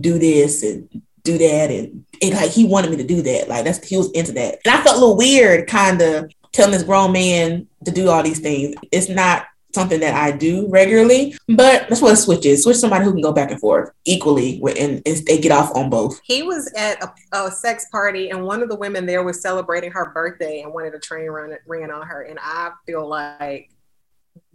do 0.00 0.18
this 0.18 0.62
and 0.62 1.02
do 1.22 1.38
that. 1.38 1.70
And, 1.70 2.04
and 2.22 2.34
like 2.34 2.50
he 2.50 2.64
wanted 2.64 2.90
me 2.90 2.96
to 2.98 3.04
do 3.04 3.22
that. 3.22 3.48
Like 3.48 3.64
that's 3.64 3.86
he 3.86 3.96
was 3.96 4.10
into 4.12 4.32
that. 4.32 4.60
And 4.64 4.74
I 4.74 4.82
felt 4.82 4.96
a 4.96 5.00
little 5.00 5.16
weird 5.16 5.68
kind 5.68 6.00
of 6.00 6.30
telling 6.52 6.72
this 6.72 6.82
grown 6.82 7.12
man 7.12 7.66
to 7.84 7.90
do 7.90 8.08
all 8.08 8.22
these 8.22 8.40
things. 8.40 8.74
It's 8.90 9.08
not 9.08 9.46
something 9.74 10.00
that 10.00 10.14
I 10.14 10.36
do 10.36 10.66
regularly, 10.68 11.36
but 11.46 11.88
that's 11.88 12.00
what 12.00 12.12
a 12.12 12.16
switch 12.16 12.46
is. 12.46 12.64
Switch 12.64 12.76
somebody 12.76 13.04
who 13.04 13.12
can 13.12 13.20
go 13.20 13.32
back 13.32 13.50
and 13.50 13.60
forth 13.60 13.90
equally 14.04 14.60
and, 14.78 15.02
and 15.04 15.26
they 15.26 15.38
get 15.38 15.52
off 15.52 15.74
on 15.76 15.90
both. 15.90 16.18
He 16.24 16.42
was 16.42 16.72
at 16.76 17.02
a, 17.02 17.12
a, 17.32 17.50
sex 17.50 17.86
party 17.92 18.30
and 18.30 18.44
one 18.44 18.62
of 18.62 18.68
the 18.68 18.76
women 18.76 19.06
there 19.06 19.22
was 19.22 19.42
celebrating 19.42 19.90
her 19.92 20.10
birthday 20.10 20.62
and 20.62 20.72
wanted 20.72 20.94
a 20.94 20.98
train 20.98 21.28
run 21.28 21.54
ran 21.66 21.90
on 21.90 22.06
her. 22.06 22.22
And 22.22 22.38
I 22.40 22.72
feel 22.86 23.06
like 23.06 23.70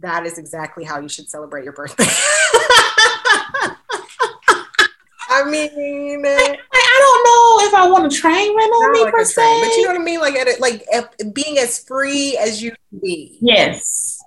that 0.00 0.26
is 0.26 0.38
exactly 0.38 0.84
how 0.84 1.00
you 1.00 1.08
should 1.08 1.28
celebrate 1.28 1.64
your 1.64 1.72
birthday. 1.72 2.04
I 5.34 5.50
mean, 5.50 6.24
I, 6.24 6.28
eh. 6.28 6.56
I, 6.72 6.98
don't 7.00 7.24
know 7.24 7.68
if 7.68 7.74
I 7.74 7.90
want 7.90 8.12
a 8.12 8.16
train 8.16 8.56
run 8.56 8.70
on 8.70 8.92
me 8.92 9.02
like 9.04 9.12
per 9.12 9.24
se, 9.24 9.60
but 9.60 9.76
you 9.76 9.82
know 9.82 9.92
what 9.92 10.00
I 10.00 10.04
mean. 10.04 10.20
Like, 10.20 10.34
at 10.34 10.46
it, 10.46 10.60
like 10.60 10.86
being 11.34 11.58
as 11.58 11.82
free 11.84 12.38
as 12.38 12.62
you 12.62 12.70
can 12.70 13.00
be. 13.00 13.38
Yes, 13.40 14.24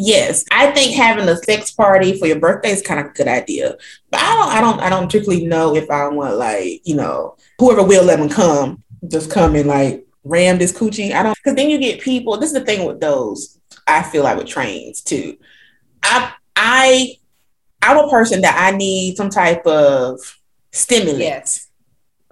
Yes, 0.00 0.44
I 0.52 0.70
think 0.70 0.94
having 0.94 1.28
a 1.28 1.36
sex 1.36 1.72
party 1.72 2.18
for 2.18 2.26
your 2.26 2.38
birthday 2.38 2.70
is 2.70 2.82
kind 2.82 3.00
of 3.00 3.06
a 3.06 3.14
good 3.14 3.26
idea. 3.26 3.76
But 4.10 4.20
I 4.20 4.34
don't, 4.36 4.48
I 4.48 4.60
don't, 4.60 4.80
I 4.80 4.90
don't 4.90 5.06
particularly 5.06 5.46
know 5.46 5.74
if 5.74 5.90
I 5.90 6.06
want 6.08 6.36
like, 6.36 6.82
you 6.86 6.94
know, 6.94 7.36
whoever 7.58 7.82
will 7.82 8.04
let 8.04 8.18
them 8.18 8.28
come, 8.28 8.84
just 9.08 9.30
come 9.30 9.56
and 9.56 9.66
like 9.66 10.06
ram 10.22 10.58
this 10.58 10.72
coochie. 10.72 11.12
I 11.12 11.24
don't, 11.24 11.36
because 11.42 11.56
then 11.56 11.68
you 11.68 11.78
get 11.78 12.00
people. 12.00 12.36
This 12.36 12.52
is 12.52 12.58
the 12.58 12.64
thing 12.64 12.86
with 12.86 13.00
those. 13.00 13.58
I 13.88 14.04
feel 14.04 14.22
like 14.22 14.38
with 14.38 14.46
trains 14.46 15.02
too. 15.02 15.36
I, 16.02 16.32
I, 16.54 17.16
I'm 17.82 18.04
a 18.04 18.10
person 18.10 18.42
that 18.42 18.56
I 18.56 18.76
need 18.76 19.16
some 19.16 19.30
type 19.30 19.66
of 19.66 20.37
stimulant. 20.78 21.20
Yes 21.20 21.64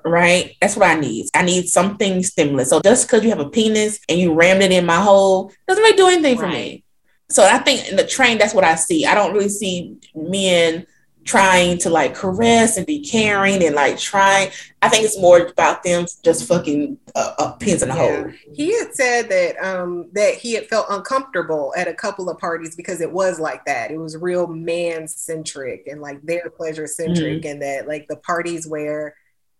right? 0.08 0.54
That's 0.60 0.76
what 0.76 0.88
I 0.88 1.00
need. 1.00 1.26
I 1.34 1.42
need 1.42 1.66
something 1.66 2.22
stimulus. 2.22 2.70
So 2.70 2.80
just 2.80 3.08
because 3.08 3.24
you 3.24 3.30
have 3.30 3.40
a 3.40 3.50
penis 3.50 3.98
and 4.08 4.16
you 4.16 4.34
rammed 4.34 4.62
it 4.62 4.70
in 4.70 4.86
my 4.86 5.00
hole 5.00 5.52
doesn't 5.66 5.82
really 5.82 5.96
do 5.96 6.06
anything 6.06 6.38
right. 6.38 6.40
for 6.40 6.46
me 6.46 6.84
so 7.28 7.44
I 7.44 7.58
think 7.58 7.88
in 7.88 7.96
the 7.96 8.06
train, 8.06 8.38
that's 8.38 8.54
what 8.54 8.64
I 8.64 8.76
see. 8.76 9.04
I 9.04 9.14
don't 9.14 9.32
really 9.32 9.48
see 9.48 9.96
men 10.14 10.86
trying 11.26 11.76
to 11.76 11.90
like 11.90 12.14
caress 12.14 12.76
and 12.76 12.86
be 12.86 13.00
caring 13.00 13.62
and 13.64 13.74
like 13.74 13.98
trying. 13.98 14.50
I 14.80 14.88
think 14.88 15.04
it's 15.04 15.20
more 15.20 15.40
about 15.40 15.82
them 15.82 16.06
just 16.22 16.46
fucking 16.46 16.98
uh, 17.14 17.34
uh, 17.38 17.52
pins 17.52 17.82
in 17.82 17.88
the 17.88 17.94
yeah. 17.96 18.22
hole. 18.22 18.32
He 18.54 18.78
had 18.78 18.94
said 18.94 19.28
that 19.28 19.56
um 19.62 20.08
that 20.12 20.34
he 20.34 20.54
had 20.54 20.68
felt 20.68 20.86
uncomfortable 20.88 21.74
at 21.76 21.88
a 21.88 21.94
couple 21.94 22.30
of 22.30 22.38
parties 22.38 22.76
because 22.76 23.00
it 23.00 23.12
was 23.12 23.40
like 23.40 23.64
that. 23.66 23.90
It 23.90 23.98
was 23.98 24.16
real 24.16 24.46
man 24.46 25.08
centric 25.08 25.86
and 25.86 26.00
like 26.00 26.22
their 26.22 26.48
pleasure 26.48 26.86
centric, 26.86 27.42
mm-hmm. 27.42 27.48
and 27.48 27.62
that 27.62 27.88
like 27.88 28.06
the 28.08 28.16
parties 28.16 28.66
where 28.66 29.14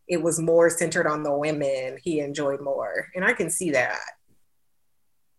it 0.09 0.23
was 0.23 0.39
more 0.39 0.71
centered 0.71 1.09
on 1.09 1.25
the 1.25 1.37
women, 1.37 1.99
he 2.03 2.21
enjoyed 2.21 2.61
more, 2.61 3.09
and 3.15 3.25
I 3.25 3.33
can 3.33 3.51
see 3.51 3.73
that. 3.73 3.99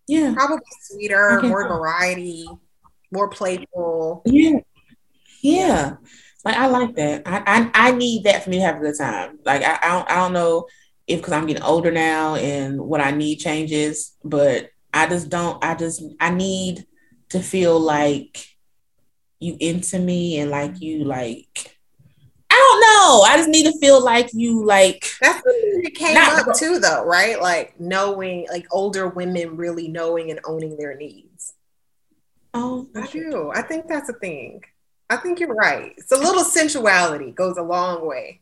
Yeah. 0.08 0.34
Probably 0.34 0.60
sweeter, 0.82 1.42
more 1.42 1.68
variety, 1.68 2.48
more 3.12 3.30
playful. 3.30 4.22
Yeah. 4.26 4.60
Yeah. 5.42 5.98
Like 6.44 6.56
I 6.56 6.68
like 6.68 6.96
that. 6.96 7.24
I, 7.26 7.44
I 7.46 7.90
I 7.90 7.92
need 7.92 8.24
that 8.24 8.44
for 8.44 8.50
me 8.50 8.58
to 8.58 8.64
have 8.64 8.78
a 8.78 8.80
good 8.80 8.98
time. 8.98 9.40
Like 9.46 9.64
I 9.64 9.80
I 9.82 9.88
don't, 9.90 10.12
I 10.12 10.16
don't 10.16 10.34
know 10.34 10.68
if 11.08 11.20
because 11.20 11.34
I'm 11.34 11.46
getting 11.46 11.64
older 11.64 11.92
now 11.92 12.36
and 12.36 12.80
what 12.80 13.02
I 13.02 13.12
need 13.12 13.38
changes, 13.38 14.16
but 14.24 14.70
I 14.94 15.08
just 15.08 15.30
don't. 15.30 15.64
I 15.64 15.76
just 15.76 16.04
I 16.20 16.30
need 16.30 16.86
to 17.30 17.40
feel 17.40 17.80
like 17.80 18.46
you 19.40 19.58
into 19.60 20.00
me 20.00 20.40
and 20.40 20.50
like 20.50 20.80
you 20.80 21.04
like 21.04 21.78
I 22.50 22.56
don't 22.56 22.82
know. 22.82 23.22
I 23.22 23.38
just 23.38 23.50
need 23.50 23.72
to 23.72 23.78
feel 23.80 24.04
like 24.04 24.30
you 24.34 24.66
like. 24.66 25.06
That's 25.22 25.46
what 25.46 25.56
it 25.56 25.96
came 25.96 26.16
not, 26.16 26.48
up 26.48 26.56
too, 26.56 26.80
though, 26.80 27.06
right? 27.06 27.42
Like 27.42 27.80
knowing, 27.80 28.48
like 28.50 28.68
older 28.72 29.08
women 29.08 29.58
really 29.58 29.90
knowing 29.90 30.32
and 30.32 30.40
owning 30.46 30.78
their 30.78 30.96
needs. 30.96 31.54
Oh, 32.54 32.88
I 32.96 33.06
do. 33.08 33.52
I 33.54 33.62
think 33.62 33.88
that's 33.88 34.10
a 34.10 34.14
thing. 34.14 34.62
I 35.10 35.18
think 35.18 35.40
you're 35.40 35.54
right. 35.54 35.94
It's 35.98 36.12
a 36.12 36.18
little 36.18 36.44
sensuality 36.44 37.32
goes 37.32 37.58
a 37.58 37.64
long 37.64 38.06
way. 38.06 38.42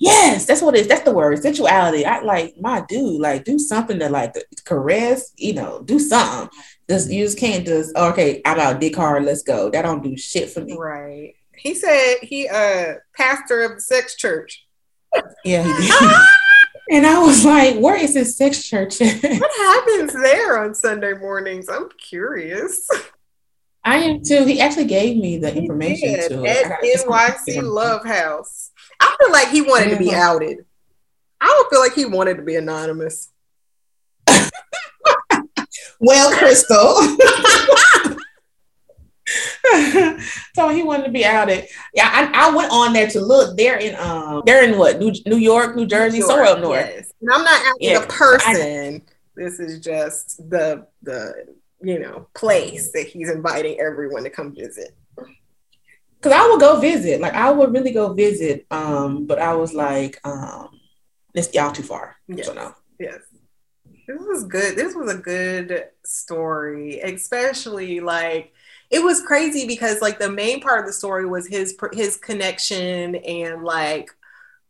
Yes, 0.00 0.46
that's 0.46 0.62
what 0.62 0.74
it 0.74 0.80
is. 0.80 0.88
That's 0.88 1.02
the 1.02 1.12
word, 1.12 1.42
sensuality. 1.42 2.06
I 2.06 2.22
like 2.22 2.54
my 2.58 2.82
dude, 2.88 3.20
like 3.20 3.44
do 3.44 3.58
something 3.58 3.98
to 3.98 4.08
like 4.08 4.34
caress, 4.64 5.32
you 5.36 5.52
know, 5.52 5.82
do 5.82 5.98
something. 5.98 6.48
Just 6.88 7.10
you 7.10 7.24
just 7.24 7.38
can't 7.38 7.66
just 7.66 7.94
okay, 7.94 8.40
I'm 8.46 8.58
out 8.58 8.80
dick 8.80 8.96
hard, 8.96 9.24
let's 9.24 9.42
go. 9.42 9.68
That 9.68 9.82
don't 9.82 10.02
do 10.02 10.16
shit 10.16 10.50
for 10.50 10.62
me. 10.62 10.74
Right. 10.76 11.34
He 11.54 11.74
said 11.74 12.16
he 12.22 12.48
uh 12.48 12.94
pastor 13.14 13.62
of 13.62 13.76
the 13.76 13.80
sex 13.82 14.16
church. 14.16 14.66
Yeah, 15.44 15.64
he 15.64 15.86
did. 15.86 16.16
and 16.90 17.06
I 17.06 17.18
was 17.18 17.44
like, 17.44 17.76
where 17.78 17.96
is 17.96 18.14
this 18.14 18.38
sex 18.38 18.66
church? 18.66 19.00
what 19.00 19.56
happens 19.58 20.14
there 20.14 20.62
on 20.64 20.74
Sunday 20.74 21.12
mornings? 21.12 21.68
I'm 21.68 21.90
curious. 21.98 22.88
I 23.84 23.98
am 23.98 24.22
too. 24.22 24.44
He 24.44 24.60
actually 24.60 24.86
gave 24.86 25.16
me 25.16 25.38
the 25.38 25.54
information 25.54 26.28
too. 26.28 26.46
At 26.46 26.80
NYC 26.82 27.62
Love 27.62 28.04
House. 28.04 28.70
I 29.00 29.16
feel 29.18 29.32
like 29.32 29.48
he 29.48 29.62
wanted 29.62 29.90
to 29.90 29.96
be 29.96 30.14
outed. 30.14 30.58
I 31.40 31.46
don't 31.46 31.70
feel 31.70 31.80
like 31.80 31.94
he 31.94 32.04
wanted 32.04 32.36
to 32.36 32.42
be 32.42 32.56
anonymous. 32.56 33.32
well, 36.00 36.36
Crystal. 36.36 36.94
so 40.54 40.68
he 40.68 40.82
wanted 40.82 41.04
to 41.04 41.10
be 41.10 41.24
outed. 41.24 41.66
Yeah, 41.94 42.10
I, 42.12 42.48
I, 42.48 42.54
went 42.54 42.72
on 42.72 42.92
there 42.92 43.08
to 43.08 43.20
look. 43.20 43.56
They're 43.56 43.78
in 43.78 43.94
um 43.96 44.42
they're 44.44 44.64
in 44.64 44.78
what 44.78 44.98
New, 44.98 45.12
New 45.26 45.36
York, 45.36 45.76
New 45.76 45.86
Jersey, 45.86 46.18
New 46.18 46.26
York, 46.26 46.30
somewhere 46.30 46.52
up 46.52 46.60
north. 46.60 46.86
Yes. 46.86 47.12
And 47.20 47.30
I'm 47.32 47.44
not 47.44 47.66
outing 47.66 47.90
yeah. 47.90 48.02
a 48.02 48.06
person. 48.06 48.96
I, 48.96 49.02
this 49.36 49.60
is 49.60 49.80
just 49.80 50.38
the 50.50 50.86
the 51.02 51.46
you 51.82 51.98
know 51.98 52.28
place 52.34 52.92
that 52.92 53.06
he's 53.06 53.30
inviting 53.30 53.80
everyone 53.80 54.24
to 54.24 54.30
come 54.30 54.54
visit. 54.54 54.96
Cause 56.20 56.32
I 56.32 56.46
would 56.48 56.60
go 56.60 56.78
visit, 56.78 57.20
like 57.20 57.32
I 57.32 57.50
would 57.50 57.72
really 57.72 57.92
go 57.92 58.12
visit. 58.12 58.66
Um, 58.70 59.26
but 59.26 59.38
I 59.38 59.54
was 59.54 59.72
like, 59.72 60.18
um, 60.24 60.68
it's 61.34 61.52
y'all 61.54 61.72
too 61.72 61.82
far. 61.82 62.16
Yes. 62.28 62.46
So 62.46 62.52
no. 62.52 62.74
Yes. 62.98 63.20
This 64.06 64.20
was 64.20 64.44
good. 64.44 64.76
This 64.76 64.94
was 64.94 65.10
a 65.10 65.16
good 65.16 65.86
story, 66.04 67.00
especially 67.00 68.00
like 68.00 68.52
it 68.90 69.02
was 69.02 69.22
crazy 69.22 69.66
because 69.66 70.02
like 70.02 70.18
the 70.18 70.30
main 70.30 70.60
part 70.60 70.80
of 70.80 70.86
the 70.86 70.92
story 70.92 71.24
was 71.24 71.46
his 71.46 71.76
his 71.92 72.16
connection 72.16 73.14
and 73.14 73.62
like 73.62 74.10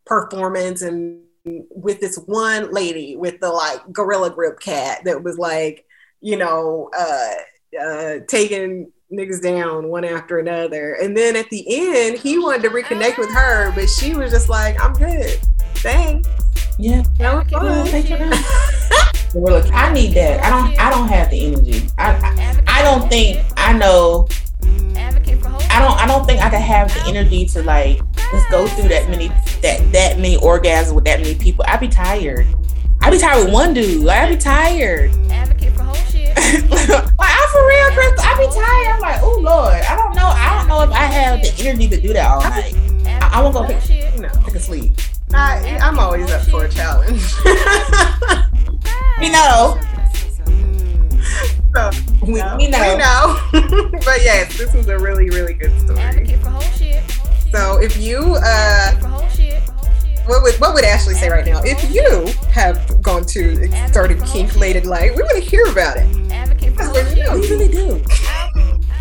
performance 0.05 0.83
and 0.83 1.21
with 1.43 1.99
this 1.99 2.17
one 2.27 2.71
lady 2.71 3.15
with 3.15 3.39
the 3.39 3.49
like 3.49 3.79
gorilla 3.91 4.29
grip 4.29 4.59
cat 4.59 5.03
that 5.05 5.23
was 5.23 5.39
like 5.39 5.85
you 6.21 6.37
know 6.37 6.89
uh 6.97 7.33
uh 7.81 8.15
taking 8.27 8.91
niggas 9.11 9.41
down 9.41 9.89
one 9.89 10.05
after 10.05 10.39
another 10.39 10.93
and 11.01 11.17
then 11.17 11.35
at 11.35 11.49
the 11.49 11.65
end 11.67 12.17
he 12.17 12.37
wanted 12.37 12.61
to 12.61 12.69
reconnect 12.69 13.17
with 13.17 13.29
her 13.29 13.71
but 13.73 13.89
she 13.89 14.13
was 14.13 14.31
just 14.31 14.47
like 14.47 14.81
i'm 14.81 14.93
good 14.93 15.37
thanks 15.75 16.29
yeah 16.77 17.03
that 17.17 17.51
was 17.51 17.91
fun. 17.91 19.11
I 19.33 19.93
need 19.93 20.13
that. 20.15 20.43
I 20.43 20.49
don't. 20.49 20.79
I 20.79 20.89
don't 20.89 21.07
have 21.07 21.29
the 21.29 21.45
energy. 21.45 21.87
I. 21.97 22.11
I, 22.67 22.79
I 22.79 22.83
don't 22.83 23.07
think 23.09 23.41
I 23.55 23.71
know. 23.71 24.27
I 24.63 25.79
don't. 25.79 25.97
I 25.97 26.05
don't 26.05 26.25
think 26.25 26.41
I 26.41 26.49
could 26.49 26.59
have 26.59 26.93
the 26.93 27.03
energy 27.07 27.45
to 27.47 27.63
like 27.63 27.99
just 28.15 28.49
go 28.49 28.67
through 28.67 28.89
that 28.89 29.09
many 29.09 29.29
that 29.61 29.89
that 29.93 30.17
many 30.17 30.35
orgasms 30.37 30.93
with 30.93 31.05
that 31.05 31.21
many 31.21 31.35
people. 31.35 31.63
I'd 31.67 31.79
be 31.79 31.87
tired. 31.87 32.45
I'd 33.01 33.11
be 33.11 33.17
tired 33.17 33.45
with 33.45 33.53
one 33.53 33.73
dude. 33.73 34.07
I'd 34.07 34.29
be 34.29 34.37
tired. 34.37 35.11
like 36.69 36.89
I'm 36.89 37.49
for 37.49 37.67
real, 37.67 37.91
Chris. 37.91 38.19
I 38.19 38.35
be 38.37 38.47
tired. 38.53 38.95
I'm 38.95 38.99
like, 38.99 39.21
oh 39.21 39.39
lord, 39.39 39.81
I 39.81 39.95
don't 39.95 40.15
know. 40.15 40.27
I 40.27 40.57
don't 40.59 40.67
know 40.67 40.81
if 40.83 40.91
I 40.91 41.05
have 41.05 41.41
the 41.41 41.53
energy 41.63 41.87
to 41.87 42.01
do 42.01 42.13
that 42.13 42.29
all 42.29 42.41
night. 42.41 42.75
I, 43.21 43.39
I 43.39 43.41
won't 43.41 43.53
go 43.53 43.65
pick, 43.65 43.87
you 44.15 44.21
know, 44.21 44.29
pick 44.43 44.55
a 44.55 44.59
sleep. 44.59 44.97
I, 45.33 45.79
I'm 45.81 45.97
always 45.97 46.29
up 46.29 46.41
for 46.41 46.65
a 46.65 46.69
challenge. 46.69 47.21
you 49.21 49.31
know. 49.31 49.79
So, 51.73 51.89
we, 52.23 52.33
no, 52.33 52.57
we, 52.57 52.67
know. 52.67 52.81
We 52.81 52.97
know. 52.97 53.89
but 54.03 54.21
yes, 54.21 54.57
this 54.57 54.73
was 54.73 54.89
a 54.89 54.99
really, 54.99 55.29
really 55.29 55.53
good 55.53 55.71
story. 55.79 56.37
So 57.49 57.81
if 57.81 57.95
you, 57.95 58.35
uh, 58.43 58.91
what 60.25 60.43
would 60.43 60.55
what 60.55 60.73
would 60.73 60.83
Ashley 60.83 61.13
say 61.13 61.29
right 61.29 61.45
now? 61.45 61.61
If 61.63 61.93
you 61.93 62.27
have 62.51 63.01
gone 63.01 63.25
to 63.27 63.71
started 63.87 64.21
kink 64.25 64.57
late 64.57 64.75
at 64.75 64.85
night, 64.85 65.15
we 65.15 65.21
want 65.21 65.41
to 65.41 65.49
hear 65.49 65.65
about 65.67 65.95
it. 65.97 66.20
Whole 66.85 67.03
Because. 67.15 67.41
We 67.41 67.49
really 67.49 67.67
do. 67.67 68.03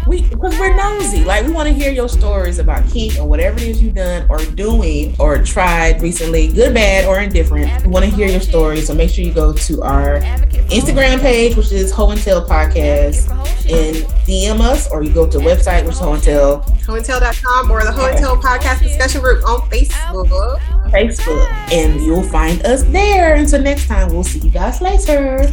We 0.06 0.22
because 0.22 0.58
we're 0.58 0.74
nosy. 0.74 1.24
Like 1.24 1.44
we 1.46 1.52
want 1.52 1.68
to 1.68 1.74
hear 1.74 1.92
your 1.92 2.08
stories 2.08 2.58
about 2.58 2.88
kink 2.90 3.18
or 3.18 3.28
whatever 3.28 3.58
it 3.58 3.64
is 3.64 3.82
you've 3.82 3.94
done 3.94 4.26
or 4.30 4.38
doing 4.38 5.14
or 5.18 5.42
tried 5.44 6.00
recently, 6.00 6.48
good, 6.48 6.72
bad, 6.74 7.04
or 7.04 7.20
indifferent. 7.20 7.84
We 7.84 7.88
want 7.90 8.06
to 8.06 8.10
hear 8.10 8.26
your 8.26 8.40
stories. 8.40 8.86
So 8.86 8.94
make 8.94 9.10
sure 9.10 9.24
you 9.24 9.32
go 9.32 9.52
to 9.52 9.82
our 9.82 10.16
Advocate 10.16 10.62
for 10.62 10.74
whole 10.74 10.80
Instagram 10.80 11.20
page, 11.20 11.54
which 11.56 11.70
is 11.70 11.92
Ho 11.92 12.10
and 12.10 12.20
Tell 12.20 12.44
Podcast, 12.44 13.26
for 13.26 13.34
whole 13.34 13.44
shit. 13.46 13.72
and 13.72 13.96
DM 14.26 14.60
us, 14.60 14.90
or 14.90 15.02
you 15.02 15.12
go 15.12 15.26
to 15.28 15.38
the 15.38 15.44
website, 15.44 15.84
which 15.84 15.94
is 15.94 16.00
Ho 16.00 16.14
and 16.14 16.22
Tell 16.22 16.62
Hointel.com 16.62 17.70
or 17.70 17.84
the 17.84 17.90
Hointel 17.90 18.40
Podcast 18.40 18.82
Discussion 18.82 19.20
Group 19.20 19.46
on 19.46 19.60
Facebook. 19.70 20.58
Facebook, 20.90 21.46
and 21.72 22.00
you'll 22.00 22.22
find 22.22 22.64
us 22.66 22.82
there. 22.84 23.34
Until 23.34 23.62
next 23.62 23.86
time, 23.86 24.10
we'll 24.10 24.24
see 24.24 24.40
you 24.40 24.50
guys 24.50 24.80
later. 24.80 25.46